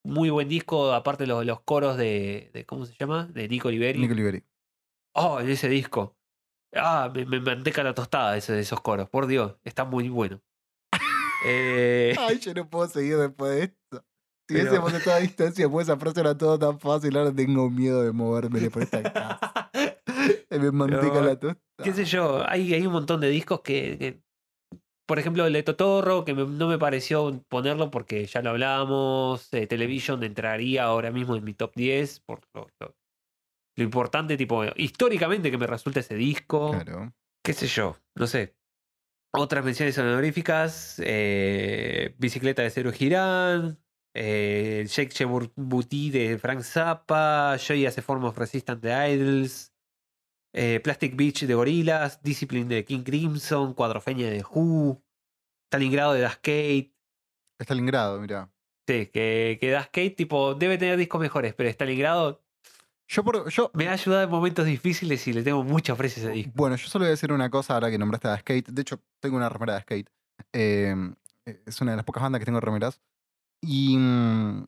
[0.03, 3.25] muy buen disco, aparte los, los coros de, de, ¿cómo se llama?
[3.27, 3.99] De Nico Oliveri.
[3.99, 4.43] Nick Oliveri.
[5.15, 6.15] Oh, en ese disco.
[6.75, 9.09] Ah, me, me manteca la tostada ese, de esos coros.
[9.09, 10.41] Por Dios, está muy bueno.
[11.45, 14.05] Eh, Ay, yo no puedo seguir después de esto.
[14.49, 17.15] Si Pero- hubiésemos estado a distancia, pues esa frase era todo tan fácil.
[17.15, 19.71] Ahora tengo miedo de moverme por esta casa.
[20.49, 21.59] Me manteca Pero, la tostada.
[21.81, 24.21] qué sé yo, hay, hay un montón de discos que, que-
[25.09, 29.51] por ejemplo, el de Totorro, que me- no me pareció ponerlo porque ya lo hablábamos,
[29.53, 32.95] eh, Television entraría ahora mismo en mi top 10 por lo, lo-
[33.75, 36.71] lo importante, tipo, históricamente que me resulta ese disco.
[36.71, 37.11] Claro.
[37.43, 38.53] qué sé yo, no sé.
[39.33, 43.79] Otras menciones honoríficas, eh, Bicicleta de Cero Girán,
[44.13, 49.71] eh, Shake Shebur Booty de Frank Zappa, Joy a Form of Resistance de Idols,
[50.53, 55.01] eh, Plastic Beach de Gorillaz, Discipline de King Crimson, Cuadrofeña de Who,
[55.71, 56.93] Stalingrado de Das Kate.
[57.61, 58.51] Stalingrado, mira.
[58.87, 62.43] Sí, que, que Das Kate, tipo, debe tener discos mejores, pero Stalingrado
[63.07, 66.25] Yo, por, yo me ha ayudado en momentos difíciles y le tengo mucho aprecio a
[66.27, 66.53] ese disco.
[66.55, 68.69] Bueno, yo solo voy a decir una cosa ahora que nombraste a Skate.
[68.69, 70.09] De hecho, tengo una remera de Skate.
[70.53, 70.95] Eh,
[71.65, 73.01] es una de las pocas bandas que tengo remeras.
[73.61, 73.97] Y.
[73.97, 74.65] mm,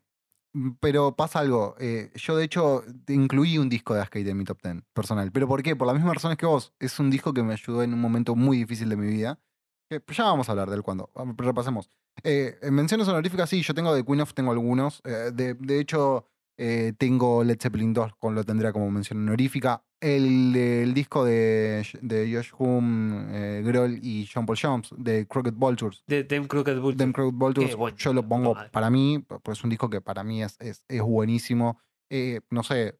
[0.79, 1.75] Pero pasa algo.
[1.79, 5.31] eh, yo, de hecho, incluí un disco de Skate en mi top 10 personal.
[5.31, 5.75] ¿Pero por qué?
[5.75, 6.73] Por las mismas razones que vos.
[6.79, 9.39] Es un disco que me ayudó en un momento muy difícil de mi vida.
[9.89, 11.07] que ya vamos a hablar del pero
[11.37, 11.89] Repasemos.
[12.23, 15.01] Eh, en menciones honoríficas, sí, yo tengo de Queen of, tengo algunos.
[15.05, 16.25] Eh, de, de hecho,
[16.57, 19.83] eh, tengo Led Zeppelin 2, con lo tendría como mención honorífica.
[20.01, 25.53] El, el disco de, de Josh Hume, eh, Grohl y Jean Paul Jones, de Crooked
[25.53, 26.03] Vultures.
[26.07, 26.97] De Them Crooked Vultures.
[26.97, 30.23] Them Crooked Vultures, bueno, yo lo pongo para mí, pues es un disco que para
[30.23, 31.79] mí es, es, es buenísimo.
[32.09, 32.99] Eh, no sé,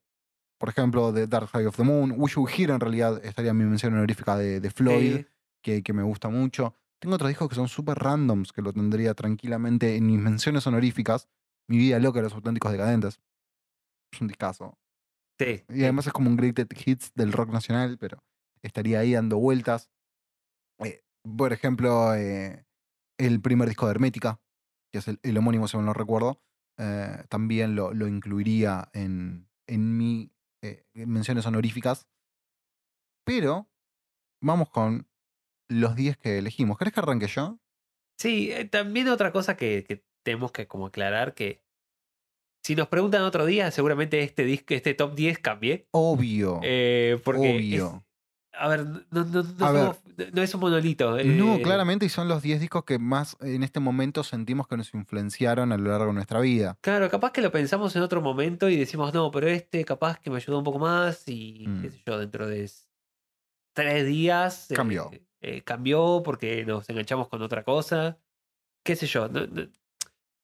[0.59, 3.57] por ejemplo, de Dark Side of the Moon, Wish You Here en realidad estaría en
[3.57, 5.25] mi mención honorífica de, de Floyd Sí.
[5.63, 6.75] que, que me gusta mucho.
[6.99, 11.27] Tengo otros discos que son súper randoms, que lo tendría tranquilamente en mis menciones honoríficas.
[11.67, 13.19] Mi vida loca de los auténticos decadentes.
[14.13, 14.77] Es un discazo.
[15.41, 18.23] Sí, Y además es como un greatest hits del rock nacional, pero
[18.61, 19.89] estaría ahí dando vueltas.
[20.83, 21.01] Eh,
[21.35, 22.67] por ejemplo, eh,
[23.17, 24.39] el primer disco de Hermética,
[24.91, 26.43] que es el, el homónimo, mal no recuerdo,
[26.77, 30.31] eh, también lo, lo incluiría en, en mi
[30.93, 32.07] menciones honoríficas.
[33.25, 33.67] Pero
[34.43, 35.07] vamos con
[35.67, 36.77] los 10 que elegimos.
[36.77, 37.57] ¿Querés que arranque yo?
[38.19, 41.63] Sí, también otra cosa que, que tenemos que como aclarar que
[42.63, 45.87] si nos preguntan otro día, seguramente este disco, este top 10 cambie.
[45.91, 46.59] Obvio.
[46.63, 48.05] eh, porque es- obvio.
[48.53, 49.81] a ver, no, no- no A ver.
[49.83, 49.97] somos-
[50.33, 51.17] no es un monolito.
[51.23, 54.77] No, eh, claramente, y son los 10 discos que más en este momento sentimos que
[54.77, 56.77] nos influenciaron a lo largo de nuestra vida.
[56.81, 60.29] Claro, capaz que lo pensamos en otro momento y decimos, no, pero este capaz que
[60.29, 61.81] me ayudó un poco más y Mm.
[61.81, 62.69] qué sé yo, dentro de
[63.73, 65.09] tres días eh, Cambió.
[65.41, 68.19] eh, cambió porque nos enganchamos con otra cosa.
[68.83, 69.67] Qué sé yo, no, no-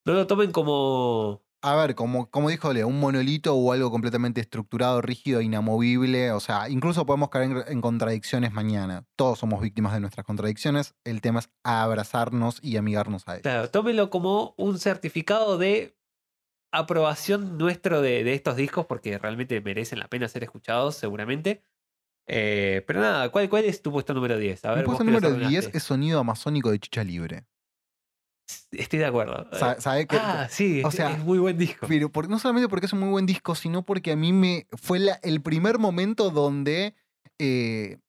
[0.05, 1.43] no lo tomen como...
[1.61, 6.31] A ver, como, como dijo Leo, un monolito o algo completamente estructurado, rígido, inamovible.
[6.31, 9.05] O sea, incluso podemos caer en, en contradicciones mañana.
[9.15, 10.95] Todos somos víctimas de nuestras contradicciones.
[11.03, 13.41] El tema es abrazarnos y amigarnos a ellas.
[13.41, 15.97] Claro, tómenlo como un certificado de
[16.71, 21.63] aprobación nuestro de, de estos discos porque realmente merecen la pena ser escuchados, seguramente.
[22.27, 24.65] Eh, pero nada, ¿cuál, ¿cuál es tu puesto número 10?
[24.65, 25.77] A ver, puesto número 10 ordenaste.
[25.77, 27.45] es sonido amazónico de Chicha Libre.
[28.71, 29.47] Estoy de acuerdo.
[29.57, 30.17] Sa- ¿Sabe qué?
[30.19, 31.85] ah, sí, o es- sea, es muy buen disco.
[31.87, 34.67] Pero por- no solamente porque es un muy buen disco, sino porque a mí me
[34.77, 36.95] fue la- el primer momento donde
[37.39, 37.99] eh,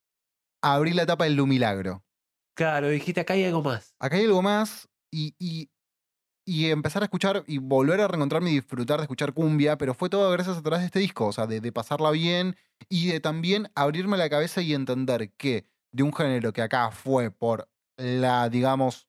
[0.62, 2.04] abrí la tapa del Lumilagro.
[2.56, 3.94] Claro, dijiste acá hay algo más.
[4.00, 5.70] Acá hay algo más y, y,
[6.46, 10.08] y empezar a escuchar y volver a reencontrarme y disfrutar de escuchar cumbia, pero fue
[10.08, 12.56] todo gracias a través de este disco, o sea, de, de pasarla bien
[12.88, 17.30] y de también abrirme la cabeza y entender que de un género que acá fue
[17.30, 19.07] por la, digamos,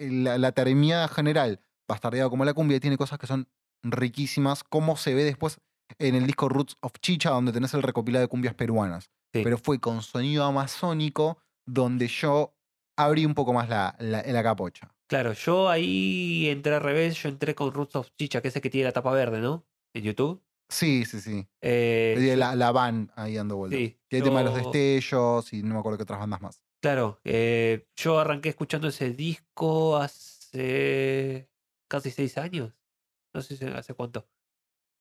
[0.00, 3.48] la, la terminada general, bastardeado como la cumbia, tiene cosas que son
[3.82, 5.60] riquísimas, como se ve después
[5.98, 9.10] en el disco Roots of Chicha, donde tenés el recopilado de cumbias peruanas.
[9.34, 9.42] Sí.
[9.44, 12.54] Pero fue con sonido amazónico donde yo
[12.96, 14.92] abrí un poco más la, la, la capocha.
[15.08, 18.62] Claro, yo ahí entré al revés, yo entré con Roots of Chicha, que es el
[18.62, 19.66] que tiene la tapa verde, ¿no?
[19.94, 20.42] En YouTube.
[20.68, 21.48] Sí, sí, sí.
[21.62, 23.78] Eh, yo- la, la van ahí dando vueltas.
[23.80, 26.62] sí, Y el tema de los destellos y no me acuerdo qué otras bandas más.
[26.82, 31.48] Claro, eh, yo arranqué escuchando ese disco hace
[31.90, 32.72] casi seis años.
[33.34, 34.26] No sé si hace cuánto.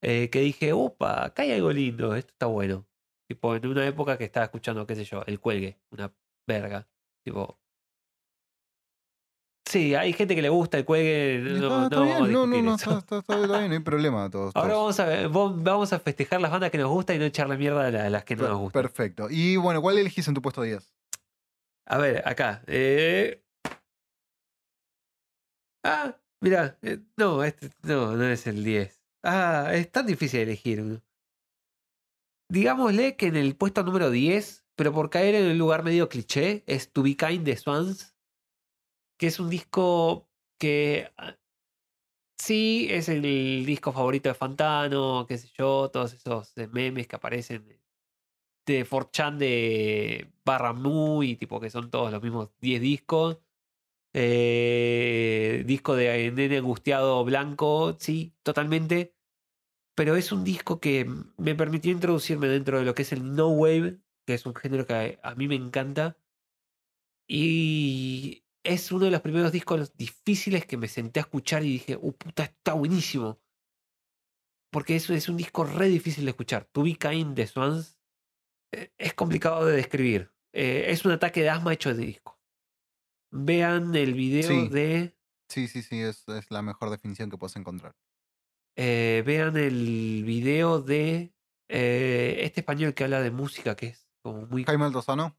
[0.02, 2.86] eh, que dije, opa, acá hay algo lindo, esto está bueno.
[3.30, 6.14] Tipo, en una época que estaba escuchando, qué sé yo, el cuelgue, una
[6.48, 6.88] verga.
[7.26, 7.60] Tipo.
[9.68, 11.36] Sí, hay gente que le gusta el cuelgue.
[11.54, 14.30] Está- No, está no, bien, no, no, no, está, está- bien, no hay problema.
[14.30, 14.98] Todos, Ahora todos.
[14.98, 15.30] vamos a, ver-
[15.64, 18.10] vamos a festejar las bandas que nos gustan y no echarle mierda a la- a
[18.10, 18.82] las que no nos gustan.
[18.82, 19.28] Perfecto.
[19.30, 20.92] Y bueno, ¿cuál elegís en tu puesto 10?
[21.90, 22.64] A ver, acá.
[22.68, 23.42] eh.
[25.84, 26.78] Ah, mira,
[27.18, 29.02] no, este no, no es el 10.
[29.24, 31.02] Ah, es tan difícil elegir uno.
[32.52, 36.64] Digámosle que en el puesto número 10, pero por caer en un lugar medio cliché,
[36.68, 38.16] es To Be Kind de Swans,
[39.18, 40.30] que es un disco
[40.60, 41.38] que ah,
[42.38, 43.22] sí es el
[43.66, 47.79] disco favorito de Fantano, qué sé yo, todos esos eh, memes que aparecen
[48.70, 53.40] de 4chan de barra muy, tipo que son todos los mismos 10 discos.
[54.14, 59.14] Eh, disco de Nene Angustiado Blanco, sí, totalmente.
[59.96, 63.50] Pero es un disco que me permitió introducirme dentro de lo que es el no
[63.50, 66.18] wave, que es un género que a, mí me encanta.
[67.28, 71.98] Y es uno de los primeros discos difíciles que me senté a escuchar y dije,
[72.00, 73.40] uh, puta, está buenísimo.
[74.72, 76.66] Porque eso es un disco re difícil de escuchar.
[76.66, 76.98] To Be
[77.36, 77.99] de Swans
[78.72, 80.32] es complicado de describir.
[80.54, 82.40] Eh, es un ataque de asma hecho de disco.
[83.32, 84.68] Vean el video Sí.
[84.70, 85.16] de.
[85.50, 87.96] Sí, sí, sí, es, es la mejor definición que puedes encontrar.
[88.76, 91.34] eh, vean el video de
[91.68, 94.64] eh, este español que habla de música, que es como muy.
[94.64, 95.38] Jaime Altozano,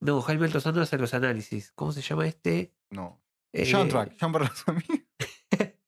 [0.00, 1.72] No, Jaime Altozano hace los análisis.
[1.72, 2.74] ¿Cómo se llama este?
[2.90, 3.22] no.
[3.52, 4.82] Eh, Soundtrack, Jean Berlusconi.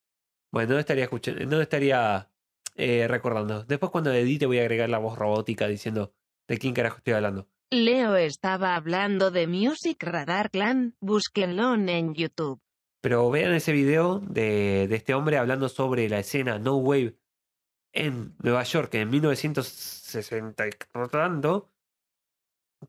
[0.53, 2.31] Bueno, no estaría escuchando, no estaría
[2.75, 3.65] eh, recordando.
[3.65, 6.13] Después cuando edite voy a agregar la voz robótica diciendo
[6.49, 7.49] de quién carajo estoy hablando.
[7.71, 12.61] Leo estaba hablando de Music Radar Clan, búsquenlo en YouTube.
[13.01, 17.17] Pero vean ese video de, de este hombre hablando sobre la escena No Wave
[17.93, 20.71] en Nueva York en 1960 y
[21.11, 21.71] tanto,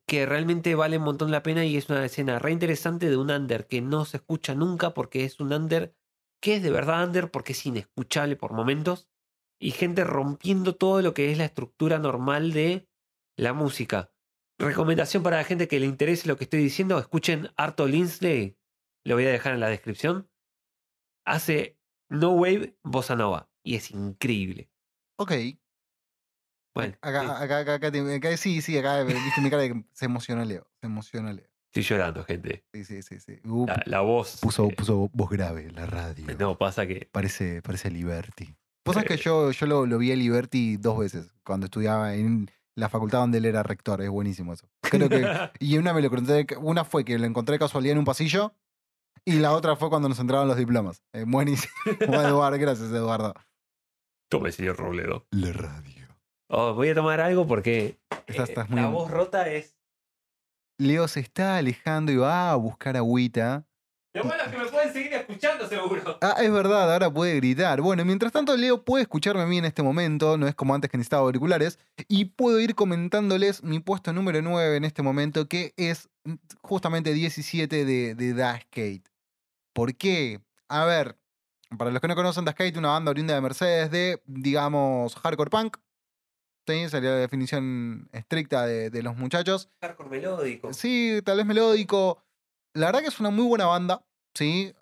[0.06, 3.30] que realmente vale un montón la pena y es una escena re interesante de un
[3.30, 5.96] under que no se escucha nunca porque es un under
[6.42, 9.08] que es de verdad under porque es inescuchable por momentos
[9.60, 12.88] y gente rompiendo todo lo que es la estructura normal de
[13.38, 14.12] la música.
[14.60, 18.58] Recomendación para la gente que le interese lo que estoy diciendo, escuchen Arto Linsley,
[19.06, 20.30] lo voy a dejar en la descripción.
[21.26, 21.78] Hace
[22.10, 24.70] No Wave Bossa Nova y es increíble.
[25.18, 25.32] Ok.
[26.76, 30.06] Bueno, Acá, sí, acá, acá, acá, sí, sí, acá viste mi cara de que se
[30.06, 30.68] emocionó Leo.
[30.82, 31.46] Se emocionó Leo.
[31.68, 32.66] estoy llorando, gente.
[32.74, 33.20] Sí, sí, sí.
[33.20, 33.40] sí.
[33.46, 34.40] Uh, La, la voz.
[34.42, 36.26] puso, eh, puso voz grave la radio.
[36.40, 37.08] No, pasa que.
[37.12, 38.56] Parece, parece Liberty.
[38.86, 39.22] Vos sabés que Eh.
[39.24, 43.38] yo, yo lo, lo vi a Liberty dos veces cuando estudiaba en la facultad donde
[43.40, 44.02] él era rector.
[44.02, 44.68] Es buenísimo eso.
[44.82, 45.24] Creo que.
[45.60, 48.54] Y una me lo encontré, una fue que lo encontré de casualidad en un pasillo.
[49.26, 51.02] Y la otra fue cuando nos entraron los diplomas.
[51.14, 51.74] Eh, buenísimo.
[52.00, 53.34] Eduardo, gracias, Eduardo.
[54.30, 55.26] Tome, señor Robledo.
[55.32, 56.08] La radio.
[56.50, 58.00] Oh, voy a tomar algo porque.
[58.28, 59.78] Estás- eh, muy- La voz rota es.
[60.80, 63.66] Leo se está alejando y va a buscar agüita.
[64.16, 64.68] Lo bueno es que me
[65.68, 66.18] seguro.
[66.22, 67.82] Ah, es verdad, ahora puede gritar.
[67.82, 70.90] Bueno, mientras tanto, Leo puede escucharme a mí en este momento, no es como antes
[70.90, 75.74] que necesitaba auriculares, y puedo ir comentándoles mi puesto número 9 en este momento, que
[75.78, 76.10] es
[76.62, 79.04] justamente 17 de, de Dashgate.
[79.74, 80.42] ¿Por qué?
[80.68, 81.18] A ver,
[81.78, 85.78] para los que no conocen, Dashgate, una banda oriunda de Mercedes de, digamos, hardcore punk.
[86.66, 89.70] Sí, sería la definición estricta de, de los muchachos.
[89.82, 90.74] Hardcore melódico.
[90.74, 92.24] Sí, tal vez melódico.
[92.74, 94.04] La verdad que es una muy buena banda,
[94.34, 94.74] ¿sí?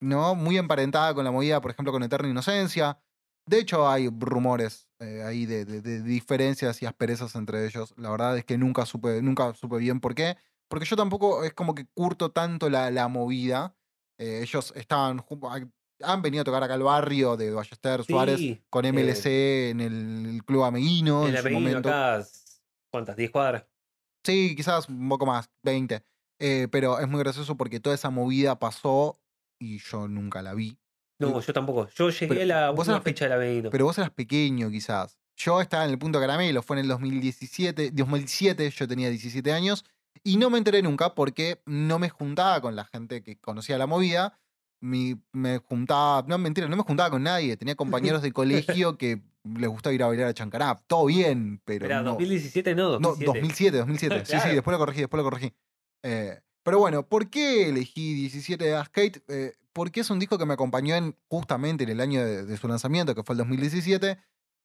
[0.00, 0.34] ¿No?
[0.34, 2.98] Muy emparentada con la movida, por ejemplo, con Eterna Inocencia.
[3.46, 7.94] De hecho, hay rumores eh, ahí de, de- de diferencias y asperezas entre ellos.
[7.96, 10.36] La verdad es que nunca supe, nunca supe bien por qué.
[10.68, 13.74] Porque yo tampoco es como que curto tanto la, la movida.
[14.18, 15.24] Eh, ellos estaban
[16.00, 20.44] han venido a tocar acá al barrio de Ballester Suárez con eh, MLC en el,
[20.44, 21.88] Club Ameguino en su apellido momento.
[21.88, 22.24] acá.
[22.90, 23.16] ¿Cuántas?
[23.16, 23.66] ¿10 cuadras?
[24.24, 26.04] Sí, quizás un poco más, 20.
[26.38, 29.20] Eh, pero es muy gracioso porque toda esa movida pasó
[29.58, 30.78] y yo nunca la vi.
[31.20, 31.88] No, yo tampoco.
[31.96, 33.70] Yo llegué Pero a la vos eras fecha de la Benito.
[33.70, 35.18] Pero vos eras pequeño quizás.
[35.36, 39.84] Yo estaba en el punto caramelo, fue en el 2017, 2007, yo tenía 17 años
[40.24, 43.86] y no me enteré nunca porque no me juntaba con la gente que conocía la
[43.86, 44.38] movida.
[44.80, 47.56] Mi- me juntaba, no mentira, no me juntaba con nadie.
[47.56, 50.82] Tenía compañeros de colegio que les gustaba ir a bailar a Chancarap.
[50.86, 52.10] Todo bien, pero Espera, no.
[52.10, 53.26] 2017 no, No, 2007.
[53.26, 54.18] 2007, 2007.
[54.20, 54.54] Sí, sí, Claro.
[54.54, 55.52] después lo corregí, después lo corregí.
[56.04, 59.22] Eh, pero bueno, ¿por qué elegí 17 de Skate?
[59.72, 63.14] Porque es un disco que me acompañó en, justamente en el año de, su lanzamiento,
[63.14, 64.18] que fue el 2017,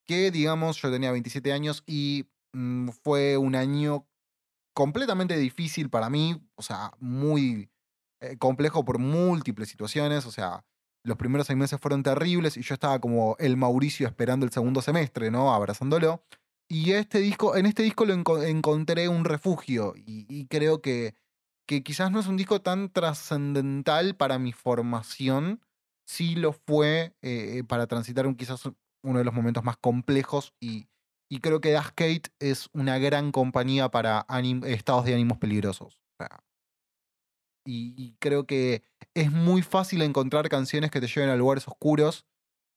[0.05, 4.05] que digamos yo tenía 27 años y mm, fue un año
[4.75, 7.71] completamente difícil para mí, o sea, muy
[8.19, 10.65] eh, complejo por múltiples situaciones, o sea,
[11.05, 14.81] los primeros seis meses fueron terribles y yo estaba como el Mauricio esperando el segundo
[14.81, 15.53] semestre, ¿no?
[15.53, 16.25] Abrazándolo.
[16.67, 21.15] Y este disco, en este disco lo enco- encontré un refugio y, y creo que,
[21.65, 25.61] que quizás no es un disco tan trascendental para mi formación,
[26.05, 28.69] sí lo fue eh, para transitar un, quizás
[29.03, 30.87] uno de los momentos más complejos y,
[31.29, 34.25] y creo que Das Kate es una gran compañía para
[34.65, 35.99] estados de ánimos peligrosos.
[37.65, 38.83] Y creo que
[39.13, 42.25] es muy fácil encontrar canciones que te lleven a lugares oscuros.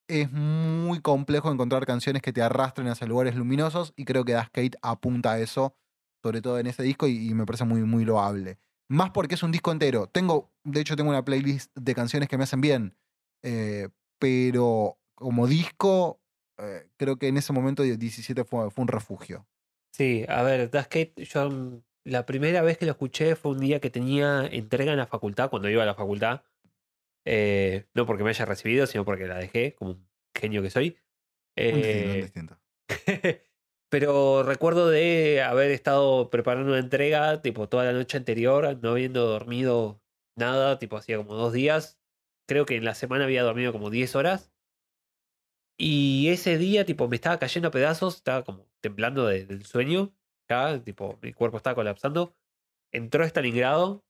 [0.08, 3.92] Es muy complejo encontrar canciones que te arrastren hacia lugares luminosos.
[3.96, 5.76] Y creo que Das Kate apunta a eso,
[6.22, 8.58] sobre todo en ese disco, y, y me parece muy, muy loable.
[8.88, 10.06] Más porque es un disco entero.
[10.06, 12.96] Tengo, de hecho, tengo una playlist de canciones que me hacen bien.
[13.42, 13.88] eh,
[14.18, 16.20] pero como disco,
[16.58, 19.46] eh, creo que en ese momento 17 fue, fue un refugio.
[19.92, 23.60] Sí, a ver, Das Kate, yo mm, la primera vez que lo escuché fue un
[23.60, 26.42] día que tenía entrega en la facultad, cuando iba a la facultad.
[27.24, 30.98] Eh, no porque me haya recibido, sino porque la dejé, como un genio que soy.
[31.56, 32.58] Un distinto, un distinto.
[33.88, 39.26] Pero recuerdo de haber estado preparando una entrega, tipo toda la noche anterior, no habiendo
[39.26, 40.02] dormido
[40.36, 41.98] nada, tipo hacía como dos días.
[42.48, 44.52] Creo que en la semana había dormido como 10 horas.
[45.78, 50.14] Y ese día, tipo, me estaba cayendo a pedazos, estaba como temblando de- del sueño.
[50.84, 52.36] Tipo, mi cuerpo estaba colapsando.
[52.92, 54.04] Entró Stalingrado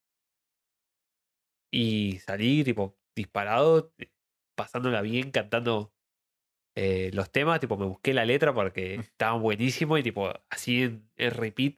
[1.70, 4.12] y salí, tipo, disparado, eh,
[4.54, 5.94] pasándola bien, cantando
[6.76, 11.10] eh, los temas, tipo, me busqué la letra porque estaban buenísimos y tipo, así en,
[11.16, 11.76] en repeat.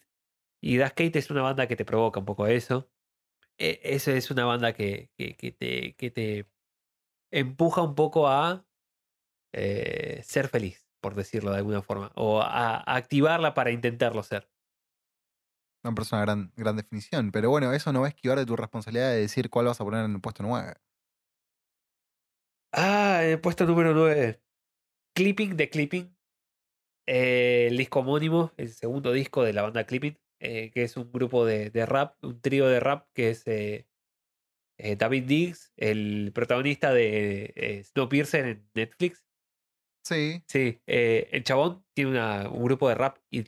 [0.63, 2.91] Y Das Kate es una banda que te provoca un poco eso.
[3.59, 6.51] E- Esa es una banda que, que, que te, que te
[7.33, 8.67] empuja un poco a
[9.53, 14.51] eh, ser feliz, por decirlo de alguna forma, o a, a activarla para intentarlo ser.
[15.83, 17.33] Me parece una gran, gran definición.
[17.33, 19.85] Pero bueno, eso no va a esquivar de tu responsabilidad de decir cuál vas a
[19.85, 20.75] poner en el puesto 9.
[22.73, 24.43] Ah, en el puesto número 9.
[25.19, 26.17] Clipping de Clipping.
[27.09, 31.11] Eh, el disco homónimo, el segundo disco de la banda Clipping, eh, que es un
[31.11, 33.85] grupo de, de rap, un trío de rap que es eh,
[34.97, 39.27] David Diggs, el protagonista de Snowpiercer en Netflix.
[40.05, 40.45] Sí.
[40.47, 43.45] Sí, el chabón tiene una- un grupo de rap y.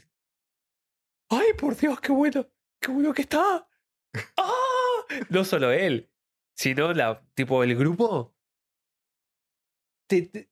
[1.28, 2.50] ¡Ay, por Dios, qué bueno!
[2.80, 3.68] ¡Qué bueno que está!
[4.36, 5.04] ¡Ah!
[5.28, 6.10] No solo él,
[6.56, 8.34] sino la, tipo el grupo.
[10.08, 10.50] te- te-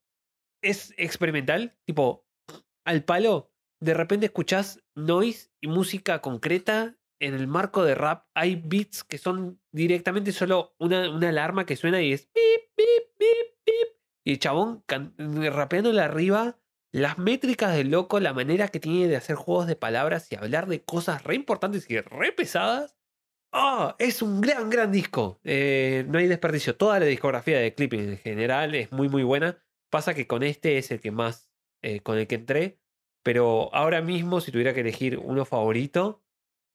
[0.63, 2.27] es experimental, tipo,
[2.85, 3.53] al palo.
[3.81, 6.97] De repente escuchás noise y música concreta.
[7.21, 11.77] En el marco de rap hay beats que son directamente solo una, una alarma que
[11.77, 13.97] suena y es pip, pip, pip, pip.
[14.25, 14.85] Y el chabón
[15.19, 16.59] rapeándole arriba
[16.93, 20.67] las métricas del loco, la manera que tiene de hacer juegos de palabras y hablar
[20.67, 22.97] de cosas re importantes y re pesadas.
[23.53, 23.97] ¡Ah!
[23.99, 25.41] es un gran, gran disco.
[25.45, 26.77] Eh, no hay desperdicio.
[26.77, 29.59] Toda la discografía de Clipping en general es muy, muy buena.
[29.91, 31.51] Pasa que con este es el que más,
[31.83, 32.79] eh, con el que entré.
[33.23, 36.23] Pero ahora mismo, si tuviera que elegir uno favorito,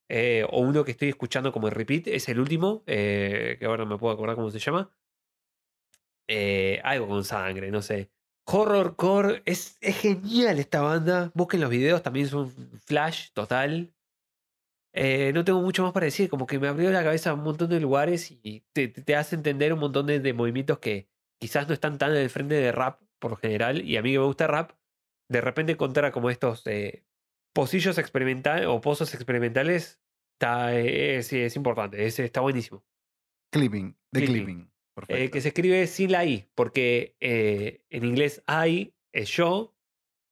[0.10, 3.92] eh, o uno que estoy escuchando como repeat, es el último, eh, que ahora no
[3.92, 4.92] me puedo acordar cómo se llama.
[6.84, 8.10] Algo con sangre, no sé.
[8.46, 11.32] Horrorcore, es, es genial esta banda.
[11.34, 12.50] Busquen los videos, también es un
[12.86, 13.94] flash total.
[14.94, 17.70] No tengo mucho más para decir, como que me abrió la cabeza a un montón
[17.70, 21.13] de lugares y te, hace entender un montón de movimientos que
[21.44, 23.82] quizás no están tan en el frente de rap por lo general.
[23.82, 24.72] Y a mí que me gusta rap,
[25.30, 27.04] de repente encontrar como estos eh,
[27.54, 30.00] pocillos experimentales o pozos experimentales
[30.36, 32.86] está, eh, es, es importante, es- está buenísimo.
[33.52, 33.96] Clipping.
[34.12, 34.46] De Clipping.
[34.46, 34.70] clipping.
[35.10, 39.76] Eh, que se escribe sin la I, porque eh, en inglés I es yo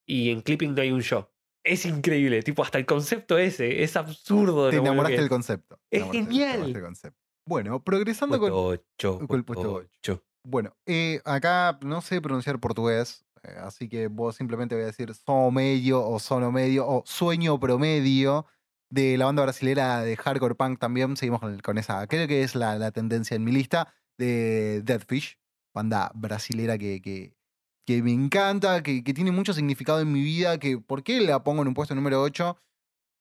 [0.07, 1.29] y en clipping no hay un yo.
[1.63, 4.69] Es increíble, tipo, hasta el concepto ese, es absurdo.
[4.69, 5.79] Te enamoraste del concepto.
[5.91, 6.49] Es enamoraste- te genial.
[6.49, 7.19] enamoraste del concepto.
[7.45, 8.49] Bueno, progresando con.
[8.51, 10.23] Puesto con el puesto puesto ocho.
[10.43, 15.13] Bueno, eh, acá no sé pronunciar portugués, eh, así que vos simplemente voy a decir
[15.13, 18.47] sono medio o sono medio o sueño promedio
[18.89, 21.15] de la banda brasilera de hardcore punk también.
[21.15, 25.37] Seguimos con, con esa, creo que es la, tendencia en mi lista de Deadfish,
[25.73, 30.59] banda brasilera que, que, me encanta, que, que tiene mucho significado en mi vida.
[30.59, 32.57] Que, ¿Por qué la pongo en un puesto número 8?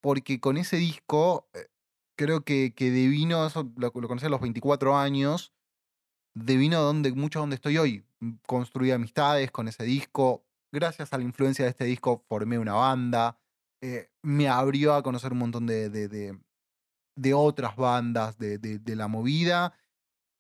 [0.01, 1.67] Porque con ese disco eh,
[2.17, 5.53] creo que, que devino, eso lo conocí a los 24 años
[6.35, 8.05] devino donde, mucho donde estoy hoy.
[8.21, 10.45] Mm, Construí amistades con ese disco.
[10.73, 13.39] Gracias a la influencia de este disco formé una banda.
[13.83, 19.75] eh, me abrió a conocer un montón de, de, de- otras bandas de la movida.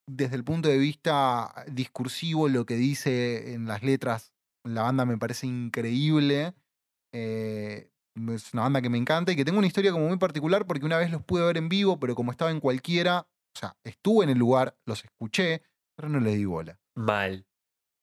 [0.09, 4.33] Desde el punto de vista discursivo, lo que dice en las letras,
[4.65, 6.55] la banda me parece increíble.
[7.12, 7.91] eh,
[8.35, 10.85] es una banda que me encanta y que tengo una historia como muy particular porque
[10.85, 14.25] una vez los pude ver en vivo, pero como estaba en cualquiera, o sea, estuve
[14.25, 15.62] en el lugar, los escuché,
[16.01, 16.79] pero no le di bola.
[16.95, 17.47] Mal.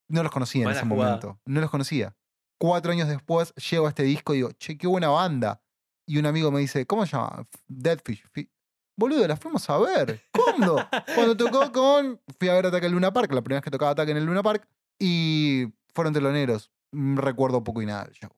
[0.09, 1.05] No los conocía en ese jugada.
[1.19, 1.39] momento.
[1.45, 2.15] No los conocía.
[2.59, 5.61] Cuatro años después llego a este disco y digo, che, qué buena banda.
[6.07, 7.45] Y un amigo me dice, ¿cómo se llama?
[7.67, 8.23] Deadfish.
[8.31, 8.49] Fi-
[8.97, 10.21] Boludo, la fuimos a ver.
[10.31, 10.77] ¿Cuándo?
[11.15, 12.19] Cuando tocó con.
[12.39, 14.25] Fui a ver Ataque en Luna Park, la primera vez que tocaba Ataque en el
[14.25, 14.67] Luna Park.
[14.99, 16.71] Y fueron teloneros.
[16.91, 18.29] Mm, Recuerdo poco y nada del show.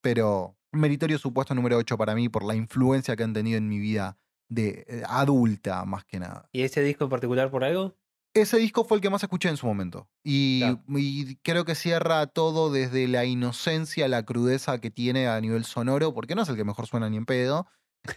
[0.00, 3.68] Pero meritorio su puesto número 8 para mí por la influencia que han tenido en
[3.68, 4.16] mi vida
[4.48, 6.48] de eh, adulta, más que nada.
[6.52, 7.96] ¿Y ese disco en particular por algo?
[8.40, 10.08] Ese disco fue el que más escuché en su momento.
[10.22, 10.82] Y, Claro.
[10.96, 16.12] y creo que cierra todo desde la inocencia, la crudeza que tiene a nivel sonoro,
[16.12, 17.66] porque no es el que mejor suena ni en pedo.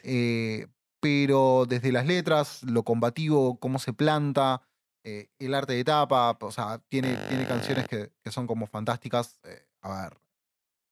[0.03, 0.67] eh,
[1.01, 4.61] pero desde las letras, lo combativo, cómo se planta,
[5.05, 9.39] eh, el arte de tapa, o sea, tiene, tiene canciones que, que son como fantásticas.
[9.45, 10.17] eh, a ver,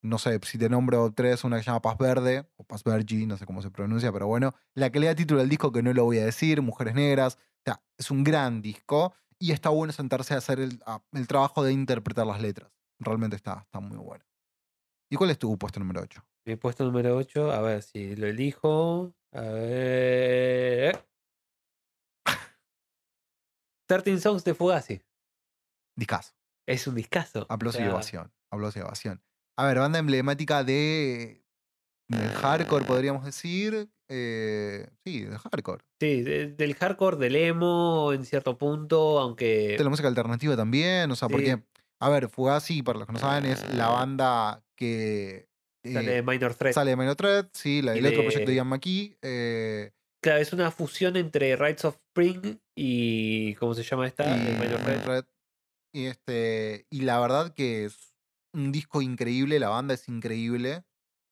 [0.01, 3.25] no sé si te nombro tres, una que se llama Paz Verde, o Paz Vergi,
[3.25, 5.81] no sé cómo se pronuncia, pero bueno, la que le da título al disco, que
[5.83, 9.69] no lo voy a decir, Mujeres Negras, o sea, es un gran disco y está
[9.69, 12.71] bueno sentarse a hacer el, a- el trabajo de interpretar las letras.
[12.99, 14.23] Realmente está, está muy bueno.
[15.11, 16.23] ¿Y cuál es tu puesto número 8?
[16.45, 19.13] Mi puesto número 8, a ver si lo elijo.
[19.33, 21.05] A ver.
[23.87, 25.01] 13 Songs de Fugazi.
[25.97, 26.33] Discaso.
[26.67, 27.43] Es un discazo.
[27.49, 28.33] o Aplauso y ovación.
[28.51, 29.21] Aplauso y ovación.
[29.57, 31.41] A ver, banda emblemática de.
[32.09, 33.89] del hardcore, podríamos decir.
[34.09, 35.83] eh, sí, del hardcore.
[35.99, 39.75] Sí, de- del hardcore, del emo en cierto punto, aunque.
[39.77, 41.11] De la música alternativa también.
[41.11, 41.33] O sea, Sí.
[41.33, 41.63] porque.
[41.99, 45.47] A ver, Fugazi, para los que no saben, es la banda que.
[45.83, 46.73] eh, Sale de Minor Threat.
[46.75, 49.17] sale de Minor Threat, sí, la, el otro de- proyecto de Ian McKee.
[49.21, 49.91] eh,
[50.23, 53.55] Claro, es una fusión entre Rights of Spring y.
[53.55, 54.37] ¿Cómo se llama esta?
[54.37, 54.79] y, De Minor.
[55.03, 55.25] Threat.
[55.93, 58.06] Y, este, y la verdad que es
[58.57, 60.83] un disco increíble, la banda es increíble.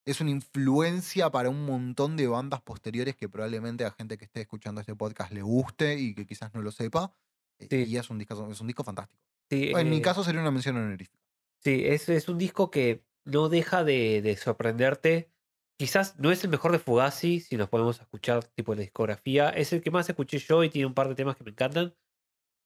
[0.05, 4.41] Es una influencia para un montón de bandas posteriores que probablemente a gente que esté
[4.41, 7.15] escuchando este podcast le guste y que quizás no lo sepa.
[7.59, 7.91] Eh, Sí.
[7.91, 9.21] Y es un disco, es un disco fantástico.
[9.49, 11.19] Sí, en mi eh, caso sería una mención honorífica.
[11.63, 15.31] Sí, es, es un disco que no deja de, de sorprenderte.
[15.77, 19.49] Quizás no es el mejor de Fugazi, si nos podemos escuchar tipo la discografía.
[19.49, 21.95] Es el que más escuché yo y tiene un par de temas que me encantan.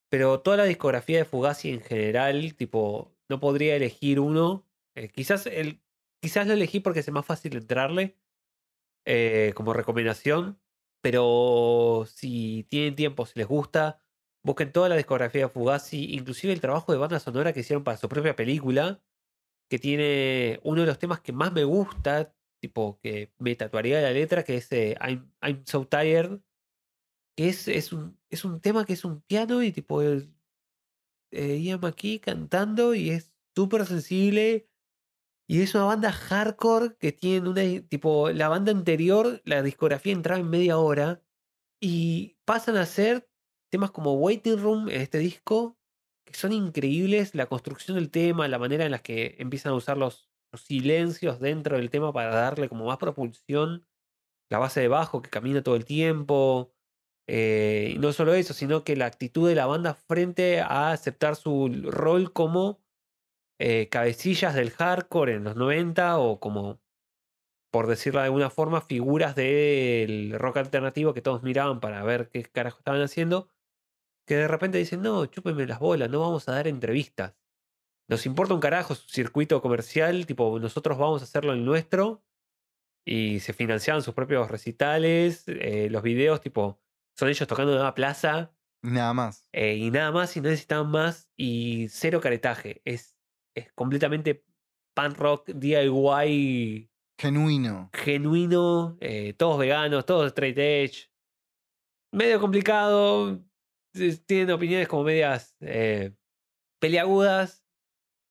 [0.09, 4.65] Pero toda la discografía de Fugazi en general, tipo, no podría elegir uno.
[4.95, 5.81] Eh, quizás, el,
[6.19, 8.17] quizás lo elegí porque es más fácil entrarle
[9.05, 10.59] eh, como recomendación.
[11.01, 14.01] Pero si tienen tiempo, si les gusta,
[14.43, 17.97] busquen toda la discografía de Fugazi, inclusive el trabajo de banda sonora que hicieron para
[17.97, 19.01] su propia película,
[19.69, 24.11] que tiene uno de los temas que más me gusta, tipo que me tatuaría la
[24.11, 26.39] letra, que es eh, I'm, So Tired,
[27.37, 30.01] que es, es, un, es un tema que es un piano y tipo
[31.31, 34.69] eh, Ian McKee cantando y es súper sensible.
[35.47, 37.63] Y es una banda hardcore que tiene una.
[37.87, 41.23] Tipo, la banda anterior, la discografía entraba en media hora.
[41.81, 43.29] Y pasan a ser
[43.71, 45.77] temas como Waiting Room en este disco,
[46.25, 47.35] que son increíbles.
[47.35, 51.39] La construcción del tema, la manera en la que empiezan a usar los, los silencios
[51.39, 53.87] dentro del tema para darle como más propulsión.
[54.51, 56.73] La base de bajo que camina todo el tiempo.
[57.31, 61.35] Eh, y no solo eso, sino que la actitud de la banda frente a aceptar
[61.35, 62.81] su rol como
[63.59, 66.81] eh, cabecillas del hardcore en los 90 o como,
[67.71, 72.43] por decirlo de alguna forma, figuras del rock alternativo que todos miraban para ver qué
[72.43, 73.51] carajo estaban haciendo,
[74.25, 77.35] que de repente dicen, no, chúpenme las bolas, no vamos a dar entrevistas.
[78.09, 82.23] Nos importa un carajo su circuito comercial, tipo, nosotros vamos a hacerlo el nuestro.
[83.05, 86.79] Y se financiaban sus propios recitales, eh, los videos, tipo,
[87.19, 89.47] son ellos tocando en una plaza Nada más.
[89.51, 92.81] eh, y nada más, y no necesitaban más, y cero caretaje.
[92.85, 93.17] Es,
[93.55, 94.45] es completamente
[94.95, 96.89] punk rock, DIY
[97.19, 97.89] Genuino.
[97.93, 101.11] genuino, eh, todos veganos, todos straight edge.
[102.13, 103.43] Medio complicado,
[103.93, 106.15] eh, tienen opiniones como medias eh,
[106.79, 107.65] peliagudas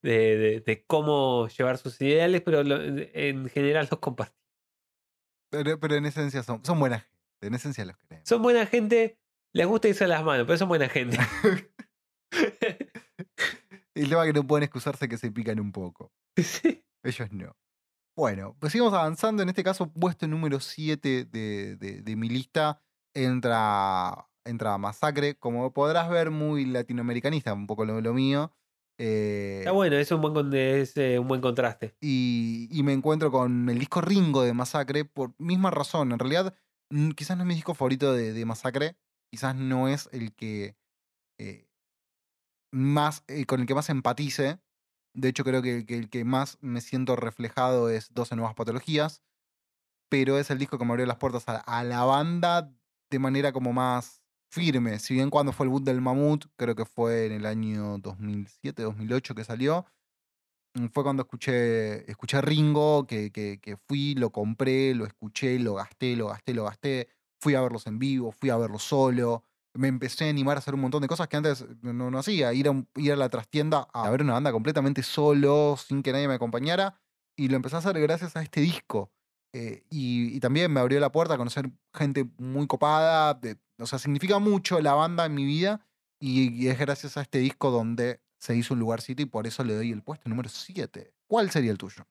[0.03, 4.39] de, de- de cómo llevar sus ideales, pero lo- en general los comparten.
[5.51, 7.18] Pero, pero en esencia son, son buena gente.
[7.41, 8.29] En esencia los queremos.
[8.29, 9.19] Son buena gente,
[9.55, 11.19] les gusta irse a las manos, pero son buena gente.
[13.95, 16.13] El tema que no pueden excusarse que se pican un poco.
[16.43, 16.85] Sí.
[17.03, 17.57] Ellos no.
[18.17, 19.43] Bueno, pues seguimos avanzando.
[19.43, 22.81] En este caso, puesto número 7 de, de- de mi lista
[23.15, 25.37] entra, entra Masacre.
[25.37, 28.53] Como podrás ver, muy latinoamericanista, un poco lo, lo mío.
[29.01, 31.97] Eh, Está bueno, es un buen, es, eh, un buen contraste.
[32.01, 36.11] y, y me encuentro con el disco Ringo de Masacre por misma razón.
[36.13, 36.55] En realidad,
[37.17, 38.97] quizás no es mi disco favorito de, de Masacre.
[39.31, 40.77] Quizás no es el que
[41.39, 41.69] eh,
[42.73, 44.61] más, eh, con el que más empatice.
[45.15, 49.23] De hecho, creo que, que el que más me siento reflejado es 12 Nuevas Patologías.
[50.11, 52.73] Pero es el disco que me abrió las puertas a, a la banda
[53.11, 54.99] de manera como más firme.
[54.99, 58.83] Si bien cuando fue el boot del Mamut, creo que fue en el año 2007,
[58.83, 59.87] 2008 que salió,
[60.93, 66.55] fue cuando escuché, escuché Ringo, que, fui, lo compré, lo escuché, lo gasté, lo gasté,
[66.55, 67.09] lo gasté.
[67.41, 69.45] Fui a verlos en vivo, fui a verlos solo.
[69.75, 72.53] Me empecé a animar a hacer un montón de cosas que antes no, hacía.
[72.53, 76.29] Ir a, ir a la trastienda a ver una banda completamente solo, sin que nadie
[76.29, 77.01] me acompañara.
[77.37, 79.13] Y lo empecé a hacer gracias a este disco.
[79.53, 83.41] Eh, y, y también me abrió la puerta a conocer gente muy copada.
[83.79, 85.87] o sea, significa mucho la banda en mi vida.
[86.21, 89.65] Y, y es gracias a este disco donde se hizo un lugarcito y por eso
[89.65, 91.13] le doy el puesto número 7.
[91.27, 92.07] ¿Cuál sería el tuyo?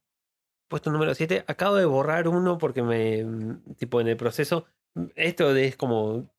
[0.69, 1.45] Puesto número 7.
[1.47, 3.23] Acabo de borrar uno porque me.
[3.23, 4.65] mm, Tipo, en el proceso.
[4.95, 6.29] mm, Esto es como.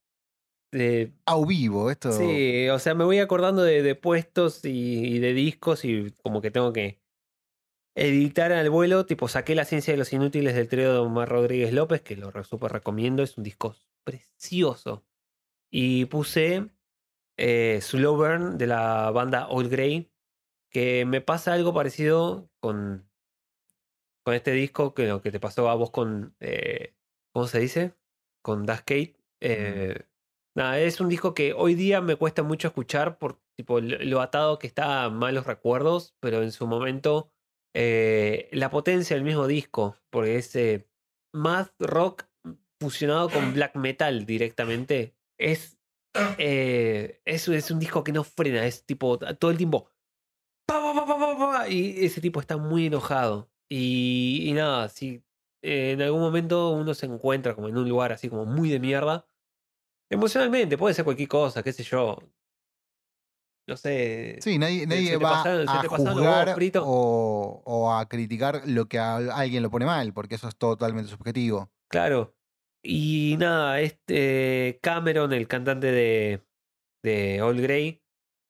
[0.71, 2.11] de- A vivo, esto.
[2.11, 6.41] sí, o sea, me voy acordando de, de puestos y, y de discos y como
[6.41, 6.99] que tengo que
[7.95, 9.05] editar al vuelo.
[9.07, 12.31] Tipo, saqué La Ciencia de los Inútiles del trío de Omar Rodríguez López, que lo
[12.43, 13.23] súper recomiendo.
[13.23, 15.03] Es un disco precioso.
[15.71, 16.69] Y puse
[17.39, 20.11] eh, Slow Burn de la banda Old Grey,
[20.69, 23.09] que me pasa algo parecido con,
[24.23, 26.95] con este disco que lo que te pasó a vos con, eh,
[27.33, 27.93] ¿cómo se dice?
[28.43, 29.15] Con Das Kate.
[29.41, 30.05] Eh,
[30.55, 34.59] Nada, es un disco que hoy día me cuesta mucho escuchar por tipo, lo atado
[34.59, 37.31] que está a malos recuerdos, pero en su momento
[37.73, 40.57] eh, la potencia del mismo disco, porque es
[41.33, 42.25] más rock
[42.81, 45.78] fusionado con black metal directamente, es,
[46.37, 49.89] eh, es, es un disco que no frena, es tipo todo el tiempo
[50.65, 53.49] pa, pa, pa, y ese tipo está muy enojado.
[53.71, 55.23] Y, y nada, si
[55.63, 58.79] eh, en algún momento uno se encuentra como en un lugar así como muy de
[58.79, 59.27] mierda,
[60.11, 62.17] emocionalmente, puede ser cualquier cosa, qué sé yo.
[63.67, 64.37] No sé.
[64.41, 69.17] Sí, nadie, ¿Se- nadie va pasaron- a juzgar o, o a criticar lo que a
[69.17, 71.71] alguien lo pone mal, porque eso es totalmente subjetivo.
[71.87, 72.35] Claro.
[72.83, 76.41] Y nada, este Cameron, el cantante de,
[77.03, 78.01] de All Grey,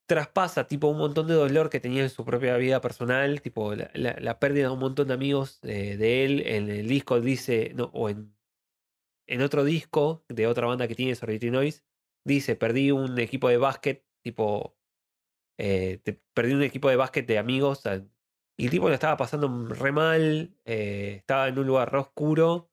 [0.08, 4.40] traspasa tipo un montón de dolor que tenía en su propia vida personal, tipo la,
[4.40, 6.44] pérdida de un montón de amigos eh, de él.
[6.48, 8.36] En el disco dice, no, o en,
[9.28, 11.84] en otro disco de otra banda que tiene Sorority Noise,
[12.26, 14.76] dice, perdí un equipo de básquet, tipo,
[15.60, 16.02] eh,
[16.34, 17.84] perdí un equipo de básquet de amigos.
[18.58, 22.72] Y el tipo lo estaba pasando re mal, eh, estaba en un lugar oscuro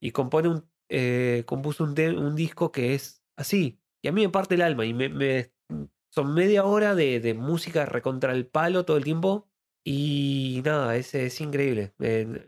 [0.00, 3.80] y compone un, eh, compuso un, un disco que es así.
[4.02, 5.52] Y a mí me parte el alma y me, me-
[6.10, 9.48] son media hora de, de música recontra el palo todo el tiempo.
[9.86, 11.94] Y nada, es, es increíble.
[12.00, 12.46] Eh,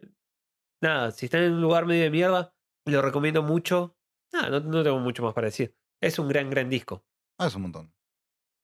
[0.82, 2.54] nada, si están en un lugar medio de mierda,
[2.86, 3.96] lo recomiendo mucho.
[4.32, 5.74] Nada, no, no tengo mucho más para decir.
[6.02, 7.04] Es un gran, gran disco.
[7.38, 7.92] Ah, es un montón.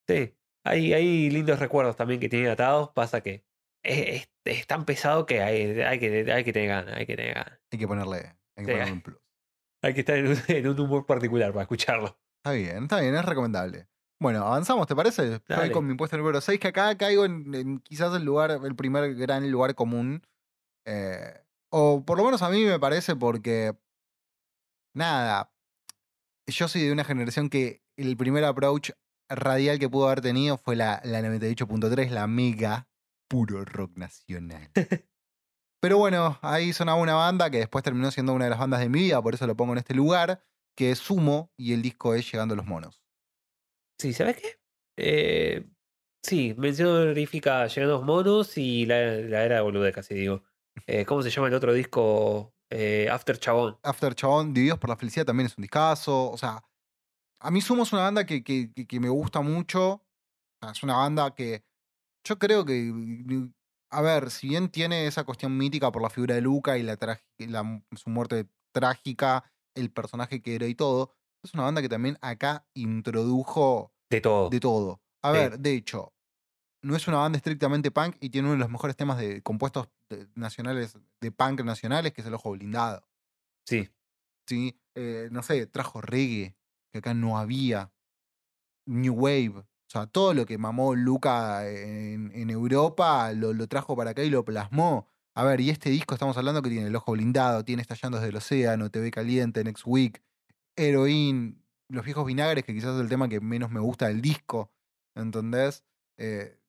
[0.07, 0.33] Sí,
[0.65, 2.89] hay, hay lindos recuerdos también que tienen atados.
[2.91, 3.45] Pasa que
[3.83, 7.15] es, es- es tan pesado que hay, hay que hay que tener ganas, hay que
[7.17, 7.59] tener ganas.
[7.71, 8.17] Hay que ponerle,
[8.55, 8.71] hay que Sí.
[8.71, 9.17] ponerle un plus.
[9.87, 12.19] Hay que estar en un, en un humor particular para escucharlo.
[12.43, 13.87] Está bien, está bien, es recomendable.
[14.19, 15.35] Bueno, avanzamos, ¿te parece?
[15.35, 15.71] Estoy Dale.
[15.71, 19.15] con mi puesto número 6, que acá caigo en, en quizás el lugar, el primer
[19.15, 20.21] gran lugar común.
[20.85, 23.77] Eh, o por lo menos a mí me parece porque,
[24.93, 25.53] nada,
[26.47, 28.91] yo soy de una generación que el primer approach
[29.29, 32.89] radial que pudo haber tenido fue la, la 98.3, la mega
[33.29, 34.69] puro rock nacional.
[35.79, 38.89] Pero bueno, ahí sonaba una banda que después terminó siendo una de las bandas de
[38.89, 40.43] mi vida, por eso lo pongo en este lugar,
[40.75, 43.03] que es Sumo y el disco es Llegando a los Monos.
[43.99, 44.59] Sí, ¿sabes qué?
[44.97, 45.67] Eh,
[46.23, 50.43] sí, mención honorífica Llegando a los monos y la, la era boluda, casi digo.
[50.85, 52.53] Eh, ¿Cómo se llama el otro disco?
[52.69, 53.79] Eh, After Chabón.
[53.81, 56.29] After Chabón, Divididos por la Felicidad también es un discazo.
[56.29, 56.63] O sea,
[57.39, 59.93] a mí Sumo es una banda que, que- que- que me gusta mucho.
[59.93, 60.07] O
[60.61, 61.65] sea, es una banda que
[62.23, 62.93] yo creo que,
[63.89, 66.97] a ver, si bien tiene esa cuestión mítica por la figura de Luca y la,
[67.95, 69.43] su muerte trágica,
[69.75, 74.49] el personaje que era y todo, es una banda que también acá introdujo De todo.
[74.49, 75.01] de todo.
[75.23, 75.37] A Sí.
[75.39, 76.13] ver, de hecho,
[76.83, 79.89] no es una banda estrictamente punk y tiene uno de los mejores temas de compuestos
[80.09, 83.07] de- nacionales, de punk nacionales, que es el Ojo Blindado.
[83.65, 83.89] Sí.
[84.47, 84.79] ¿sí?
[84.95, 86.55] Eh, no sé, trajo reggae,
[86.91, 87.91] que acá no había.
[88.85, 89.65] New Wave.
[89.87, 94.43] O sea, todo lo que mamó Luca en, Europa lo, trajo para acá y lo
[94.43, 95.07] plasmó.
[95.33, 98.29] A ver, y este disco estamos hablando que tiene El Ojo Blindado, tiene Estallando desde
[98.29, 100.21] el Océano, TV Caliente, Next Week,
[100.75, 104.71] Heroin, Los Viejos Vinagres, que quizás es el tema que menos me gusta del disco.
[105.15, 105.85] ¿Entendés?
[106.17, 106.59] Eh,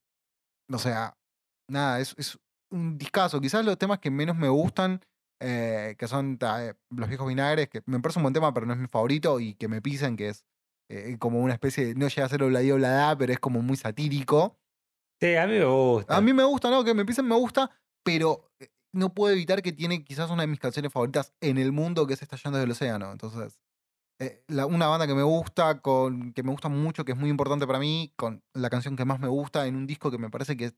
[0.70, 1.18] o sea,
[1.68, 2.38] nada, es, es
[2.70, 3.40] un discazo.
[3.40, 5.00] Quizás los temas que menos me gustan,
[5.40, 8.74] eh, que son eh, Los Viejos Vinagres, que me parece un buen tema, pero no
[8.74, 10.44] es mi favorito, y que me pisen, que es
[10.88, 11.94] eh, como una especie de.
[11.94, 14.58] No llega a ser obladí obladá, pero es como muy satírico.
[15.20, 16.16] Sí, a mí me gusta.
[16.16, 16.84] A mí me gusta, ¿no?
[16.84, 17.70] Que me pisen me gusta,
[18.04, 21.72] pero eh, no puedo evitar que tiene quizás una de mis canciones favoritas en el
[21.72, 23.10] mundo, que es Estallando del Océano.
[23.10, 23.58] Entonces,
[24.20, 27.30] eh, la- una banda que me gusta, con, que me gusta mucho, que es muy
[27.30, 30.30] importante para mí, con la canción que más me gusta en un disco que me
[30.30, 30.72] parece que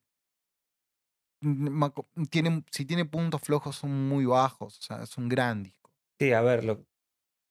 [1.41, 1.91] mm,
[2.31, 5.91] tiene, si tiene puntos flojos son muy bajos, o sea, es un gran disco.
[6.19, 6.87] Sí, a ver, lo-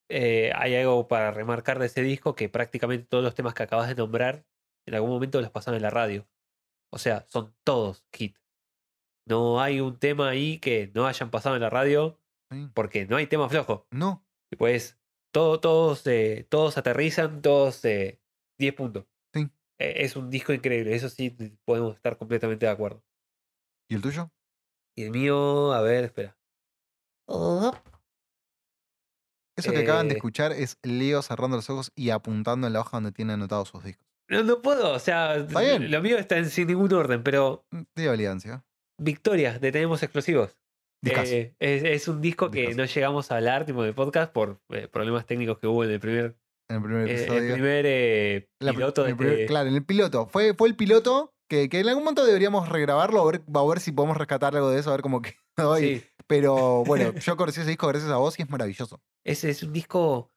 [0.09, 3.87] eh, hay algo para remarcar de ese disco que prácticamente todos los temas que acabas
[3.87, 4.45] de nombrar
[4.85, 6.27] en algún momento los pasaron en la radio.
[6.91, 8.37] O sea, son todos hit.
[9.27, 12.19] No hay un tema ahí que no hayan pasado en la radio
[12.51, 12.69] ¿sí?
[12.73, 13.87] porque no hay tema flojo.
[13.91, 14.99] No, Y pues
[15.31, 18.19] todo, todos, eh, todos aterrizan, todos eh,
[18.57, 19.05] 10 puntos.
[19.33, 19.49] Sí.
[19.79, 21.29] Eh, es un disco increíble, eso sí
[21.65, 23.03] podemos estar completamente de acuerdo.
[23.87, 24.31] ¿y el tuyo?
[24.95, 26.37] Y el mío, a ver, espera.
[29.59, 30.17] Eso que acaban de Eh.
[30.17, 33.83] escuchar es Leo cerrando los ojos y apuntando en la hoja donde tiene anotados sus
[33.83, 34.05] discos.
[34.29, 38.07] No, no puedo, o sea, lo mío está en sin ningún orden, pero Mm, De
[38.07, 38.63] validancia.
[39.01, 40.55] Victoria de Tenemos Explosivos.
[41.05, 44.87] Eh, es, es un disco que no llegamos a hablar tipo de podcast por eh,
[44.91, 46.35] problemas técnicos que hubo en el primer,
[46.69, 47.53] en el primer eh, el episodio.
[47.53, 50.27] primer eh, La pr- piloto el primer- Claro, en el piloto.
[50.27, 53.79] Fue, fue el piloto que, que en algún momento deberíamos regrabarlo, a ver, a ver
[53.79, 55.21] si podemos rescatar algo de eso, a ver cómo
[55.57, 55.77] quedó.
[55.77, 59.01] Sí, Pero bueno, yo conocí ese disco gracias a vos y es maravilloso.
[59.25, 60.31] ese es un disco.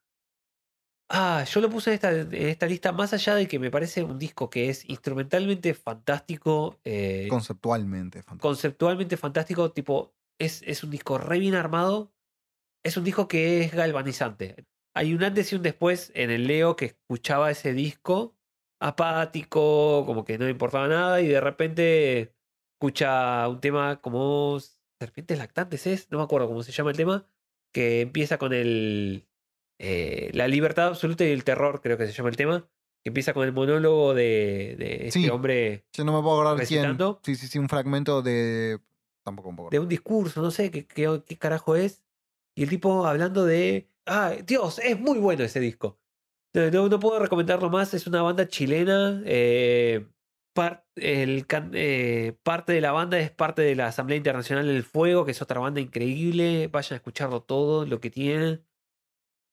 [1.09, 4.01] Ah, yo lo puse en esta, en esta lista, más allá de que me parece
[4.01, 8.47] un disco que es instrumentalmente fantástico, eh, Conceptualmente, fantástico.
[8.47, 12.11] conceptualmente fantástico, tipo, es, es un disco re bien armado,
[12.83, 14.65] es un disco que es galvanizante.
[14.95, 18.35] Hay un antes y un después en el Leo que escuchaba ese disco
[18.79, 22.35] apático, como que no le importaba nada, y de repente
[22.79, 24.57] escucha un tema como
[25.03, 26.11] Serpientes Lactantes, ¿es?
[26.11, 27.25] No me acuerdo cómo se llama el tema,
[27.71, 29.27] que empieza con el...
[29.79, 32.67] eh, la libertad absoluta y el terror, creo que se llama el tema,
[33.03, 35.29] que empieza con el monólogo de, de este Sí.
[35.29, 36.81] hombre Yo no me puedo acordar quién.
[36.83, 37.19] recitando.
[37.23, 38.79] Sí, sí, sí, un fragmento de.
[39.23, 39.69] Tampoco un poco.
[39.69, 42.01] de un discurso, no sé qué, qué, qué carajo es.
[42.55, 43.89] Y el tipo hablando de.
[44.05, 44.79] ¡Ah, Dios!
[44.79, 45.97] Es muy bueno ese disco.
[46.53, 47.93] No, no, no puedo recomendarlo más.
[47.93, 49.21] Es una banda chilena.
[49.25, 50.05] eh,
[50.95, 55.31] el eh, parte de la banda es parte de la Asamblea Internacional del Fuego, que
[55.31, 56.67] es otra banda increíble.
[56.67, 58.65] Vayan a escucharlo todo, lo que tienen.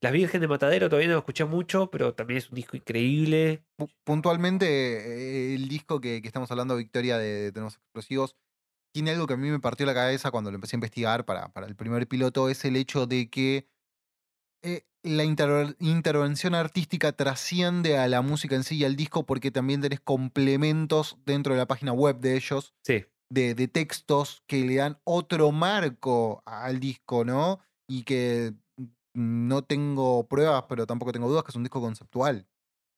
[0.02, 3.64] Las Virgen de Matadero todavía no lo escuché mucho, pero también es un disco increíble.
[3.78, 8.34] Pu- Puntualmente, eh, el disco que, que estamos hablando, Victoria de, de Tenemos Explosivos,
[8.94, 11.52] tiene algo que a mí me partió la cabeza cuando lo empecé a investigar para,
[11.52, 13.68] para el primer piloto, es el hecho de que
[14.62, 19.80] eh, la intervención artística trasciende a la música en sí y al disco porque también
[19.80, 24.76] tenés complementos dentro de la página web de ellos, Sí, de, de textos que le
[24.76, 27.60] dan otro marco al disco, ¿no?
[27.88, 28.54] Y que
[29.14, 32.46] no tengo pruebas, pero tampoco tengo dudas que es un disco conceptual.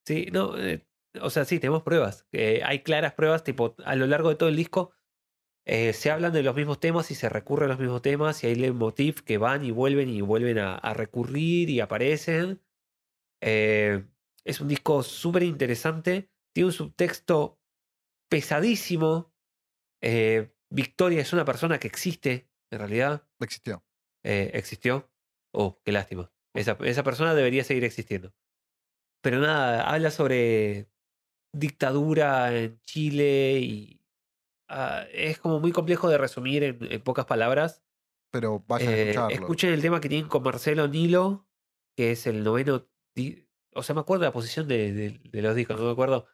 [0.07, 0.87] Sí, no, eh,
[1.21, 2.27] o sea, sí, tenemos pruebas.
[2.33, 4.93] Eh, hay claras pruebas, tipo, a lo largo de todo el disco
[5.65, 8.49] eh, se hablan de los mismos temas y se recurre a los mismos temas y
[8.49, 12.61] hay leitmotiv que van y vuelven y vuelven a, a recurrir y aparecen.
[13.41, 14.05] Eh,
[14.45, 17.61] es un disco súper interesante, tiene un subtexto
[18.29, 19.33] pesadísimo.
[20.03, 23.85] Eh, Victoria es una persona que existe, en realidad, Existió.
[24.25, 25.11] existió.
[25.53, 26.33] Oh, qué lástima.
[26.55, 28.35] Esa, esa persona debería seguir existiendo.
[29.23, 30.89] Pero nada, habla sobre
[31.53, 34.02] dictadura en Chile y
[34.73, 37.83] ah, es como muy complejo de resumir en, en pocas palabras.
[38.33, 39.35] Pero vayan a Eh, escucharlo.
[39.37, 41.47] escuchen el tema que tienen con Marcelo Nilo,
[41.97, 42.89] que es el noveno.
[43.75, 46.27] O sea, me acuerdo la posición de, de- de los discos, no me acuerdo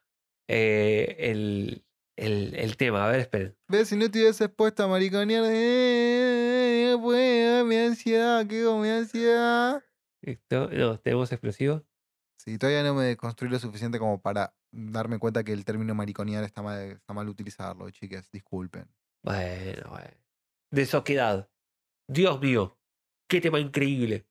[0.49, 1.85] eh, el,
[2.17, 3.07] el, el tema.
[3.07, 3.57] A ver, esperen.
[3.69, 3.89] ¿Ves?
[3.89, 9.83] Si no estuvieses puesta a mariconear, eh, pues, mi ansiedad, ¿qué hago, mi ansiedad?
[10.51, 11.85] No, tenemos explosivo.
[12.39, 16.45] Sí, todavía no me construí lo suficiente como para darme cuenta que el término mariconear
[16.45, 18.87] está mal, está mal utilizarlo, chicas, disculpen.
[19.25, 20.17] Bueno, bueno.
[20.73, 21.51] Desoquedad.
[22.11, 22.79] Dios mío,
[23.29, 24.27] qué tema increíble.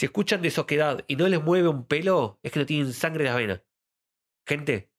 [0.00, 3.26] Si escuchan Desoquedad y no les mueve un pelo, es que no tienen sangre en
[3.30, 3.62] las venas.
[4.48, 4.92] Gente,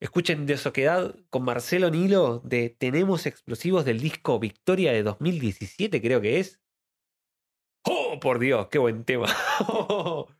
[0.00, 6.40] escuchen Desoquedad con Marcelo Nilo de Tenemos Explosivos del disco Victoria de 2017, creo que
[6.40, 6.60] es.
[7.84, 8.68] ¡Oh, por Dios!
[8.68, 9.26] ¡Qué buen tema!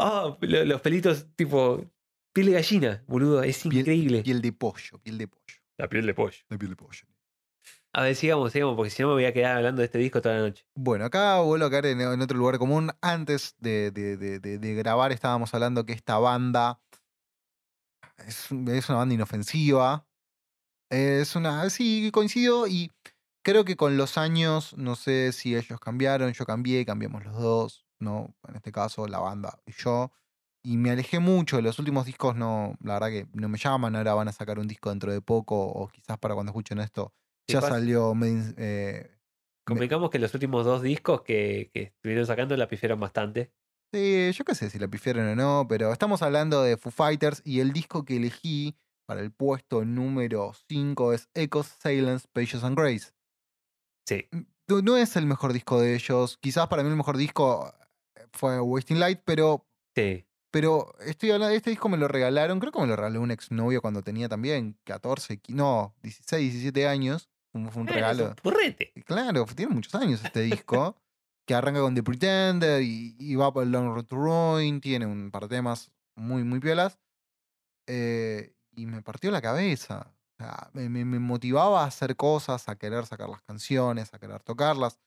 [0.00, 1.84] Ah, lo- los pelitos tipo
[2.38, 4.22] piel de gallina, boludo, es Piel- increíble.
[4.22, 6.36] Piel de pollo, piel de pollo, La piel de pollo.
[6.48, 7.02] la piel de pollo.
[7.92, 10.20] A ver, sigamos, sigamos, porque si no me voy a quedar hablando de este disco
[10.22, 10.64] toda la noche.
[10.76, 12.92] Bueno, acá vuelvo a caer en, en otro lugar común.
[13.00, 16.80] Antes de, de- de- de- de grabar estábamos hablando que esta banda
[18.18, 20.06] es, es una banda inofensiva.
[20.90, 21.68] Es una...
[21.70, 22.92] Sí, coincido y
[23.42, 27.86] creo que con los años, no sé si ellos cambiaron, yo cambié, cambiamos los dos,
[27.98, 28.34] ¿no?
[28.48, 30.12] En este caso, la banda y yo.
[30.68, 34.12] Y me alejé mucho, los últimos discos no, la verdad que no me llaman, ahora
[34.12, 37.14] van a sacar un disco dentro de poco o quizás para cuando escuchen esto
[37.48, 37.76] ya pasa.
[37.76, 38.14] salió
[38.58, 39.10] eh,
[39.64, 43.50] Convengamos que los últimos dos discos que, que estuvieron sacando la pifiaron bastante.
[43.94, 47.40] Sí, yo qué sé si la pifiaron o no, pero estamos hablando de Foo Fighters
[47.46, 48.76] y el disco que elegí
[49.06, 53.12] para el puesto número 5 es Echoes, Silence, Pages and Grace.
[54.06, 54.28] Sí.
[54.68, 56.36] No, no es el mejor disco de ellos.
[56.42, 57.72] Quizás para mí el mejor disco
[58.16, 59.64] eh, fue Wasting Light, pero,
[59.96, 60.27] Sí.
[60.50, 63.80] Pero estoy hablando, este disco me lo regalaron, creo que me lo regaló un exnovio
[63.82, 67.28] cuando tenía también 14, qui- no, 16, 17 años.
[67.52, 68.34] Fue un regalo.
[68.94, 70.96] Y Claro, tiene muchos años este disco.
[71.46, 74.80] que arranca con The Pretender y, y va por el Long Road to Ruin.
[74.82, 76.98] Tiene un par de temas muy, muy piolas.
[77.86, 80.14] eh, y me partió la cabeza.
[80.38, 80.88] O sea, me
[81.18, 85.00] motivaba a hacer cosas, a querer sacar las canciones, a querer tocarlas.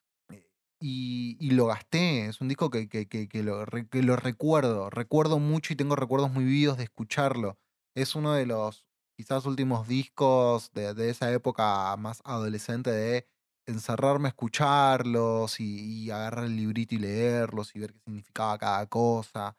[0.84, 2.26] Y, lo gasté.
[2.28, 4.90] Es un disco que, que- que- lo, que lo recuerdo.
[4.90, 7.58] Recuerdo mucho y tengo recuerdos muy vividos de escucharlo.
[7.96, 8.84] Es uno de los
[9.18, 13.28] quizás últimos discos de, de esa época más adolescente de
[13.68, 18.88] encerrarme a escucharlos y, y agarrar el librito y leerlos y ver qué significaba cada
[18.88, 19.56] cosa.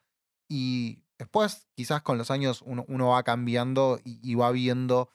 [0.49, 5.11] Y después, quizás con los años, uno, uno va cambiando y, y va viendo,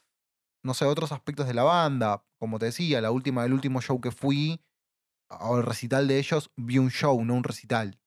[0.62, 2.24] no sé, otros aspectos de la banda.
[2.38, 4.60] Como te decía, la última, el último show que fui,
[5.28, 7.98] o el recital de ellos, vi un show, no un recital.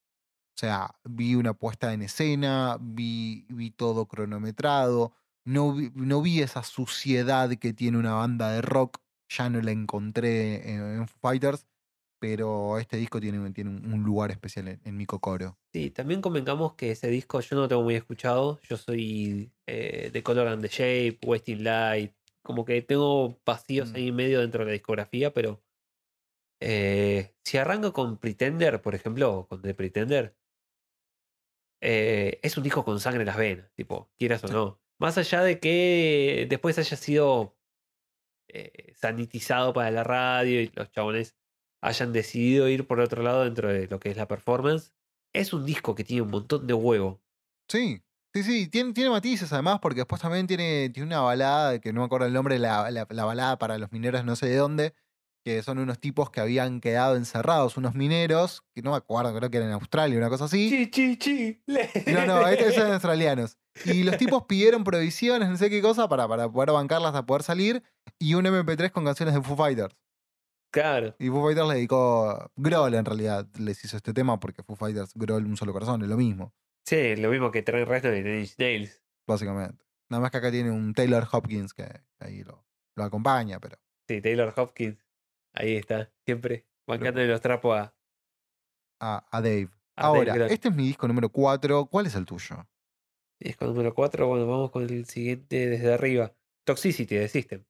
[0.56, 5.14] O sea, vi una puesta en escena, vi, vi todo cronometrado,
[5.46, 9.00] no vi, no vi esa suciedad que tiene una banda de rock,
[9.30, 11.66] ya no la encontré en, Fighters,
[12.20, 15.58] pero este disco tiene, un- tiene un, lugar especial en, en mi cocoro.
[15.74, 18.60] Sí, también convengamos que ese disco yo no lo tengo muy escuchado.
[18.70, 22.14] Yo soy eh, de Color and the Shape, Wasting Light.
[22.44, 23.96] Como que tengo vacíos Mm.
[23.96, 25.64] ahí en medio dentro de la discografía, pero
[26.62, 30.38] eh, si arranco con Pretender, por ejemplo, o con The Pretender,
[31.82, 34.82] eh, es un disco con sangre en las venas, tipo, quieras o no.
[35.00, 37.58] Más allá de que después haya sido
[38.50, 41.36] eh, sanitizado para la radio y los chabones
[41.82, 44.94] hayan decidido ir por otro lado dentro de lo que es la performance,
[45.34, 47.24] es un disco que tiene un montón de huevo.
[47.68, 51.94] Sí, sí, sí, tiene, tiene matices además, porque después también tiene, tiene una balada, que
[51.94, 54.58] no me acuerdo el nombre, la, la, la balada para los mineros no sé de
[54.58, 54.94] dónde,
[55.44, 59.50] que son unos tipos que habían quedado encerrados, unos mineros, que no me acuerdo, creo
[59.50, 60.70] que era en Australia, una cosa así.
[60.70, 61.64] Chi, chi, chi.
[62.08, 63.58] No, no, estos son australianos.
[63.86, 67.44] Y los tipos pidieron provisiones, no sé qué cosa, para, para poder bancarlas a poder
[67.44, 67.84] salir,
[68.20, 69.96] y un MP3 con canciones de Foo Fighters.
[70.72, 71.16] Claro.
[71.20, 75.12] Y Foo Fighters le dedicó, Grohl en realidad les hizo este tema, porque Foo Fighters,
[75.16, 76.54] Grohl, un solo corazón, es lo mismo,
[76.86, 79.02] Sí, lo mismo que Trent Reznor y Nine Inch Nails.
[79.28, 79.86] básicamente.
[80.10, 81.88] Nada más que acá tiene un Taylor Hopkins que
[82.20, 82.66] ahí lo,
[82.98, 83.78] lo acompaña, pero...
[84.10, 84.98] Sí, Taylor Hopkins.
[85.54, 87.96] Ahí está, siempre bancándole los trapos a,
[89.00, 89.70] A, a Dave.
[89.96, 91.86] a Ahora, este es mi disco número 4.
[91.88, 92.68] ¿Cuál es el tuyo?
[93.40, 96.36] Disco número 4, bueno, vamos con el siguiente desde arriba.
[96.64, 97.66] Toxicity de System.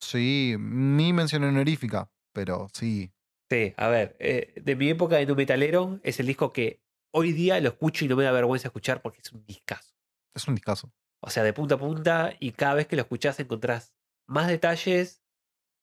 [0.00, 3.12] Sí, mi mención honorífica, pero sí.
[3.50, 6.80] Sí, a ver, eh, de mi época de nu metalero es el disco que
[7.12, 9.94] hoy día lo escucho y no me da vergüenza escuchar porque es un discazo.
[10.34, 10.92] Es un discazo.
[11.20, 13.94] O sea, de punta a punta y cada vez que lo escuchás encontrás
[14.28, 15.24] más detalles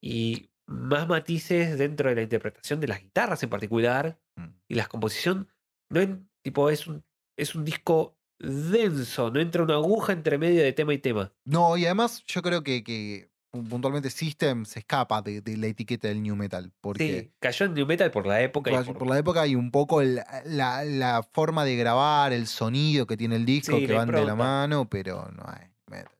[0.02, 4.48] y más matices dentro de la interpretación de las guitarras en particular Mm.
[4.68, 5.48] y la composición.
[5.90, 7.04] No en- tipo, es un,
[7.38, 11.32] es un disco denso, no entra una aguja entre medio de tema y tema.
[11.46, 15.68] No, y además yo creo que, que pu- puntualmente System se escapa de, de la
[15.68, 16.72] etiqueta del new metal.
[16.82, 19.42] Porque Sí, cayó en New Metal por la época y por, por- por la época
[19.42, 23.78] hay un poco el- la, la forma de grabar, el sonido que tiene el disco,
[23.78, 26.12] Sí, que van de la mano, pero no es metal.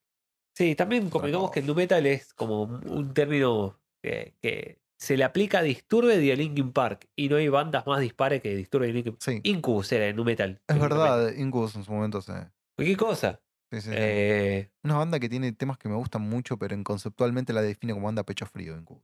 [0.56, 5.18] Sí, también Otra convengamos que el nu metal es como un término que, que se
[5.18, 7.08] le aplica a Disturbed y a Linkin Park.
[7.16, 10.24] Y no hay bandas más dispares que Disturbed y Linkin Sí, Incubus era el nu
[10.24, 10.62] metal.
[10.68, 12.34] es verdad, Incubus en su momento se...
[12.78, 13.42] ¿Qué cosa?
[13.72, 13.90] sí, sí.
[13.94, 17.94] Eh, Una banda que tiene temas que me gustan mucho, pero en conceptualmente la define
[17.94, 19.04] como banda pecho frío, Incubus.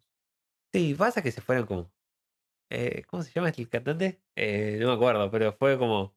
[0.73, 1.91] sí, pasa que se fueron como.
[2.69, 4.21] eh, ¿Cómo se llama el cantante?
[4.35, 6.15] Eh, no me acuerdo, pero fue como.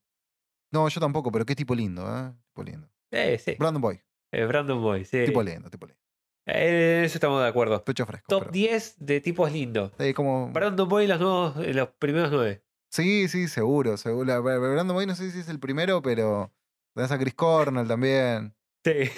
[0.73, 2.32] No, yo tampoco, pero qué tipo lindo, ¿eh?
[2.48, 2.89] Tipo lindo.
[3.12, 3.55] Eh, sí.
[3.59, 4.01] Brandon Boy,
[4.32, 5.24] eh, Brandon Boy, sí.
[5.24, 6.01] tipo lindo, tipo lindo.
[6.47, 7.83] Eh, en eso estamos de acuerdo.
[7.85, 8.27] Pecho fresco.
[8.29, 9.93] Top pero- 10 de tipos lindos.
[9.99, 10.49] Eh, como...
[10.53, 12.62] Brandon Boy, los, nuevos, eh, los primeros 9.
[12.91, 14.43] Sí, sí, seguro, seguro.
[14.43, 16.53] Brandon Boy no sé si es el primero, pero
[16.95, 18.55] tenés a Chris Cornell también,
[18.85, 19.11] Sí.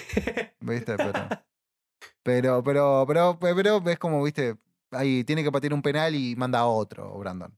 [0.61, 0.95] ¿viste?
[2.23, 4.57] Pero, pero, pero, pero, pero es como, ¿viste?
[4.91, 7.57] Ahí tiene que patear un penal y manda a otro, Brandon.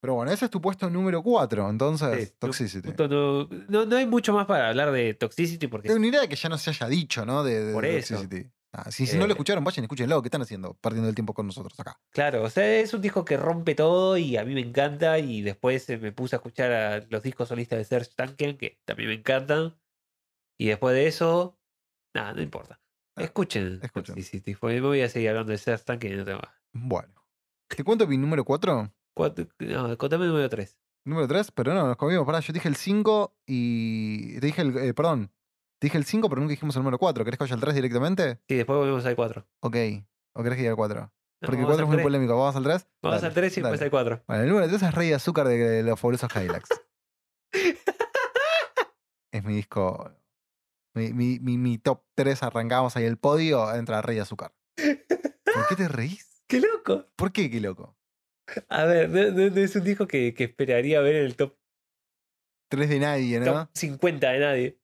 [0.00, 2.88] Pero bueno, ese es tu puesto número 4, entonces, Sí, Toxicity.
[2.98, 6.28] No, no, no hay mucho más para hablar de Toxicity porque Tengo una idea de
[6.28, 7.44] que ya no se haya dicho, ¿no?
[7.44, 8.14] De, de Por eso.
[8.14, 8.50] Toxicity.
[8.74, 10.22] Ah, si, si no lo Eh, escucharon, vayan, escúchenlo.
[10.22, 10.74] ¿Qué están haciendo?
[10.74, 12.00] Perdiendo el tiempo con nosotros acá.
[12.10, 15.18] Claro, o sea, es un disco que rompe todo y a mí me encanta.
[15.18, 18.80] Y después eh, me puse a escuchar a los discos solistas de Serge Tankian, que
[18.86, 19.78] también me encantan.
[20.58, 21.58] Y después de eso,
[22.14, 22.80] nada, no importa.
[23.16, 23.78] Ah, Escuchen.
[23.82, 24.14] escuchen.
[24.14, 26.54] Toxicity, porque me voy a seguir hablando de Serge Tankian y no tengo más.
[26.72, 27.14] Bueno.
[27.68, 28.90] ¿Te cuento mi número 4?
[29.14, 30.78] Cuatro- no, contame el número 3.
[31.04, 32.24] Número 3, pero no, nos comimos.
[32.24, 34.38] Pará, yo dije el 5 y.
[34.40, 34.76] Te dije el.
[34.78, 35.30] eh, perdón.
[35.82, 37.24] Te dije el 5, pero nunca dijimos el número 4.
[37.24, 38.38] ¿Querés que vaya al 3 directamente?
[38.48, 39.44] Sí, después volvemos al 4.
[39.62, 39.76] Ok.
[40.36, 41.12] ¿O querés que ir al 4?
[41.40, 42.38] Porque el vamos 4 es muy polémico.
[42.38, 42.86] ¿Vamos al 3?
[43.02, 44.22] Vamos al 3 y después al 4.
[44.28, 46.68] Bueno, el número 3 es Rey de Azúcar de, de los fabulosos Hilux.
[49.32, 50.08] es mi disco.
[50.94, 54.54] Mi, mi, mi, mi top 3 arrancamos ahí el podio, entra Rey de Azúcar.
[54.76, 56.44] ¿Por qué te reís?
[56.46, 57.06] ¡Qué loco!
[57.16, 57.96] ¿Por qué, qué loco?
[58.68, 61.56] A ver, no, no- no es un disco que, que esperaría ver en el top,
[62.70, 63.46] 3 de nadie, ¿no?
[63.66, 64.78] top 50 de nadie.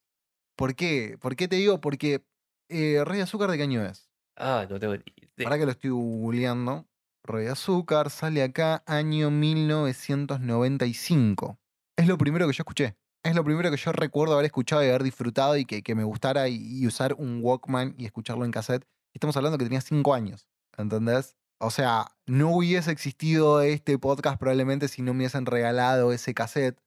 [0.58, 1.16] ¿Por qué?
[1.20, 1.80] ¿Por qué te digo?
[1.80, 2.24] Porque
[2.68, 4.10] eh, Rey de Azúcar de qué año es.
[4.36, 5.44] Ah, no tengo ni idea.
[5.44, 6.88] Para que lo estoy googleando.
[7.22, 11.60] Rey de Azúcar sale acá año 1995.
[11.96, 12.96] Es lo primero que yo escuché.
[13.22, 16.02] Es lo primero que yo recuerdo haber escuchado y haber disfrutado y que, que me
[16.02, 18.84] gustara y, y usar un Walkman y escucharlo en cassette.
[19.14, 20.48] Estamos hablando que tenía 5 años.
[20.76, 21.36] ¿Entendés?
[21.60, 26.80] O sea, no hubiese existido este podcast probablemente si no me hubiesen regalado ese cassette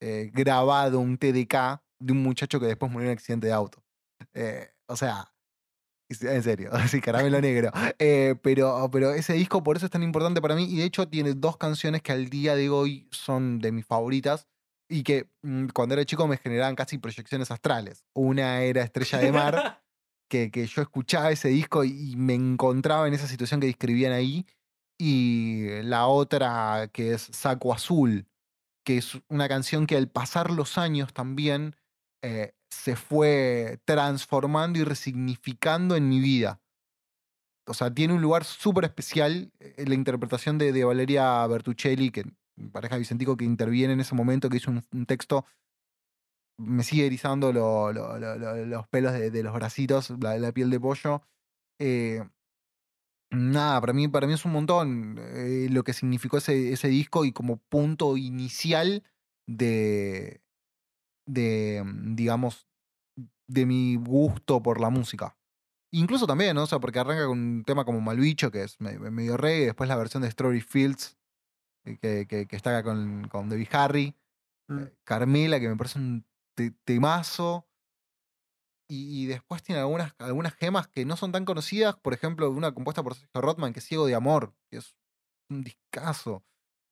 [0.00, 3.82] eh, grabado, un TDK de un muchacho que después murió en un accidente de auto.
[4.34, 5.32] Eh, o sea,
[6.08, 7.70] en serio, así caramelo negro.
[7.98, 11.08] Eh, pero, pero ese disco por eso es tan importante para mí y de hecho
[11.08, 14.46] tiene dos canciones que al día de hoy son de mis favoritas
[14.88, 18.04] y que mm, cuando era chico me generaban casi proyecciones astrales.
[18.12, 19.82] Una era Estrella de Mar,
[20.30, 24.12] que, que yo escuchaba ese disco y, y me encontraba en esa situación que describían
[24.12, 24.46] ahí.
[24.98, 28.28] Y la otra que es Saco Azul,
[28.84, 31.74] que es una canción que al pasar los años también
[32.24, 36.62] eh, se fue transformando y resignificando en mi vida.
[37.66, 42.24] O sea, tiene un lugar súper especial eh, la interpretación de, de Valeria Bertuccelli, que
[42.72, 45.44] pareja Vicentico que interviene en ese momento, que hizo un, texto,
[46.58, 50.80] me sigue erizando lo- lo- lo- lo- los pelos de, los bracitos, la, piel de
[50.80, 51.20] pollo.
[51.78, 52.22] Eh,
[53.30, 55.20] nada, para mí, para mí es un montón
[55.70, 59.02] lo que significó ese, ese disco y como punto inicial
[59.46, 60.43] de,
[61.26, 62.68] de, mm, digamos,
[63.46, 65.36] de mi gusto por la música.
[65.92, 66.64] Incluso también, ¿no?
[66.64, 69.66] O sea, porque arranca con un tema como Malbicho, que es me- me- medio reggae,
[69.66, 71.16] después la versión de Strawberry Fields,
[71.84, 74.14] eh, que, que, que está acá con, con Debbie Harry,
[74.68, 74.78] Mm.
[74.78, 76.24] eh, Carmela, que me parece un
[76.56, 77.68] te- temazo.
[78.88, 82.72] Y, y después tiene algunas, algunas gemas que no son tan conocidas, por ejemplo, una
[82.72, 84.94] compuesta por Sergio Rothman, que es Ciego de Amor, que es
[85.50, 86.44] un discazo.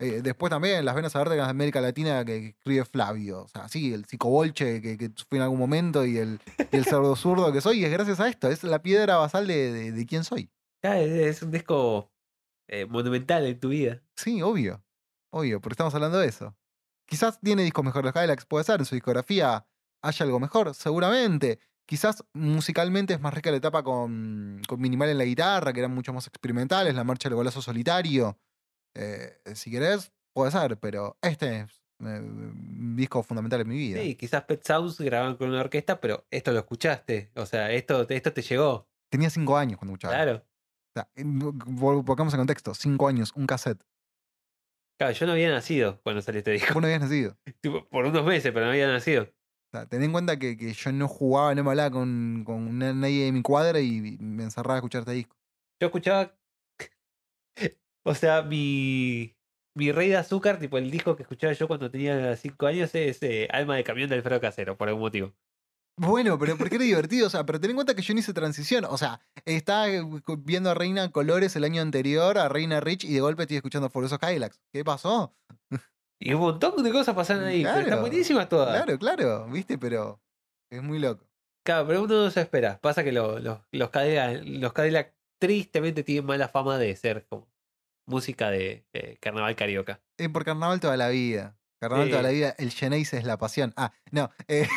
[0.03, 3.43] Eh, después también Las Venas Abiertas de América Latina que, que escribe Flavio.
[3.43, 6.41] O sea, sí, el psicobolche que, que fui en algún momento y el,
[6.73, 8.49] y el cerdo zurdo que soy, y es gracias a esto.
[8.49, 10.51] Es la piedra basal de, de, de quién soy.
[10.83, 12.11] Es, es un disco
[12.69, 14.03] eh, monumental en tu vida.
[14.16, 14.83] Sí, obvio.
[15.31, 16.57] Obvio, porque estamos hablando de eso.
[17.07, 19.65] Quizás tiene discos mejores los Cadillacs, puede ser, en su discografía
[20.03, 21.61] haya algo mejor, seguramente.
[21.87, 25.95] Quizás musicalmente es más rica la etapa con, con Minimal en la guitarra, que eran
[25.95, 28.39] mucho más experimentales, la marcha del golazo solitario.
[28.94, 34.01] Eh, si querés, puede ser, pero este es eh, un disco fundamental en mi vida.
[34.02, 37.31] Sí, quizás Pet Sounds grababan con una orquesta, pero esto lo escuchaste.
[37.36, 38.89] O sea, esto, esto te llegó.
[39.10, 40.14] Tenía cinco años cuando escuchaba.
[40.14, 40.36] Claro.
[40.44, 43.82] O sea, en- vol- pongamos en contexto, cinco años, un cassette.
[44.98, 46.74] Claro, yo no había nacido cuando salió este disco.
[46.74, 47.36] Vos no habías nacido.
[47.62, 49.24] Tipo, por unos meses, pero no había nacido.
[49.24, 52.78] O sea, ten en cuenta que, que yo no jugaba, no me hablaba con, con
[52.78, 55.35] na- nadie de mi cuadra y me encerraba a escuchar este disco.
[55.81, 56.36] Yo escuchaba.
[58.05, 59.35] O sea, mi.
[59.74, 63.23] Mi rey de azúcar, tipo el disco que escuchaba yo cuando tenía 5 años, es
[63.23, 65.33] eh, Alma de Camión del Alfredo Casero, por algún motivo.
[65.99, 68.35] Bueno, pero porque era divertido, o sea, pero ten en cuenta que yo no hice
[68.35, 70.03] transición, o sea, estaba eh,
[70.41, 73.89] viendo a Reina Colores el año anterior, a Reina Rich, y de golpe estoy escuchando
[73.89, 74.61] Furiosos Cadillacs.
[74.74, 75.35] ¿Qué pasó?
[76.20, 78.83] Y un montón de cosas pasaron ahí, pero están Claro, buenísimas todas.
[78.83, 80.20] Claro, claro, viste, pero
[80.70, 81.27] es muy loco.
[81.65, 82.79] Claro, pero uno no se espera.
[82.81, 87.52] Pasa que lo- lo- los, Cadillac, los Cadillac tristemente tienen mala fama de ser como
[88.07, 90.01] música de, de carnaval carioca.
[90.19, 91.57] Es por carnaval toda la vida.
[91.81, 93.73] Carnaval toda la vida, el Geneise es la pasión.
[93.77, 94.69] Ah, no, eh,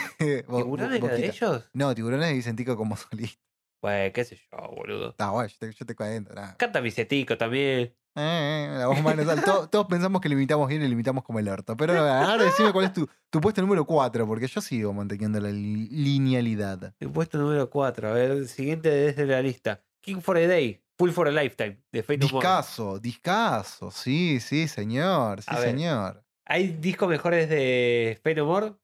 [0.48, 1.70] bo- ¿Tiburón bo- era de ellos?
[1.74, 3.42] No, tiburones de Vicentico como solista.
[3.80, 5.10] Pues, qué sé yo, boludo.
[5.12, 6.34] Está guay, yo te, yo te cuento.
[6.58, 7.94] Canta Vicetico también.
[8.18, 9.16] Eh, eh, la voz más.
[9.44, 11.76] Todos, todos pensamos que lo imitamos bien y lo imitamos como el orto.
[11.78, 15.50] Pero ahora decime cuál es tu, tu puesto número 4, porque yo sigo manteniendo la
[15.50, 16.96] li- linealidad.
[17.00, 18.08] El puesto número 4.
[18.10, 19.84] A ver, el siguiente desde la lista.
[20.06, 20.82] King for a Day.
[20.98, 21.82] Full for a Lifetime.
[21.92, 22.28] De Fate No.
[22.28, 23.92] Discaso, discaso.
[23.92, 25.42] Sí, sí, señor.
[25.42, 25.70] Sí, A ver.
[25.72, 26.24] señor.
[26.46, 28.76] Hay discos mejores de Fate No More.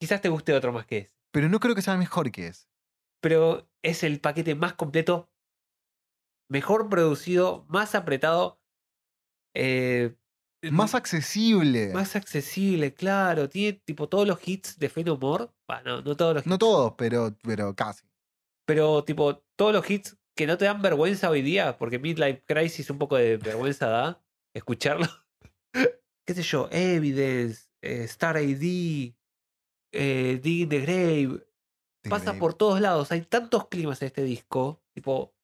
[0.00, 1.14] Quizás te guste otro más que ese.
[1.32, 2.68] Pero no creo que sea mejor que ese.
[3.20, 5.28] Pero es el paquete más completo.
[6.48, 7.66] Mejor producido.
[7.68, 8.60] Más apretado.
[9.54, 10.14] eh,
[10.70, 11.92] Más accesible.
[11.92, 13.48] más accesible, claro.
[13.48, 15.48] Tiene tipo todos los hits de Fate No More.
[15.66, 16.48] Bah, no, no todos los hits.
[16.50, 18.06] No todos, pero, pero casi.
[18.66, 21.76] Pero tipo todos los hits que no te dan vergüenza hoy día.
[21.76, 24.22] Porque Midlife Crisis un poco de vergüenza da.
[24.54, 25.08] Escucharlo.
[26.26, 28.62] qué sé yo, Evidence, eh, Star AD,
[29.92, 31.44] eh, Dig the Grave,
[32.08, 33.10] pasa por todos lados.
[33.10, 34.80] Hay tantos climas en este disco.
[34.94, 35.34] Tipo,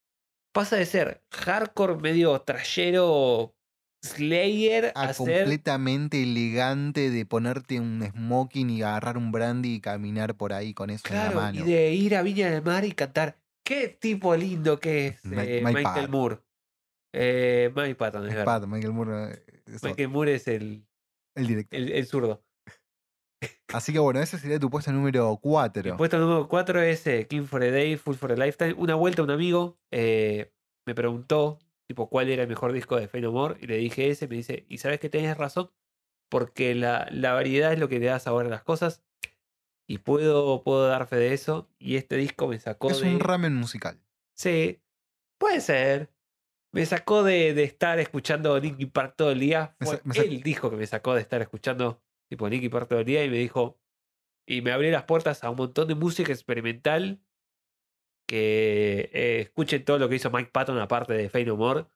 [0.55, 3.53] pasa de ser hardcore medio trayero
[4.05, 5.39] Slayer a, ser.
[5.41, 10.91] completamente elegante de ponerte un smoking y agarrar un brandy y caminar por ahí con
[10.91, 11.61] eso en la mano.
[11.61, 13.44] y de ir a Viña del Mar y cantar.
[13.65, 16.09] Qué tipo lindo que es Ma- eh, Michael.
[16.09, 16.39] Moore.
[17.17, 18.45] Eh, Mike Patton, es Es.
[18.45, 20.85] Pat, Michael Moore, eh, eso, Michael Moore es el,
[21.37, 21.79] el director.
[21.81, 22.45] el, el zurdo.
[23.73, 25.97] Así que bueno, ese sería tu puesto número Mi 4.
[25.97, 28.75] puesto número 4 es eh, King for a Day, Full for a Lifetime.
[28.75, 30.53] Una vuelta un amigo eh,
[30.87, 31.59] me preguntó
[31.89, 34.29] tipo cuál era el mejor disco de More y le dije ese.
[34.29, 35.71] Me dice, y sabes que tenés razón,
[36.31, 39.05] porque la, la variedad es lo que le da sabor a las cosas.
[39.87, 41.69] Y puedo, puedo dar fe de eso.
[41.79, 43.09] Y este disco me sacó Es de.
[43.09, 44.01] un ramen musical.
[44.35, 44.81] Sí,
[45.39, 46.11] puede ser.
[46.73, 49.77] Me sacó de, de estar escuchando Linkin Park todo el día.
[49.81, 53.05] Fue me él dijo que me sacó de estar escuchando tipo Linkin Park todo el
[53.05, 53.79] día y me dijo.
[54.47, 57.21] Y me abrió las puertas a un montón de música experimental.
[58.27, 61.87] Que eh, escuchen todo lo que hizo Mike Patton aparte de Fey No More.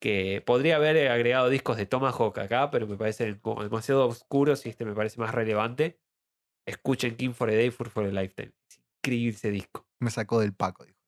[0.00, 4.84] Que podría haber agregado discos de Tomahawk acá, pero me parecen demasiado oscuros y este
[4.84, 5.98] me parece más relevante.
[6.68, 8.52] Escuchen King for a Day, Full for a Lifetime.
[8.68, 9.86] Es increíble ese disco.
[10.00, 10.98] Me sacó del Paco, dijo.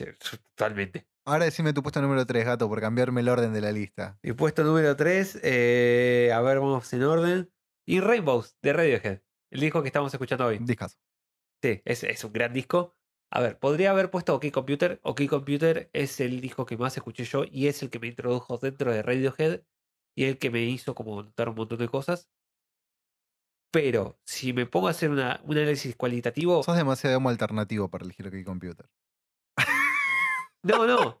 [0.00, 0.14] Eh,
[0.56, 1.06] Totalmente.
[1.26, 4.18] Ahora decime tu puesto número 3, gato, por cambiarme el orden de la lista.
[4.22, 7.52] Mi puesto número 3, a ver, vamos en orden.
[7.86, 9.20] Y Rainbows, de Radiohead,
[9.50, 10.58] el disco que estamos escuchando hoy.
[10.58, 10.96] Discaso.
[11.62, 12.96] Sí, es, es un gran disco.
[13.30, 15.00] A ver, podría haber puesto OK Computer.
[15.02, 18.56] OK Computer es el disco que más escuché yo y es el que me introdujo
[18.58, 19.62] dentro de Radiohead
[20.16, 22.30] y el que me hizo como notar un montón de cosas.
[23.74, 28.04] Pero si me pongo a hacer una, un análisis cualitativo, Sos demasiado emo alternativo para
[28.04, 28.88] elegir OK Computer.
[30.62, 31.18] no, no.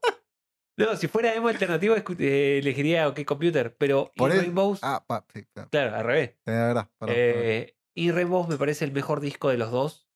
[0.76, 3.76] No, si fuera emo alternativo, eh, elegiría OK Computer.
[3.76, 5.68] Pero Por In Rainbows, Ah, pa, sí, claro.
[5.70, 6.36] claro, al revés.
[6.46, 6.90] De verdad.
[6.96, 7.16] perdón.
[7.18, 10.08] Eh, y Rainbows me parece el mejor disco de los dos.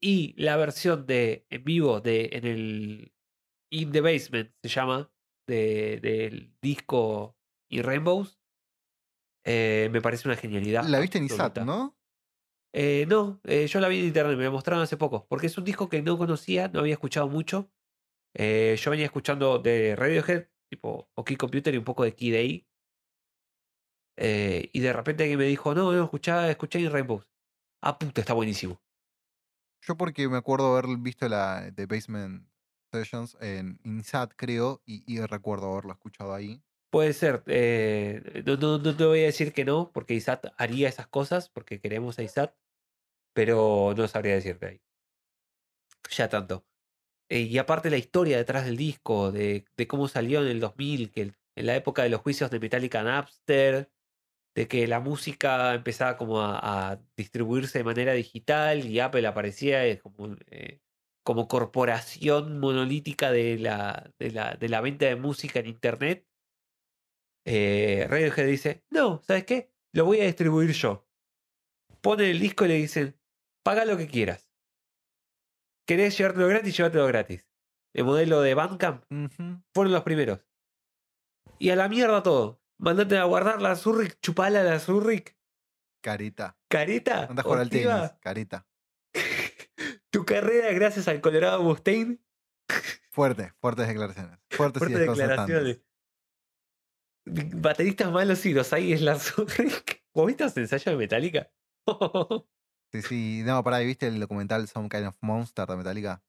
[0.00, 3.14] Y la versión de en vivo de en el
[3.70, 5.12] In the Basement se llama
[5.46, 7.36] de, del disco
[7.70, 8.41] In Rainbows.
[9.44, 10.84] Eh, me parece una genialidad.
[10.84, 11.58] La viste en ISAT.
[11.60, 11.96] ¿no?
[12.72, 15.26] Eh, no, eh, yo la vi en internet, me la mostraron hace poco.
[15.28, 17.70] Porque es un disco que no conocía, no había escuchado mucho.
[18.34, 22.66] Yo venía escuchando de Radiohead, tipo OK Computer y un poco de Kid A.
[24.72, 27.28] Y de repente alguien me dijo, no, no, escuchá, escuchá In Rainbows.
[27.82, 28.80] Ah, puta, está buenísimo.
[29.84, 32.48] Yo porque me acuerdo haber visto la The Basement
[32.92, 36.62] Sessions en INSAT, creo, y, y recuerdo haberlo escuchado ahí.
[36.92, 40.90] Puede ser, eh, no, no, no te voy a decir que no, porque Isat haría
[40.90, 42.54] esas cosas, porque queremos a Isat,
[43.34, 44.82] pero no sabría decirte ahí.
[46.10, 46.66] Ya tanto.
[47.30, 51.22] Eh, y aparte la historia detrás del disco, de, cómo salió en el 2000, que
[51.22, 53.90] en la época de los juicios de Metallica Napster,
[54.54, 60.36] de que la música empezaba como a, distribuirse de manera digital y Apple aparecía como,
[60.48, 60.80] eh,
[61.24, 66.26] como corporación monolítica de la, de, la, de la venta de música en Internet.
[67.44, 69.72] Eh, Radiohead dice, no, ¿sabes qué?
[69.92, 71.06] Lo voy a distribuir yo.
[72.00, 73.18] Ponen el disco y le dicen,
[73.62, 74.48] paga lo que quieras.
[75.86, 76.76] ¿Querés llevártelo gratis?
[76.76, 77.48] Llévatelo gratis.
[77.94, 79.04] El modelo de Bandcamp
[79.74, 80.40] fueron los primeros.
[81.58, 82.60] Y a la mierda todo.
[82.78, 85.36] Mandate a guardar la Zurric, chupala la Zurric.
[86.02, 86.58] Carita.
[86.68, 87.26] Careta.
[87.26, 87.86] Anda a jugar al tenis.
[88.20, 88.66] Carita.
[90.10, 92.18] Tu carrera gracias al Colorado Mustaine.
[93.10, 94.38] Fuerte, fuertes declaraciones.
[94.50, 95.46] Fuertes, Fuertes y desconcertantes.
[95.46, 95.80] declaraciones.
[97.24, 99.14] Bateristas malos y los hay es la.
[100.14, 101.50] ¿Vos viste los ensayos de Metallica?
[102.92, 103.42] Sí, sí.
[103.44, 106.22] No, pará, ¿viste el documental Some Kind of Monster de Metallica?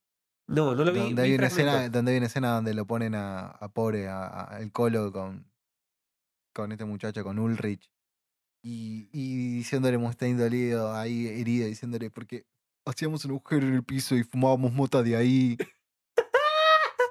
[0.47, 0.99] no, no lo vi.
[0.99, 4.55] Donde hay, una escena, donde hay una escena donde lo ponen a, a pobre, a,
[4.55, 5.51] a- el colo con,
[6.53, 7.91] con este muchacho, con Ulrich.
[8.63, 12.45] Y, y diciéndole Mustaine dolido, ahí herido, diciéndole, porque
[12.85, 15.57] hacíamos un agujero en el piso y fumábamos mota de ahí.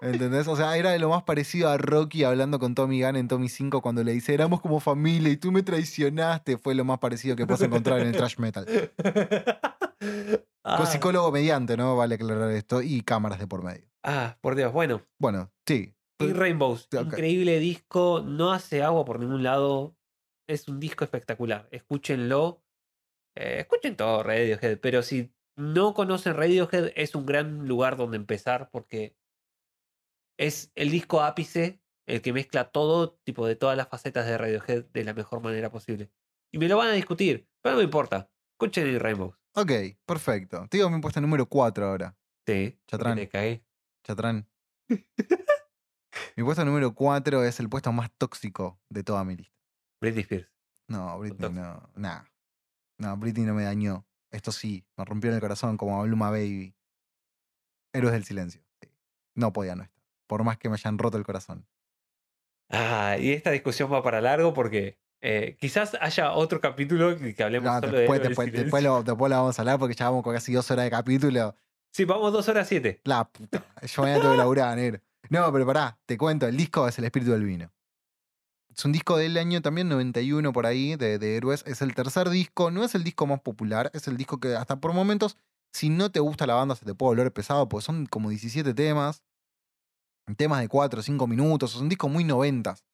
[0.03, 0.49] ¿Entendés?
[0.49, 3.49] O sea, era de lo más parecido a Rocky hablando con Tommy Gunn en Tommy
[3.49, 6.59] 5 cuando le dice, éramos como familia y tú me traicionaste.
[6.59, 8.67] Fue lo más parecido que puedes encontrar en el trash metal.
[9.97, 11.97] Con ah, psicólogo mediante, ¿no?
[11.97, 12.83] Vale aclarar esto.
[12.83, 13.85] Y cámaras de por medio.
[14.03, 14.73] ah, por Dios.
[14.73, 15.95] Bueno, Bueno, sí.
[16.21, 16.89] y Rainbows.
[16.93, 18.23] Increíble disco.
[18.25, 19.97] No hace agua por ningún lado.
[20.49, 21.69] Es un disco espectacular.
[21.71, 22.63] Escúchenlo.
[23.37, 24.79] Eh, escuchen todo Radiohead.
[24.81, 29.17] Pero si no conocen Radiohead, es un gran lugar donde empezar porque
[30.39, 34.85] es el disco ápice, el que mezcla todo, tipo de todas las facetas de Radiohead
[34.87, 36.11] de la mejor manera posible.
[36.53, 38.31] Y me lo van a discutir, pero no me importa.
[38.55, 39.37] Escuchen el Rainbows.
[39.55, 39.71] Ok,
[40.07, 40.67] perfecto.
[40.69, 42.17] Te digo mi puesto número 4 ahora.
[42.47, 43.17] Sí, Chatrán.
[43.17, 43.65] te cagué.
[44.05, 44.49] Chatrán.
[46.37, 49.57] mi puesto número 4 es el puesto más tóxico de toda mi lista.
[50.01, 50.51] Britney Spears.
[50.89, 51.91] No, Britney, no.
[51.95, 52.25] Nah.
[52.99, 54.07] No, Britney no me dañó.
[54.31, 56.75] Esto sí, me rompió en el corazón como a Bluma Baby.
[57.93, 58.63] Héroes del silencio.
[58.81, 58.89] sí.
[59.35, 60.02] No podía no estar.
[60.33, 61.67] Por más que me hayan roto el corazón.
[62.71, 67.71] Ah, y esta discusión va para largo porque eh, quizás haya otro capítulo que, hablemos
[67.71, 70.25] No, solo de después, después, después, lo, después lo vamos a hablar porque ya vamos
[70.25, 71.55] con casi dos horas de capítulo.
[71.93, 73.03] Sí, vamos dos horas siete.
[73.05, 73.63] La puta.
[73.83, 75.03] Yo mañana tengo que laburar, negro.
[75.29, 77.71] No, pero pará, te cuento, el disco es El Espíritu del Vino.
[78.75, 81.63] Es un disco del año también 91 por ahí, de, de Héroes.
[81.67, 84.81] Es el tercer disco, no es el disco más popular, es el disco que hasta
[84.81, 85.37] por momentos,
[85.75, 88.73] si no te gusta la banda, se te puede volver pesado, porque son como 17
[88.73, 89.23] temas,
[90.35, 92.85] temas de 4 o 5 minutos, es un disco muy noventas.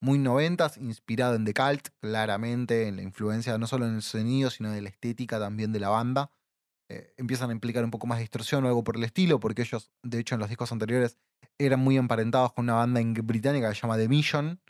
[0.00, 4.50] Muy noventas, inspirado en The Cult, claramente, en la influencia no solo en el sonido,
[4.50, 6.32] sino de la estética también de la banda
[6.92, 9.62] eh, empiezan a implicar un poco más de distorsión o algo por el estilo, porque
[9.62, 11.16] ellos, de hecho, en los discos anteriores
[11.58, 14.60] eran muy emparentados con una banda británica que se llama The Mission,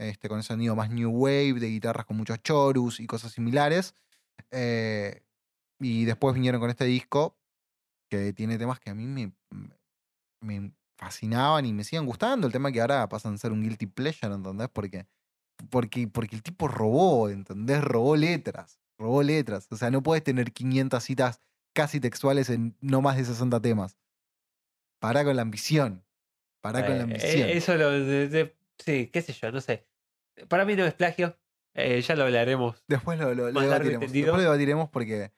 [0.00, 3.94] este, con ese sonido más new wave, de guitarras con muchos chorus y cosas similares.
[4.50, 5.22] Eh,
[5.78, 7.38] y después vinieron con este disco
[8.10, 12.46] que tiene temas que a mí me fascinaban y me siguen gustando.
[12.46, 14.68] El tema que ahora pasan a ser un guilty pleasure, ¿entendés?
[14.72, 15.06] Porque,
[15.70, 17.82] porque, porque el tipo robó, ¿entendés?
[17.82, 19.68] Robó letras, robó letras.
[19.70, 21.40] O sea, no puedes tener 500 citas
[21.74, 23.96] casi textuales en no más de 60 temas.
[25.00, 26.04] Pará con la ambición.
[26.60, 27.48] Pará con la Eh, ambición.
[27.48, 27.90] eh, eso lo.
[27.90, 29.86] de- de- sí, qué sé yo, no sé.
[30.48, 31.36] Para mí no es plagio.
[31.74, 32.82] eh, ya lo hablaremos.
[32.88, 34.10] Después lo, lo- debatiremos.
[34.12, 35.30] Después lo debatiremos porque,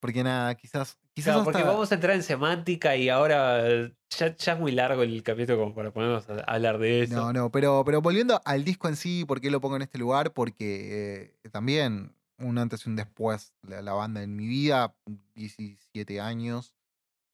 [0.00, 0.98] porque nada, quizás.
[1.14, 4.72] quizás Claro, porque vamos a entrar en semántica y ahora eh, ya, ya es muy
[4.72, 7.20] largo el capítulo como para ponernos a hablar de eso.
[7.20, 9.98] No, no, pero, pero volviendo al disco en sí, ¿por qué lo pongo en este
[9.98, 10.32] lugar?
[10.34, 14.96] Porque eh, también un antes y un después, la, la banda en mi vida,
[15.34, 16.74] 17 años,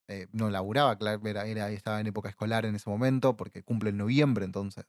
[0.09, 3.91] eh, no laburaba, claro, era, era- estaba en época escolar en ese momento, porque cumple
[3.91, 4.87] en noviembre, entonces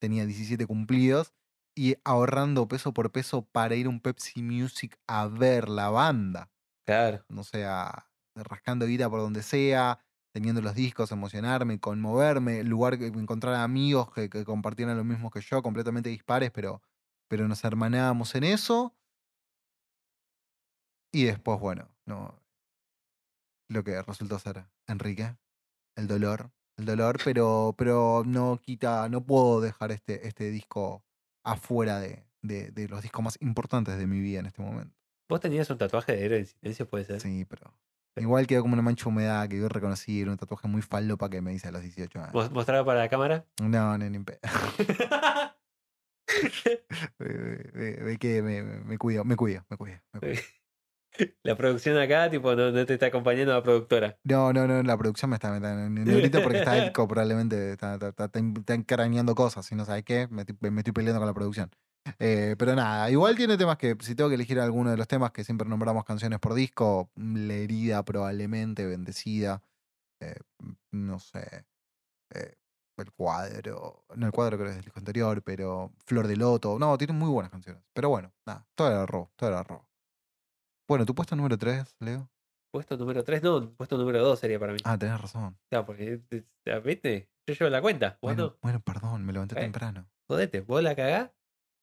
[0.00, 1.34] tenía 17 cumplidos,
[1.76, 6.51] y ahorrando peso por peso para ir a un Pepsi Music a ver la banda
[6.84, 7.24] Claro.
[7.28, 10.00] no sea, rascando vida por donde sea,
[10.32, 15.62] teniendo los discos, emocionarme, conmoverme, lugar que encontrar amigos que, compartieran lo mismo que yo,
[15.62, 16.82] completamente dispares, pero,
[17.28, 18.96] pero nos hermanábamos en eso.
[21.12, 22.42] Y después, bueno, no,
[23.68, 25.36] lo que resultó ser Enrique,
[25.96, 31.04] el dolor, el dolor, pero, pero no quita, no puedo dejar este, este disco
[31.44, 35.01] afuera de, de los discos más importantes de mi vida en este momento.
[35.28, 37.20] Vos tenías un tatuaje de héroe en silencio, puede ser.
[37.20, 37.72] Sí, pero.
[38.16, 41.30] Igual quedó como una mancha de humedad que yo reconocí, era un tatuaje muy falopa
[41.30, 42.34] que me hice a los 18 años.
[42.34, 43.46] Mos- ¿Mostrarlo para la cámara?
[43.60, 44.38] No, no, ni pedo.
[47.18, 50.00] Me- que me, cuido, me cuido, me cuido.
[50.12, 50.40] me cuido.
[51.42, 54.18] la producción acá, tipo, no, no te está acompañando la productora.
[54.24, 57.94] No, no, no, la producción me está metiendo en negrito porque está Elco, probablemente está,
[57.94, 61.70] está, está, está encarañando cosas y no sabes qué, me estoy peleando con la producción.
[62.18, 65.30] Eh, pero nada, igual tiene temas que, si tengo que elegir alguno de los temas
[65.30, 69.62] que siempre nombramos canciones por disco, La herida probablemente, Bendecida,
[70.20, 70.34] eh,
[70.90, 71.64] no sé,
[72.34, 72.54] eh,
[72.96, 76.78] El cuadro, no el cuadro creo que es del disco anterior, pero Flor de Loto,
[76.78, 77.82] no, tiene muy buenas canciones.
[77.92, 79.88] Pero bueno, nada, todo era robo, todo era robo.
[80.88, 82.28] Bueno, tu puesto número 3, Leo.
[82.72, 84.78] Puesto número 3, no, puesto número 2 sería para mí.
[84.84, 85.56] Ah, tenés razón.
[85.70, 87.28] Claro, porque, te- te- ¿viste?
[87.46, 88.18] Yo llevo la cuenta.
[88.22, 88.56] Bueno, no.
[88.62, 90.08] bueno, perdón, me levanté temprano.
[90.28, 91.30] Jodete, vos la cagás.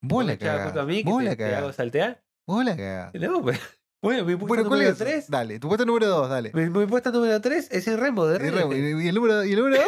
[0.02, 0.66] Vos me la echás la cagás.
[0.72, 2.22] culpa a mí que Vos te, hago saltear.
[2.46, 3.58] No, pero.
[4.02, 4.96] Bueno, mi Bueno, ¿cuál número es?
[4.98, 5.28] 3.
[5.30, 6.52] Dale, tu puesto número 2, dale.
[6.54, 8.98] Mi, mi número 3 es el Rainbow de Y, Red re- Dead.
[8.98, 9.86] y el número, y el número 2?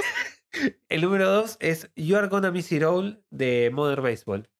[0.91, 4.51] El número 2 es You Are Gonna Miss It All de Modern Baseball.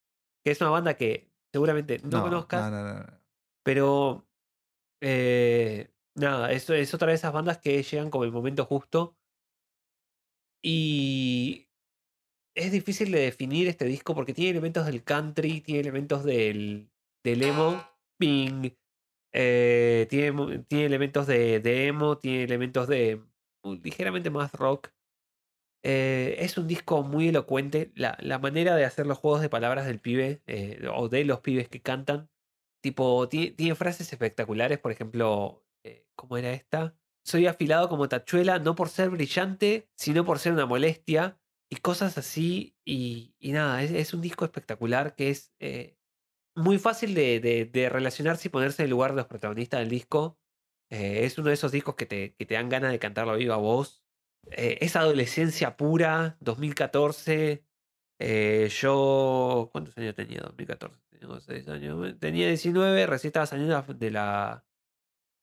[0.43, 3.05] Que es una banda que seguramente no, conozcas, No, no, no, no.
[3.61, 4.27] pero.
[5.01, 9.15] eh, nada, es, es otra de esas bandas que llegan como el momento justo.
[10.63, 11.67] Y.
[12.55, 16.91] Es difícil de definir este disco porque tiene elementos del country, tiene elementos del,
[17.23, 17.83] del emo,
[18.17, 18.69] ping,
[19.33, 23.21] eh, tiene, elementos de, de emo, tiene elementos de
[23.63, 24.89] uh, ligeramente más rock.
[25.83, 27.91] Eh, es un disco muy elocuente.
[27.95, 31.41] La, la manera de hacer los juegos de palabras del pibe eh, o de los
[31.41, 32.29] pibes que cantan.
[32.81, 34.77] Tipo, tiene, tiene frases espectaculares.
[34.77, 35.65] Por ejemplo,
[36.15, 36.95] ¿cómo era esta?
[37.25, 41.39] Soy afilado como tachuela, no por ser brillante, sino por ser una molestia.
[41.69, 42.77] Y cosas así.
[42.85, 45.97] Y, y nada, es, un disco espectacular que es eh,
[46.55, 50.39] muy fácil de, de- relacionarse y ponerse en el lugar de los protagonistas del disco.
[50.91, 53.37] Eh, es uno de esos discos que te, que te dan ganas de cantarlo a
[53.37, 54.03] viva voz.
[54.51, 57.65] Eh, es adolescencia pura, 2014.
[58.19, 59.69] eh, yo.
[59.71, 60.41] ¿Cuántos años tenía?
[60.41, 61.01] 2014.
[61.19, 62.19] Tengo 6 años.
[62.19, 64.65] Tenía 19, recién estaba saliendo de la.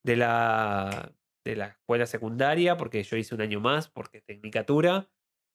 [0.05, 1.15] de la.
[1.45, 5.11] de la escuela secundaria, porque yo hice un año más, porque tecnicatura.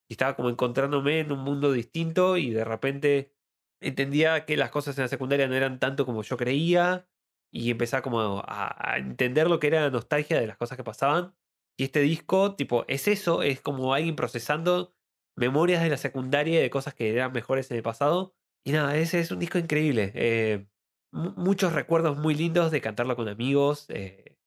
[0.07, 3.33] Y estaba como encontrándome en un mundo distinto y de repente
[3.81, 7.09] entendía que las cosas en la secundaria no eran tanto como yo creía.
[7.51, 11.35] y empezar como a, entender lo que era la nostalgia de las cosas que pasaban.
[11.77, 14.93] Y este disco, tipo, es eso, es como alguien procesando
[15.37, 18.35] memorias de la secundaria de cosas que eran mejores en el pasado.
[18.65, 20.11] Y nada, ese es un disco increíble.
[20.15, 20.67] eh,
[21.11, 24.37] mu- muchos recuerdos muy lindos de cantarlo con amigos, eh,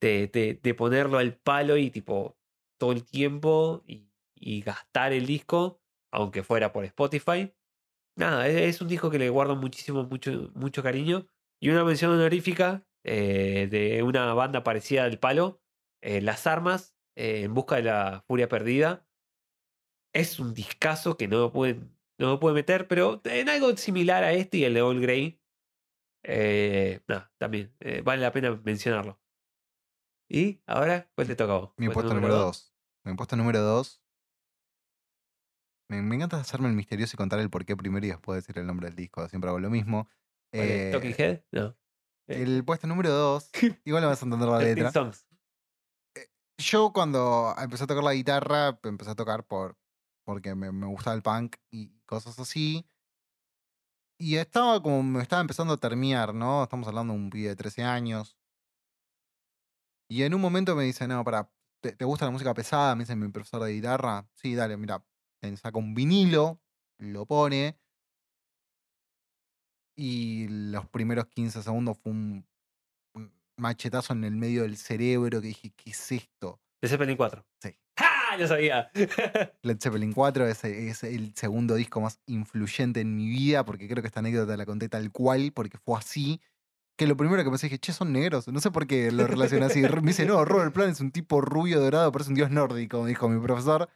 [0.00, 0.28] de,
[0.62, 2.38] de- ponerlo al palo y tipo
[2.78, 3.84] todo el tiempo
[4.40, 5.80] y gastar el disco,
[6.10, 7.52] aunque fuera por Spotify.
[8.16, 11.26] Nada, es, es un disco que le guardo muchísimo, mucho, mucho cariño.
[11.60, 15.62] Y una mención honorífica eh, de una banda parecida al palo,
[16.02, 19.06] eh, Las Armas, eh, en busca de la furia perdida.
[20.14, 24.24] Es un discazo que no lo pueden, no lo pueden meter, pero en algo similar
[24.24, 25.40] a este y el de All Grey.
[27.06, 29.20] Nada, también vale la pena mencionarlo.
[30.28, 31.72] Y ahora, ¿cuál te toca a vos?
[31.76, 32.74] Mi puesto número 2.
[33.04, 34.02] Mi puesto número 2.
[35.90, 38.56] Me, me encanta hacerme el misterioso y contar el por qué primero y después decir
[38.58, 39.28] el nombre del disco.
[39.28, 40.08] Siempre hago lo mismo.
[40.52, 41.40] Eh, ¿Talking Head?
[41.50, 41.76] No.
[42.28, 43.50] Eh, el puesto número 2.
[43.84, 44.92] Igual no vas a entender la letra.
[44.92, 45.26] Songs.
[46.58, 49.76] Yo cuando empecé a tocar la guitarra, empecé a tocar por
[50.24, 52.86] porque me, me gustaba el punk y cosas así.
[54.16, 56.62] Y estaba como, me estaba empezando a terminar, ¿no?
[56.62, 58.38] Estamos hablando de un pibe de 13 años.
[60.08, 61.50] Y en un momento me dice, no, para,
[61.80, 62.94] ¿te, te gusta la música pesada?
[62.94, 64.28] Me dice mi profesor de guitarra.
[64.34, 65.04] Sí, dale, mira,
[65.56, 66.60] saca un vinilo,
[66.98, 67.78] lo pone.
[69.96, 72.46] Y los primeros 15 segundos fue un
[73.60, 76.60] machetazo en el medio del cerebro que dije, ¿qué es esto?
[76.80, 77.44] De Zeppelin 4.
[77.62, 77.76] Sí.
[77.98, 78.36] ¡Ja!
[78.38, 78.90] Lo sabía.
[79.62, 84.02] Led Zeppelin 4 es, es el segundo disco más influyente en mi vida, porque creo
[84.02, 86.40] que esta anécdota la conté tal cual, porque fue así.
[86.96, 88.48] Que lo primero que pensé dije, che, son negros.
[88.48, 89.80] No sé por qué lo relacioné así.
[89.82, 93.08] Me dice, no, Robert Plant es un tipo rubio dorado, parece un dios nórdico, me
[93.08, 93.88] dijo mi profesor.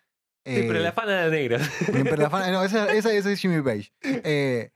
[0.45, 1.63] Eh, la fana de negros.
[1.87, 3.93] pero la fan- no, esa, esa- esa es Jimmy Page.
[4.03, 4.71] Eh,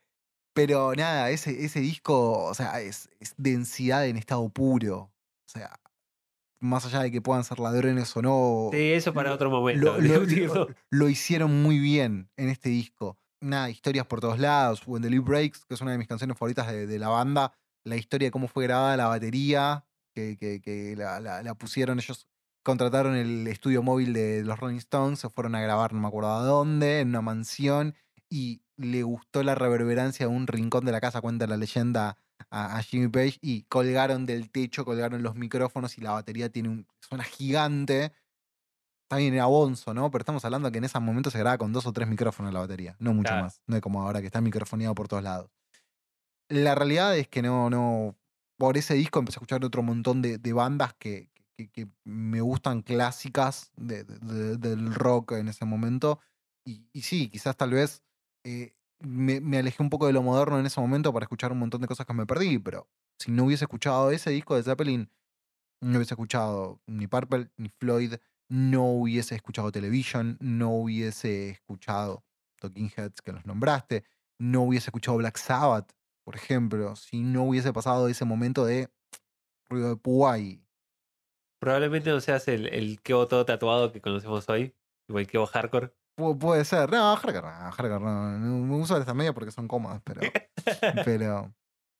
[0.54, 4.96] pero nada, ese, ese disco, o sea, es, es densidad en estado puro.
[4.98, 5.78] O sea,
[6.60, 9.96] más allá de que puedan ser ladrones o no, Sí, eso para otro momento.
[10.90, 13.16] lo, hicieron muy bien en este disco.
[13.40, 14.82] Nada, historias por todos lados.
[14.86, 17.52] When the Leaf Breaks, que es una de mis canciones favoritas de, de la banda.
[17.84, 21.98] La historia de cómo fue grabada la batería, que, que- que la, la- la pusieron
[22.00, 22.26] ellos.
[22.68, 26.34] Contrataron el estudio móvil de los Rolling Stones, se fueron a grabar, no me acuerdo
[26.34, 27.94] a dónde, en una mansión,
[28.28, 32.18] y le gustó la reverberancia de un rincón de la casa, cuenta la leyenda
[32.50, 36.68] a, a Jimmy Page, y colgaron del techo, colgaron los micrófonos y la batería tiene
[36.68, 38.12] un, suena gigante.
[39.08, 40.10] También era bonzo, ¿no?
[40.10, 42.60] Pero estamos hablando que en ese momento se graba con dos o tres micrófonos la
[42.60, 43.44] batería, no mucho Claro.
[43.44, 43.62] más.
[43.66, 45.50] No es como ahora que está microfoneado por todos lados.
[46.50, 48.14] La realidad es que no, no.
[48.58, 51.30] Por ese disco empecé a escuchar otro montón de, de bandas que,
[51.68, 56.20] que- me gustan clásicas de- de- de- del rock en ese momento.
[56.64, 58.02] Y, y sí, quizás tal vez
[58.44, 61.59] eh, me, me alejé un poco de lo moderno en ese momento para escuchar un
[61.59, 65.10] montón de cosas que me perdí, pero si no hubiese escuchado ese disco de Zeppelin,
[65.80, 68.14] no hubiese escuchado ni Purple ni Floyd,
[68.48, 72.24] no hubiese escuchado Television, no hubiese escuchado
[72.60, 74.05] Talking Heads que los nombraste,
[74.40, 75.93] no hubiese escuchado Black Sabbath,
[76.24, 78.90] por ejemplo, si no hubiese pasado ese momento de
[79.68, 80.64] ruido de púa y
[81.60, 84.74] Probablemente no seas el, el todo tatuado que conocemos hoy.
[85.10, 85.93] O el hardcore.
[86.16, 86.90] pu- puede ser.
[86.90, 90.20] No, hardcore, no, hardcore no, no, uso estas medias porque son cómodas, pero,
[91.05, 91.55] pero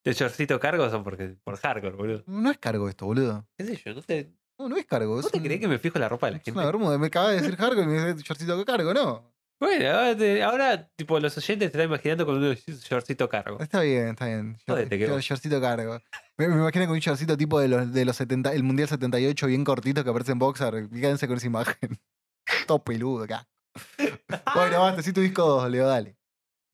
[0.05, 2.23] De shortcito cargo son porque, por hardcore, boludo.
[2.27, 3.47] no es cargo esto, boludo.
[3.57, 3.95] ¿Qué sé yo?
[3.95, 5.15] ¿No te, No, no es cargo.
[5.15, 6.53] ¿vos es te un- crees que me fijo en la ropa de la gente?
[6.67, 6.99] bermuda.
[6.99, 9.33] Me acaba de decir cargo y me dice shortcito cargo, no.
[9.61, 13.59] Bueno, ahora, te- ahora, tipo, los oyentes te están imaginando con un shortcito cargo.
[13.61, 14.57] Está bien, está bien.
[14.67, 15.99] Shortcito cargo.
[16.37, 19.47] Me, me imagino con un shortcito tipo de los, de los 70, el Mundial 78
[19.49, 20.89] bien cortito que aparece en Boxer.
[20.89, 21.99] Fíjense con esa imagen.
[22.67, 23.49] Todo peludo acá.
[24.55, 26.17] Bueno, basta, si tu disco 2, Leo, dale.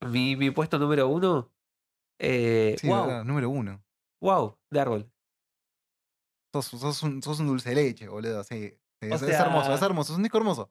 [0.06, 1.50] Mi, mi puesto número uno.
[2.20, 3.82] Eh, Sí, wow, verdad, número uno.
[4.20, 5.10] wow, de árbol.
[6.52, 8.44] Sos, sos un, sos un dulce de leche, boludo.
[8.44, 8.70] Sí.
[9.00, 10.70] Sí, es, es hermoso, es hermoso, es un disco hermoso.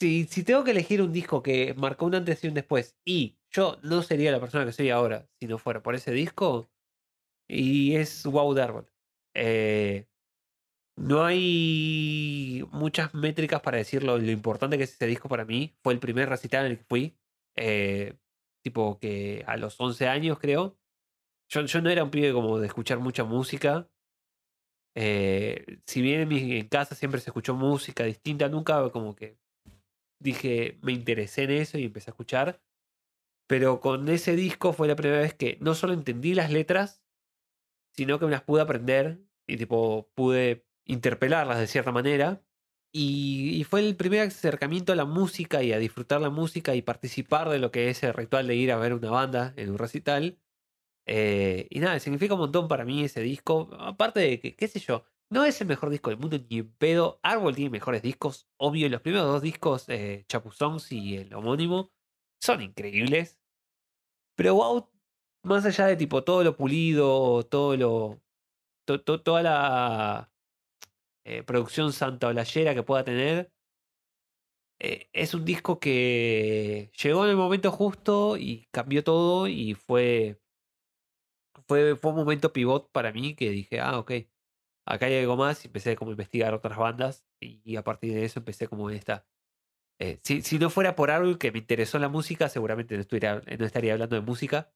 [0.00, 3.36] Si, si tengo que elegir un disco que marcó un antes y un después, y
[3.50, 6.70] yo no sería la persona que soy ahora si no fuera por ese disco,
[7.48, 8.92] y es Wow Árbol.
[9.34, 10.06] Eh,
[10.96, 15.76] no hay muchas métricas para decirlo lo importante que es ese disco para mí.
[15.82, 17.18] Fue el primer recital en el que fui.
[17.56, 18.18] eh,
[18.64, 20.78] tipo que a los 11 años, creo.
[21.50, 23.90] Yo, yo no era un pibe como de escuchar mucha música.
[24.96, 29.38] Eh, si bien en casa siempre se escuchó música distinta, nunca como que
[30.20, 32.62] dije, me interesé en eso y empecé a escuchar.
[33.48, 37.02] Pero con ese disco fue la primera vez que no solo entendí las letras,
[37.96, 42.42] sino que me las pude aprender y tipo pude interpelarlas de cierta manera.
[42.92, 47.48] Y, fue el primer acercamiento a la música y a disfrutar la música y participar
[47.48, 50.38] de lo que es el ritual de ir a ver una banda en un recital.
[51.06, 53.70] Eh, y nada, significa un montón para mí ese disco.
[53.78, 56.72] Aparte de que, qué sé yo, no es el mejor disco del mundo ni en
[56.76, 57.20] pedo.
[57.22, 58.88] Árbol tiene mejores discos, obvio.
[58.88, 61.92] Los primeros dos discos, eh, Chapu Songs y el homónimo,
[62.40, 63.40] son increíbles.
[64.36, 64.90] Pero wow,
[65.44, 68.22] más allá de tipo todo lo pulido, todo lo.
[68.86, 70.32] to- to- toda la
[71.24, 73.52] eh, producción santaolayera que pueda tener.
[74.78, 80.40] eh, es un disco que llegó en el momento justo y cambió todo y fue,
[81.66, 84.12] fue, fue un momento pivot para mí que dije, ah, ok,
[84.90, 88.24] acá hay algo más y empecé como a investigar otras bandas y a partir de
[88.24, 89.26] eso empecé como en esta.
[90.00, 93.42] eh, si, si no fuera por algo que me interesó la música, seguramente no, estuviera,
[93.58, 94.72] no estaría hablando de música.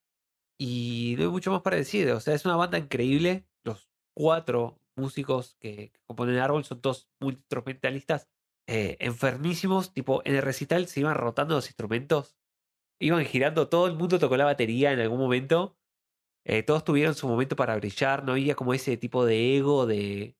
[0.58, 2.10] Y no hay mucho más para decir.
[2.12, 3.46] O sea, es una banda increíble.
[3.64, 8.28] Los cuatro músicos que, que componen Árbol son todos multiinstrumentalistas
[8.68, 9.92] eh, enfermísimos.
[9.92, 12.36] Tipo, en el recital se iban rotando los instrumentos.
[13.00, 15.76] Iban girando, todo el mundo tocó la batería en algún momento.
[16.44, 18.24] Eh, todos tuvieron su momento para brillar.
[18.24, 20.36] No había como ese tipo de ego de.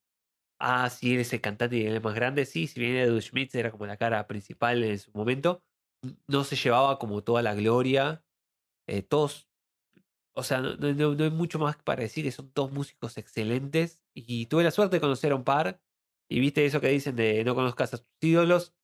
[0.60, 2.46] Ah, sí, él es el cantante y él es más grande.
[2.46, 5.64] Sí, si bien Edu Schmitz era como la cara principal en su momento,
[6.28, 8.24] no se llevaba como toda la gloria.
[8.88, 9.48] Eh, todos
[10.36, 14.02] o sea, no, no- no- hay mucho más para decir, que son todos músicos excelentes.
[14.14, 15.82] Y tuve la suerte de conocer a un par.
[16.28, 18.74] Y viste eso que dicen de no conozcas a tus ídolos.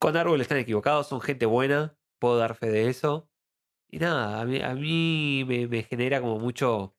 [0.00, 1.96] Con Árbol están equivocados, son gente buena.
[2.18, 3.29] Puedo dar fe de eso.
[3.92, 6.96] Y nada, a mí, a mí me, me genera como mucho,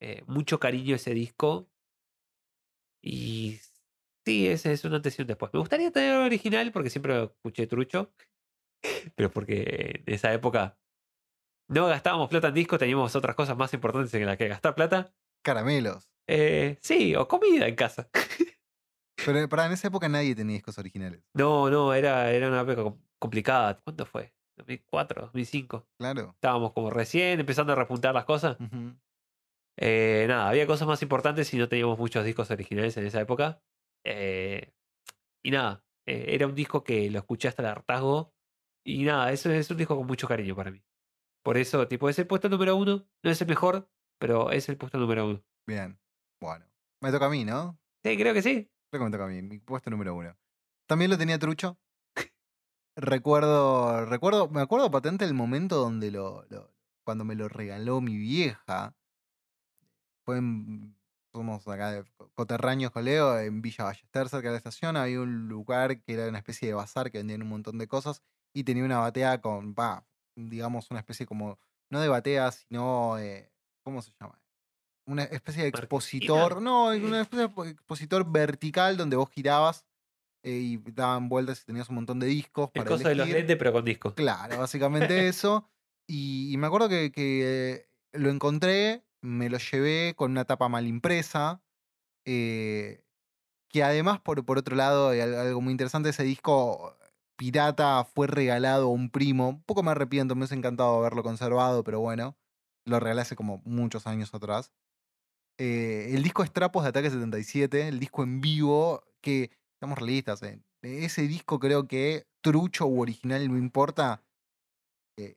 [0.00, 1.70] eh, mucho cariño ese disco.
[3.02, 3.60] Y
[4.26, 5.52] sí, ese es un antes y un después.
[5.52, 8.12] Me gustaría tener el original porque siempre lo escuché trucho.
[9.16, 10.78] Pero porque en esa época
[11.68, 15.14] no gastábamos plata en discos, teníamos otras cosas más importantes en las que gastar plata.
[15.42, 16.10] Caramelos.
[16.26, 18.10] Eh, sí, o comida en casa.
[19.24, 21.22] Pero para en esa época nadie tenía discos originales.
[21.34, 23.80] No, no, era, era una época com- complicada.
[23.82, 24.32] ¿Cuánto fue?
[24.58, 25.30] ¿2004?
[25.32, 25.86] ¿2005?
[25.98, 26.30] Claro.
[26.34, 28.56] Estábamos como recién empezando a repuntar las cosas.
[29.80, 33.62] Eh, nada, había cosas más importantes y no teníamos muchos discos originales en esa época.
[34.04, 34.72] Eh,
[35.42, 38.34] y nada, eh, era un disco que lo escuché hasta el hartazgo.
[38.84, 40.82] Y nada, eso es un disco con mucho cariño para mí.
[41.44, 43.06] Por eso, tipo, es el puesto número uno.
[43.22, 45.44] No es el mejor, pero es el puesto número uno.
[45.66, 45.98] Bien.
[46.40, 46.66] Bueno.
[47.00, 47.78] Me toca a mí, ¿no?
[48.04, 48.70] Sí, creo que sí.
[48.90, 50.36] Creo que me toca a mí, mi puesto número uno.
[50.88, 51.78] También lo tenía trucho.
[52.98, 58.16] Recuerdo, recuerdo, me acuerdo patente el momento donde lo, lo- cuando me lo regaló mi
[58.18, 58.94] vieja.
[60.24, 60.96] Fue en,
[61.32, 65.20] somos acá de co- coterráneos con Leo, en Villa Ballester, cerca de la estación, había
[65.20, 68.22] un lugar que era una especie de bazar que vendían un montón de cosas
[68.52, 70.06] y tenía una batea con, va,
[70.36, 71.58] digamos, una especie como,
[71.90, 73.52] no de batea, sino, eh,
[73.82, 74.42] ¿cómo se llama?
[75.06, 79.86] Una especie de expositor, no, una especie de expositor vertical donde vos girabas
[80.42, 83.56] y daban vueltas y tenías un montón de discos El para coso de los lentes,
[83.56, 84.14] pero con disco.
[84.14, 85.68] Claro, básicamente eso.
[86.06, 90.86] Y, y me acuerdo que, que lo encontré, me lo llevé con una tapa mal
[90.86, 91.62] impresa.
[92.26, 93.02] eh,
[93.70, 96.96] que además, por, por otro lado, algo muy interesante, ese disco
[97.36, 99.50] pirata fue regalado a un primo.
[99.50, 102.36] Un poco me arrepiento, me hubiese encantado haberlo conservado, pero bueno,
[102.86, 104.72] lo regalé hace como muchos años atrás.
[105.58, 110.42] Eh, el disco es Trapos de Ataque 77, el disco en vivo, que, estamos realistas,
[110.42, 114.22] eh, ese disco creo que trucho u original no importa.
[115.16, 115.36] eh,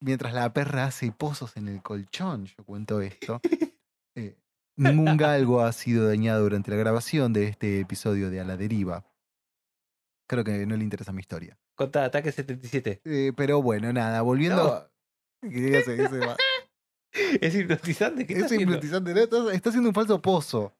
[0.00, 3.40] mientras la perra hace pozos en el colchón, yo cuento esto.
[4.16, 4.36] eh,
[4.76, 9.04] ningún galgo ha sido dañado durante la grabación de este episodio de A la Deriva.
[10.28, 11.58] Creo que no le interesa mi historia.
[11.74, 13.02] Contá, ataque 77.
[13.04, 14.88] Eh, pero bueno, nada, volviendo.
[15.42, 15.50] No.
[15.50, 16.36] ¿Qué se- qué se va?
[17.42, 18.26] Es hipnotizante.
[18.26, 18.72] ¿Qué está Es haciendo?
[18.72, 19.20] hipnotizante, ¿no?
[19.20, 20.74] Está, está haciendo un falso pozo.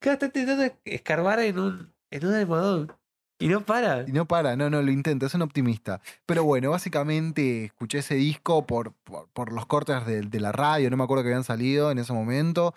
[0.00, 2.92] Claro, está intentando escarbar en un, en un almohadón.
[3.38, 4.04] Y no para.
[4.08, 6.00] Y no para, no, no, lo intenta, es un optimista.
[6.24, 11.04] Pero bueno, básicamente escuché ese disco por, por, los cortes de, la radio, no me
[11.04, 12.74] acuerdo que habían salido en ese momento.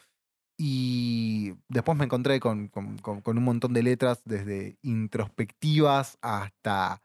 [0.57, 7.01] Y después me encontré con, con- con- con un montón de letras, desde introspectivas hasta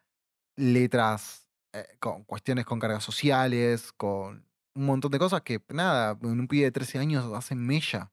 [0.57, 4.45] letras eh, con cuestiones con cargas sociales, con
[4.75, 8.11] un montón de cosas que, nada, en un pibe de 13 años hacen mella.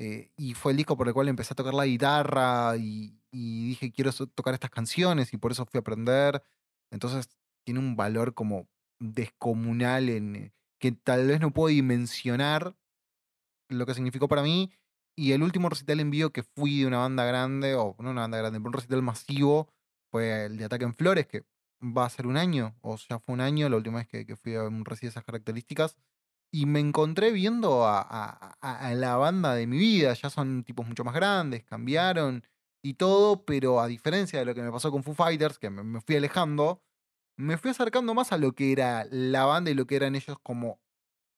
[0.00, 3.68] Eh, y fue el disco por el cual empecé a tocar la guitarra y, y
[3.68, 6.42] dije, quiero tocar estas canciones y por eso fui a aprender.
[6.90, 7.28] Entonces
[7.64, 8.68] tiene un valor como
[8.98, 12.76] descomunal en eh, que tal vez no puedo dimensionar
[13.68, 14.72] lo que significó para mí.
[15.16, 18.22] Y el último recital en vivo que fui de una banda grande, o no una
[18.22, 19.68] banda grande, pero un recital masivo,
[20.10, 21.44] fue el de Ataque en Flores, que
[21.82, 24.54] va a ser un año, o ya fue un año la última vez que, fui
[24.54, 25.96] a un recital de esas características.
[26.52, 30.14] Y me encontré viendo a- a la banda de mi vida.
[30.14, 32.42] Ya son tipos mucho más grandes, cambiaron
[32.82, 36.00] y todo, pero a diferencia de lo que me pasó con Foo Fighters, que me,
[36.00, 36.82] fui alejando,
[37.38, 40.38] me fui acercando más a lo que era la banda y lo que eran ellos
[40.42, 40.80] como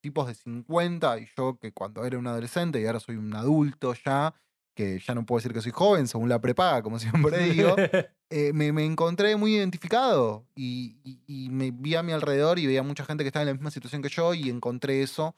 [0.03, 3.95] tipos de 50 y yo que cuando era un adolescente y ahora soy un adulto
[3.95, 4.35] ya,
[4.77, 6.99] que ya no puedo decir que soy joven según la prepaga, como
[7.33, 7.77] siempre digo,
[8.31, 12.67] eh, me, me encontré muy identificado y, y- y me vi a mi alrededor y
[12.67, 15.37] veía mucha gente que estaba en la misma situación que yo y encontré eso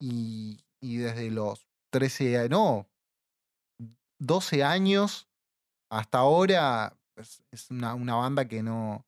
[0.00, 2.88] y, y desde los 13, a- no,
[4.18, 5.28] 12 años
[5.92, 9.06] hasta ahora es, es una, una banda que no,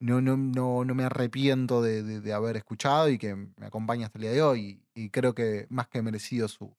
[0.00, 4.06] no, no, no, no me arrepiento de, de- de haber escuchado y que me acompaña
[4.06, 6.76] hasta el día de hoy y, y creo que más que merecido su,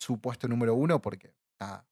[0.00, 1.86] su puesto número uno porque nada,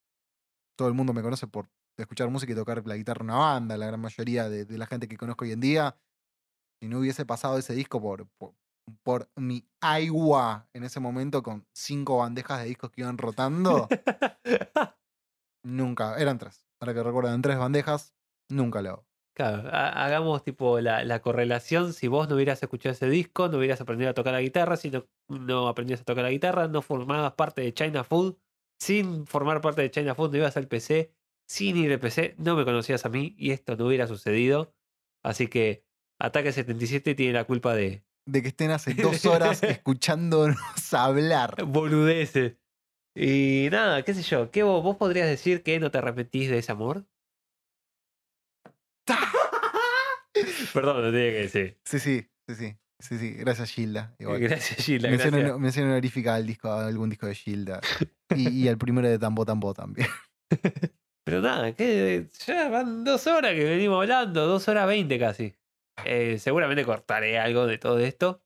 [0.77, 1.69] todo el mundo me conoce por
[1.99, 4.87] escuchar música y tocar la guitarra en una banda, la gran mayoría de, de la
[4.87, 5.97] gente que conozco hoy en día.
[6.83, 8.55] Si no hubiese pasado ese disco por, por,
[9.03, 13.89] por mi agua en ese momento con cinco bandejas de discos que iban rotando,
[15.65, 16.67] nunca, eran tres.
[16.85, 18.15] Ahora que recuerdo, eran tres bandejas,
[18.51, 19.07] nunca lo hago.
[19.37, 21.93] Claro, ha- hagamos tipo la, la correlación.
[21.93, 24.77] Si vos no hubieras escuchado ese disco, no hubieras aprendido a tocar la guitarra.
[24.77, 28.37] Si no, no aprendías a tocar la guitarra, no formabas parte de China Food.
[28.81, 31.13] Sin formar parte de China Food, no ibas al PC.
[31.49, 34.75] Sin ir al PC, no me conocías a mí y esto no hubiera sucedido.
[35.25, 35.85] Así que
[36.21, 40.57] Ataque 77 tiene la culpa de De que estén hace dos horas escuchándonos
[40.93, 41.65] hablar.
[41.67, 42.57] boludeces.
[43.15, 44.51] Y nada, qué sé yo.
[44.51, 47.05] ¿qué vos, vos podrías decir que no te arrepentís de ese amor?
[50.75, 51.79] Perdón, no tenía que decir.
[51.85, 52.77] Sí, sí, sí, sí.
[53.01, 53.33] Sí, sí.
[53.35, 54.15] Gracias, Gilda.
[54.19, 54.41] Igual.
[54.41, 55.11] Gracias, Gila.
[55.11, 55.59] mención, Gracias.
[55.59, 57.81] mención honorífica al disco, a algún disco de Gilda.
[58.35, 60.09] Y, y al primero de Tambo Tambo también.
[61.25, 65.55] Pero nada, que ya van dos horas que venimos hablando, dos horas veinte casi.
[66.05, 68.44] Eh, seguramente cortaré algo de todo esto.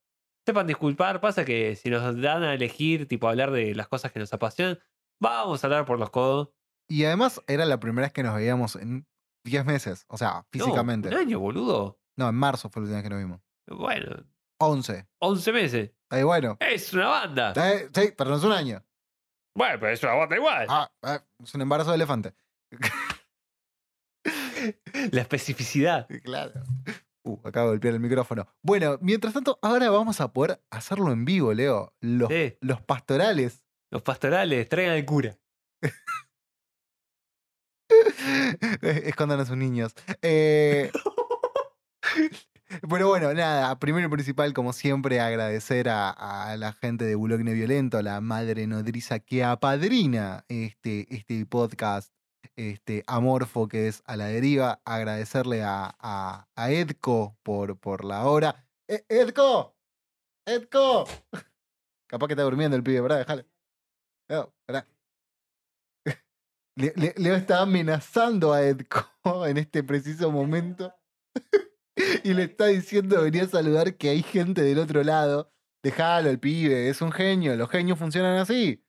[0.48, 4.18] Sepan disculpar, pasa que si nos dan a elegir, tipo hablar de las cosas que
[4.18, 4.78] nos apasionan,
[5.20, 6.48] vamos a hablar por los codos.
[6.88, 9.06] Y además era la primera vez que nos veíamos en
[9.44, 10.06] 10 meses.
[10.08, 11.08] O sea, No, físicamente.
[11.10, 12.00] un año, boludo.
[12.16, 13.40] No, en marzo fue la última vez que nos vimos.
[13.66, 14.24] Bueno,
[14.58, 15.06] 11.
[15.18, 15.90] 11 meses.
[16.08, 16.56] Ahí bueno.
[16.60, 17.52] Es una banda.
[17.54, 18.82] Eh, sí, pero no es un año.
[19.54, 20.66] Bueno, pero es una banda igual.
[20.70, 22.32] Ah, eh, es un embarazo de elefante.
[25.12, 26.08] La especificidad.
[26.24, 26.62] Claro.
[27.28, 28.46] Uh, acabo de golpear el micrófono.
[28.62, 31.92] Bueno, mientras tanto, ahora vamos a poder hacerlo en vivo, Leo.
[32.00, 32.56] Los, Sí.
[32.62, 33.62] los pastorales.
[33.90, 35.36] Los pastorales, traigan al cura.
[38.82, 39.92] Escondan a sus niños.
[40.22, 40.90] Eh,
[42.88, 47.54] Pero bueno, nada, primero y principal, como siempre, agradecer a, a la gente de Bulogne
[47.54, 52.12] Violento, la madre nodriza que apadrina este, este podcast,
[52.56, 54.80] este amorfo que es a la deriva.
[54.84, 58.66] Agradecerle a, a, Edco por, por la hora.
[58.88, 59.76] ¡Eh, ¡Edco!
[60.46, 61.06] ¡Edco!
[62.08, 63.18] Capaz que está durmiendo el pibe, ¿verdad?
[63.18, 63.46] Déjale.
[67.16, 69.06] Leo está amenazando a Edco
[69.46, 70.94] en este preciso momento.
[72.24, 75.52] y le está diciendo, venía a saludar que hay gente del otro lado.
[75.82, 78.84] Dejalo, el pibe, es un genio, los genios funcionan así.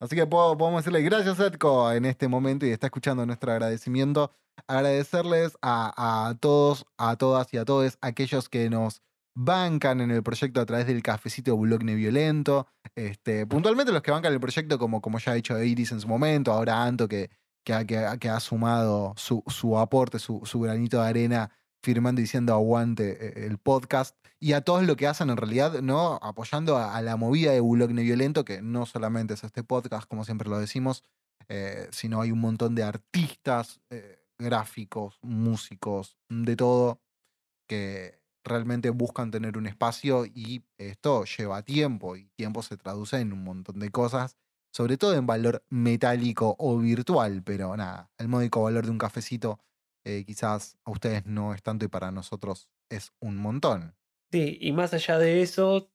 [0.00, 4.32] Así que podemos decirle gracias, Edco, en este momento y está escuchando nuestro agradecimiento.
[4.66, 9.02] Agradecerles a, a todos, a todas y a todos aquellos que nos
[9.36, 12.68] bancan en el proyecto a través del cafecito Bulogne Violento.
[12.94, 16.08] Este, puntualmente los que bancan el proyecto, como, como ya ha dicho Iris en su
[16.08, 17.30] momento, ahora Anto, que,
[17.64, 21.50] que, que que ha sumado su, su aporte, su, su granito de arena
[21.84, 24.16] firmando diciendo aguante eh, el podcast.
[24.40, 26.18] Y a todos lo que hacen en realidad, ¿no?
[26.22, 30.48] Apoyando a, la movida de Bulogne Violento, que no solamente es este podcast, como siempre
[30.48, 31.04] lo decimos,
[31.48, 37.00] eh, sino hay un montón de artistas, eh, gráficos, músicos, de todo,
[37.68, 43.32] que realmente buscan tener un espacio y esto lleva tiempo y tiempo se traduce en
[43.32, 44.36] un montón de cosas,
[44.70, 49.60] sobre todo en valor metálico o virtual, pero nada, el módico valor de un cafecito
[50.04, 53.96] eh, quizás a ustedes no es tanto y para nosotros es un montón.
[54.30, 55.92] Sí, y más allá de eso,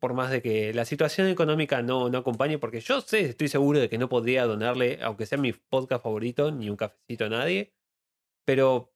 [0.00, 3.78] por más de que la situación económica no, no acompañe, porque yo sé, estoy seguro
[3.80, 7.74] de que no podría donarle, aunque sea mi podcast favorito, ni un cafecito a nadie,
[8.44, 8.94] pero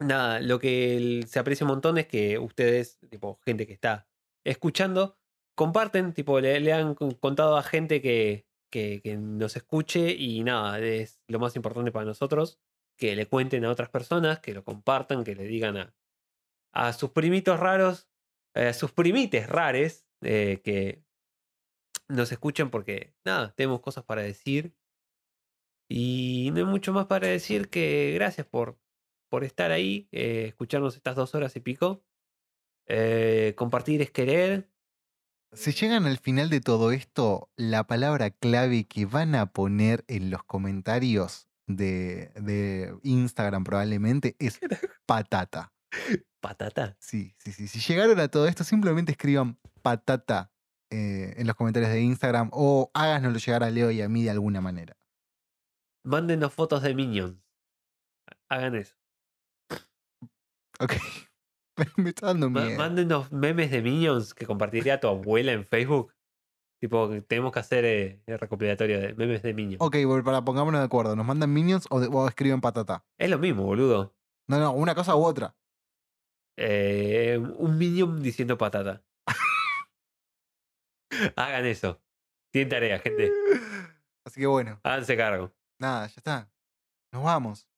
[0.00, 4.08] nada, lo que se aprecia un montón es que ustedes, tipo, gente que está
[4.44, 5.18] escuchando,
[5.56, 10.78] comparten, tipo, le, han con- contado a gente que, que, que nos escuche y nada,
[10.80, 12.60] es lo más importante para nosotros,
[12.96, 15.94] que le cuenten a otras personas, que lo compartan, que le digan a,
[16.76, 18.08] a sus primitos raros,
[18.54, 21.02] eh, a sus primites rares, eh, que
[22.08, 24.74] nos escuchen porque, nada, tenemos cosas para decir.
[25.88, 28.78] Y no hay mucho más para decir que gracias por,
[29.30, 32.04] por estar ahí, eh, escucharnos estas dos horas y pico.
[33.56, 34.70] Compartir es querer.
[35.52, 40.30] Si llegan al final de todo esto, la palabra clave que van a poner en
[40.30, 44.58] los comentarios de, de Instagram probablemente es
[45.06, 45.72] patata.
[46.40, 46.96] Patata.
[47.00, 47.68] Sí, sí, sí.
[47.68, 50.52] Si llegaron a todo esto, simplemente escriban patata
[50.90, 54.30] eh, en los comentarios de Instagram o háganoslo llegar a Leo y a mí de
[54.30, 54.96] alguna manera.
[56.04, 57.36] Mándenos fotos de Minions.
[58.48, 58.94] Hagan eso.
[60.78, 60.92] Ok.
[61.96, 62.78] Me está dando miedo.
[62.78, 66.12] Mándenos memes de Minions que compartiría tu abuela en Facebook.
[66.80, 69.80] Tipo, tenemos que hacer eh, el recopilatorio de memes de Minions.
[69.82, 71.16] Ok, para pongámonos de acuerdo.
[71.16, 73.04] ¿Nos mandan minions o, de- o escriben patata?
[73.18, 74.14] Es lo mismo, boludo.
[74.48, 75.56] No, no, una cosa u otra.
[76.58, 79.02] Eh, un Minion diciendo patata.
[81.36, 82.00] Hagan eso.
[82.52, 83.32] Tienen tarea, gente.
[84.24, 85.52] Así que bueno, Háganse cargo.
[85.78, 86.50] nada, ya está.
[87.12, 87.68] Nos vamos.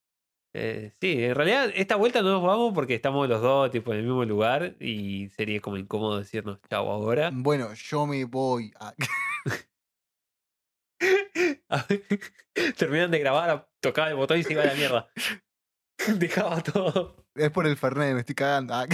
[0.55, 3.99] Eh, sí, en realidad esta vuelta no nos vamos porque estamos los dos tipo, en
[4.01, 7.31] el mismo lugar y sería como incómodo decirnos chau ahora.
[7.33, 8.94] Bueno, yo me voy a...
[12.78, 15.10] Terminan de grabar, tocaba el botón y se iba a la mierda.
[16.18, 17.27] Dejaba todo.
[17.35, 18.75] Es por el Fernet, me estoy cagando.
[18.75, 18.86] Ah,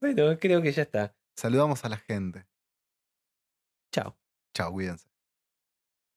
[0.00, 1.14] Bueno, creo que ya está.
[1.36, 2.46] Saludamos a la gente.
[3.94, 4.18] Chao.
[4.54, 5.11] Chao, cuídense.